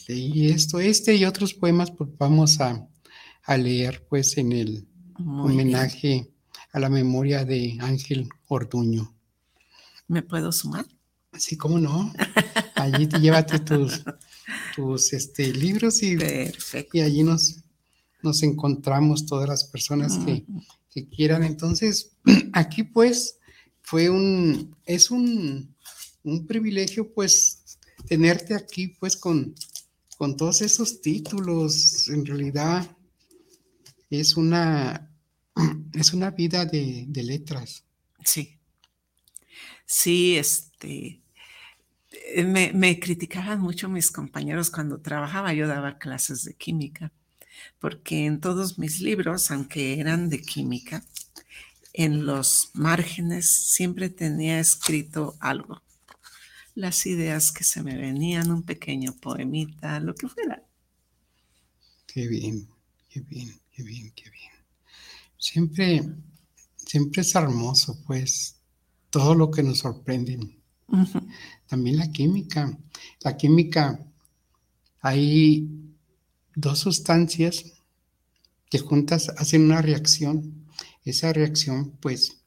leí 0.08 0.48
esto, 0.48 0.78
este 0.80 1.14
y 1.16 1.24
otros 1.24 1.54
poemas, 1.54 1.90
pues 1.90 2.10
vamos 2.18 2.60
a, 2.60 2.88
leer 3.58 4.06
pues 4.08 4.38
en 4.38 4.52
el 4.52 4.86
homenaje 5.18 6.30
a 6.72 6.78
la 6.78 6.88
memoria 6.88 7.44
de 7.44 7.76
Ángel 7.80 8.28
Orduño. 8.48 9.14
¿Me 10.06 10.22
puedo 10.22 10.52
sumar? 10.52 10.86
Sí, 11.38 11.56
cómo 11.56 11.78
no. 11.78 12.12
Allí 12.74 13.06
te 13.06 13.18
llévate 13.18 13.58
tus, 13.60 14.02
tus 14.76 15.12
este, 15.12 15.52
libros 15.52 16.02
y, 16.02 16.16
y 16.92 17.00
allí 17.00 17.22
nos, 17.22 17.60
nos 18.22 18.42
encontramos 18.42 19.26
todas 19.26 19.48
las 19.48 19.64
personas 19.64 20.18
que, 20.18 20.44
que, 20.90 21.08
quieran. 21.08 21.42
Entonces, 21.42 22.12
aquí 22.52 22.82
pues 22.82 23.38
fue 23.82 24.10
un, 24.10 24.76
es 24.84 25.10
un, 25.10 25.74
un 26.22 26.46
privilegio 26.46 27.12
pues 27.12 27.78
tenerte 28.06 28.54
aquí 28.54 28.88
pues 28.88 29.16
con, 29.16 29.54
con 30.18 30.36
todos 30.36 30.60
esos 30.60 31.00
títulos. 31.00 32.08
En 32.08 32.26
realidad 32.26 32.94
es 34.10 34.36
una, 34.36 35.10
es 35.94 36.12
una 36.12 36.30
vida 36.30 36.66
de, 36.66 37.06
de 37.08 37.22
letras. 37.22 37.84
Sí. 38.22 38.58
Sí, 39.86 40.36
este, 40.36 41.21
eh, 42.28 42.44
me, 42.44 43.00
criticaban 43.00 43.60
mucho 43.60 43.88
mis 43.88 44.10
compañeros 44.10 44.70
cuando 44.70 45.00
trabajaba, 45.00 45.52
yo 45.52 45.66
daba 45.66 45.98
clases 45.98 46.44
de 46.44 46.54
química, 46.54 47.12
porque 47.78 48.26
en 48.26 48.40
todos 48.40 48.78
mis 48.78 49.00
libros, 49.00 49.50
aunque 49.50 49.98
eran 49.98 50.28
de 50.28 50.40
química, 50.40 51.04
en 51.92 52.24
los 52.24 52.70
márgenes 52.74 53.50
siempre 53.50 54.08
tenía 54.08 54.60
escrito 54.60 55.36
algo. 55.40 55.82
Las 56.74 57.04
ideas 57.06 57.52
que 57.52 57.64
se 57.64 57.82
me 57.82 57.96
venían, 57.96 58.50
un 58.50 58.62
pequeño 58.62 59.14
poemita, 59.20 60.00
lo 60.00 60.14
que 60.14 60.28
fuera. 60.28 60.64
Qué 62.06 62.28
bien, 62.28 62.68
qué 63.10 63.20
bien, 63.20 63.60
qué 63.72 63.82
bien, 63.82 64.12
qué 64.14 64.30
bien. 64.30 64.52
Siempre, 65.36 66.02
siempre 66.76 67.22
es 67.22 67.34
hermoso, 67.34 68.02
pues, 68.06 68.56
todo 69.10 69.34
lo 69.34 69.50
que 69.50 69.62
nos 69.62 69.80
sorprende. 69.80 70.61
También 71.66 71.96
la 71.96 72.10
química. 72.10 72.76
La 73.20 73.36
química, 73.36 73.98
hay 75.00 75.68
dos 76.54 76.80
sustancias 76.80 77.64
que 78.70 78.78
juntas 78.78 79.30
hacen 79.36 79.64
una 79.64 79.82
reacción. 79.82 80.66
Esa 81.04 81.32
reacción, 81.32 81.92
pues, 82.00 82.38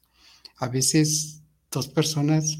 a 0.56 0.68
veces 0.68 1.40
dos 1.70 1.88
personas 1.88 2.58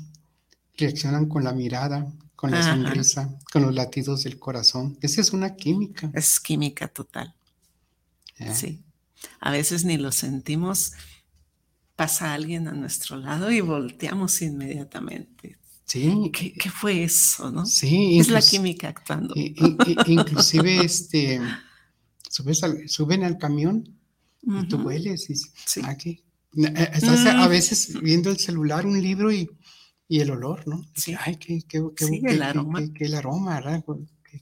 reaccionan 0.77 1.27
con 1.27 1.45
la 1.45 1.53
mirada, 1.53 2.13
con 2.35 2.51
la 2.51 2.63
sonrisa, 2.63 3.39
con 3.53 3.63
los 3.63 3.75
latidos 3.75 4.25
del 4.25 4.39
corazón. 4.39 4.99
Esa 5.01 5.21
es 5.21 5.33
una 5.33 5.57
química. 5.57 6.11
Es 6.15 6.39
química 6.39 6.89
total. 6.89 7.35
Sí. 8.53 8.83
A 9.41 9.51
veces 9.51 9.85
ni 9.85 9.97
lo 9.97 10.13
sentimos 10.13 10.93
pasa 11.97 12.35
alguien 12.35 12.69
a 12.69 12.73
nuestro 12.73 13.17
lado 13.17 13.51
y 13.51 13.63
volteamos 13.63 14.43
inmediatamente. 14.43 15.59
Sí. 15.87 16.33
¿Qué, 16.33 16.69
fue 16.69 17.05
eso, 17.05 17.51
no? 17.51 17.65
Sí. 17.65 18.19
Es 18.19 18.29
la 18.29 18.43
química 18.43 18.89
actuando. 18.89 19.35
inclusive, 19.37 20.79
este, 20.85 21.41
subes 22.29 22.61
suben 22.89 23.23
al 23.23 23.39
camión 23.39 23.97
y 24.43 24.69
tú 24.69 24.79
hueles 24.79 25.31
y 25.31 25.37
sí. 25.37 25.81
Ah, 25.83 25.97
eh, 26.57 26.91
estás 26.95 27.27
a 27.27 27.47
mm. 27.47 27.51
veces 27.51 28.01
viendo 28.01 28.31
el 28.31 28.39
celular, 28.39 28.87
un 28.87 29.01
libro 29.01 29.31
y, 29.31 29.51
el 30.09 30.31
olor, 30.31 30.67
¿no? 30.67 30.85
Sí. 30.95 31.15
Ay, 31.19 31.37
qué, 31.37 31.63
qué, 31.69 31.83
qué, 31.97 32.05
sí, 32.05 32.23
el 32.25 32.43
aroma. 32.43 32.81
Qué, 32.95 33.07
el 33.07 33.15
aroma, 33.15 33.57
¿verdad? 33.57 33.85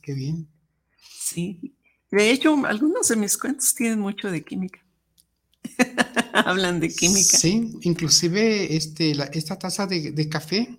Qué, 0.03 0.13
bien. 0.13 0.47
Sí. 1.19 1.75
De 2.11 2.31
hecho, 2.31 2.55
algunos 2.67 3.09
de 3.09 3.17
mis 3.17 3.37
cuentos 3.37 3.75
tienen 3.75 3.99
mucho 3.99 4.31
de 4.31 4.45
química. 4.45 4.81
Hablan 6.33 6.81
de 6.81 6.91
química. 6.91 7.39
Sí, 7.39 7.73
inclusive 7.83 8.77
este, 8.77 9.15
esta 9.33 9.59
taza 9.59 9.87
de, 9.87 10.29
café, 10.29 10.79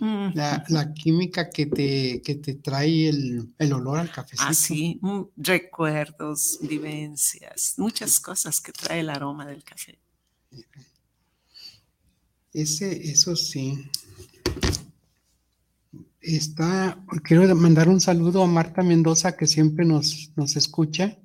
la, 0.00 0.92
química 0.94 1.50
que 1.50 1.66
te, 1.66 2.22
que 2.22 2.34
te 2.36 2.54
trae 2.54 3.08
el, 3.08 3.72
olor 3.72 3.98
al 3.98 4.10
café. 4.10 4.36
Ah, 4.38 4.54
sí, 4.54 4.98
mm, 5.02 5.22
recuerdos, 5.36 6.58
vivencias, 6.62 7.74
muchas 7.76 8.18
cosas 8.20 8.60
que 8.60 8.72
trae 8.72 9.00
el 9.00 9.10
aroma 9.10 9.46
del 9.46 9.62
café. 9.62 9.98
Ese, 12.52 13.10
eso 13.10 13.36
sí. 13.36 13.78
Está, 16.20 17.02
quiero 17.22 17.54
mandar 17.54 17.88
un 17.88 18.00
saludo 18.00 18.42
a 18.42 18.46
Marta 18.46 18.82
Mendoza 18.82 19.36
que 19.36 19.46
siempre 19.46 19.84
nos, 19.84 20.32
nos 20.36 20.56
escucha. 20.56 21.18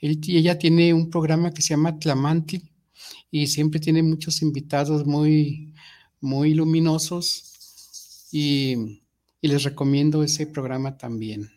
ella 0.00 0.58
tiene 0.58 0.94
un 0.94 1.10
programa 1.10 1.52
que 1.52 1.62
se 1.62 1.70
llama 1.70 1.98
Tlamanti 1.98 2.70
y 3.30 3.46
siempre 3.46 3.80
tiene 3.80 4.02
muchos 4.02 4.40
invitados 4.40 5.06
muy, 5.06 5.74
muy 6.20 6.54
luminosos 6.54 7.57
y, 8.30 9.02
les 9.40 9.62
recomiendo 9.62 10.22
ese 10.22 10.46
programa 10.46 10.98
también. 10.98 11.50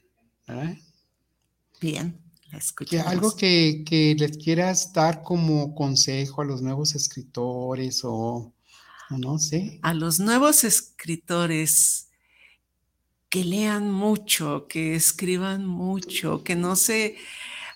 Bien, 1.82 2.22
la 2.52 3.10
algo 3.10 3.36
que, 3.36 3.84
que, 3.86 4.16
les 4.18 4.38
quieras 4.38 4.94
dar 4.94 5.24
como 5.24 5.74
consejo 5.74 6.42
a 6.42 6.46
los 6.46 6.62
nuevos 6.62 6.96
escritores 6.96 8.02
o, 8.04 8.54
o 9.10 9.18
no 9.18 9.40
sé. 9.40 9.80
A 9.82 9.94
los 9.94 10.20
nuevos 10.20 10.64
escritores 10.64 12.10
que 13.30 13.46
lean 13.46 13.92
mucho, 13.92 14.68
que 14.68 14.96
escriban 14.96 15.66
mucho, 15.66 16.44
que 16.44 16.58
no 16.58 16.76
se 16.76 17.16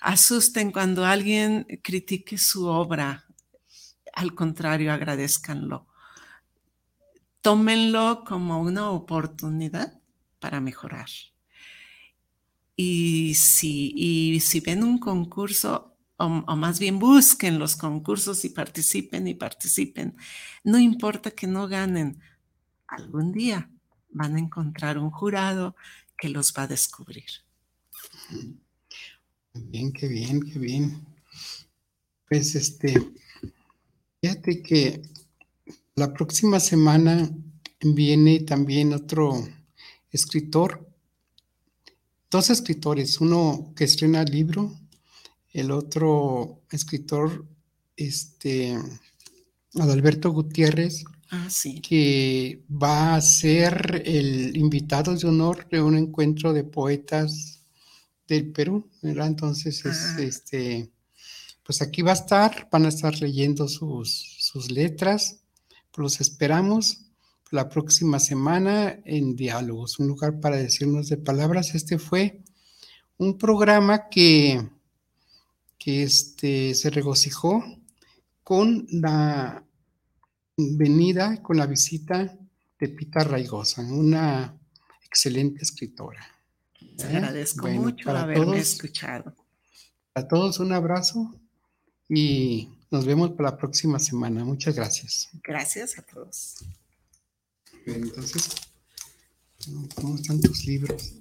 asusten 0.01 0.71
cuando 0.71 1.05
alguien 1.05 1.65
critique 1.81 2.37
su 2.37 2.67
obra. 2.67 3.25
Al 4.13 4.35
contrario, 4.35 4.91
agradezcanlo. 4.91 5.87
Tómenlo 7.45 8.23
como 8.25 8.59
una 8.59 8.89
oportunidad 8.89 10.01
para 10.39 10.59
mejorar. 10.59 11.05
Y 12.75 13.35
si, 13.35 13.93
y 13.95 14.39
si 14.39 14.61
ven 14.61 14.83
un 14.83 14.97
concurso, 14.97 15.95
o, 16.17 16.25
o, 16.25 16.55
más 16.55 16.79
bien 16.79 16.97
busquen 16.97 17.59
los 17.59 17.75
concursos 17.75 18.43
y 18.45 18.49
participen 18.49 19.27
y 19.27 19.35
participen. 19.35 20.17
No 20.63 20.79
importa 20.79 21.29
que 21.29 21.45
no 21.45 21.67
ganen, 21.67 22.19
algún 22.87 23.31
día 23.31 23.69
van 24.09 24.37
a 24.37 24.39
encontrar 24.39 24.97
un 24.97 25.11
jurado 25.11 25.75
que 26.17 26.29
los 26.29 26.51
va 26.51 26.63
a 26.63 26.67
descubrir. 26.67 27.29
Bien, 29.53 29.93
qué 29.93 30.07
bien, 30.07 30.41
qué 30.41 30.57
bien. 30.57 31.05
Pues 32.27 32.55
este, 32.55 32.95
fíjate 34.19 34.63
que 34.63 35.14
la 35.95 36.13
próxima 36.13 36.59
semana 36.59 37.29
viene 37.81 38.41
también 38.41 38.93
otro 38.93 39.47
escritor, 40.11 40.89
dos 42.29 42.49
escritores, 42.49 43.21
uno 43.21 43.71
que 43.75 43.85
estrena 43.85 44.23
libro, 44.23 44.73
el 45.53 45.71
otro 45.71 46.61
escritor, 46.69 47.45
este, 47.95 48.77
Adalberto 49.75 50.31
Gutiérrez, 50.31 51.05
Ah, 51.31 51.47
sí. 51.49 51.79
que 51.81 52.61
va 52.69 53.15
a 53.15 53.21
ser 53.21 54.03
el 54.05 54.55
invitado 54.57 55.15
de 55.15 55.27
honor 55.27 55.67
de 55.69 55.81
un 55.81 55.97
encuentro 55.97 56.53
de 56.53 56.63
poetas 56.65 57.61
del 58.27 58.51
Perú, 58.51 58.89
¿verdad? 59.01 59.27
Entonces, 59.27 59.85
es, 59.85 59.97
Ah. 59.97 60.21
este, 60.21 60.91
pues 61.63 61.81
aquí 61.81 62.01
va 62.01 62.11
a 62.11 62.15
estar, 62.15 62.67
van 62.71 62.85
a 62.85 62.89
estar 62.89 63.19
leyendo 63.21 63.67
sus, 63.69 64.35
sus 64.39 64.69
letras, 64.71 65.39
los 65.97 66.21
esperamos 66.21 67.05
la 67.51 67.69
próxima 67.69 68.19
semana 68.19 68.99
en 69.05 69.35
Diálogos, 69.35 69.99
un 69.99 70.07
lugar 70.07 70.39
para 70.39 70.57
decirnos 70.57 71.09
de 71.09 71.17
palabras. 71.17 71.75
Este 71.75 71.97
fue 71.97 72.41
un 73.17 73.37
programa 73.37 74.09
que, 74.09 74.67
que 75.77 76.03
este, 76.03 76.73
se 76.75 76.89
regocijó 76.89 77.63
con 78.43 78.85
la 78.89 79.63
venida, 80.57 81.41
con 81.41 81.57
la 81.57 81.65
visita 81.65 82.37
de 82.79 82.89
Pita 82.89 83.23
Raigosa, 83.23 83.81
una 83.81 84.57
excelente 85.05 85.63
escritora. 85.63 86.25
Les 86.79 87.05
agradezco 87.05 87.63
Bueno, 87.63 87.81
mucho 87.83 88.09
haberme 88.11 88.45
todos. 88.45 88.57
escuchado. 88.57 89.35
A 90.13 90.27
todos 90.27 90.59
un 90.59 90.71
abrazo 90.73 91.33
y 92.07 92.74
nos 92.95 93.05
vemos 93.05 93.31
para 93.31 93.51
la 93.51 93.57
próxima 93.57 93.99
semana. 93.99 94.45
Muchas 94.45 94.73
gracias. 94.73 95.29
Gracias 95.43 95.97
a 95.99 96.01
todos. 96.01 96.63
Bien, 97.85 98.03
entonces, 98.03 98.55
¿cómo 99.95 100.15
están 100.15 100.39
tus 100.39 100.65
libros? 100.65 101.15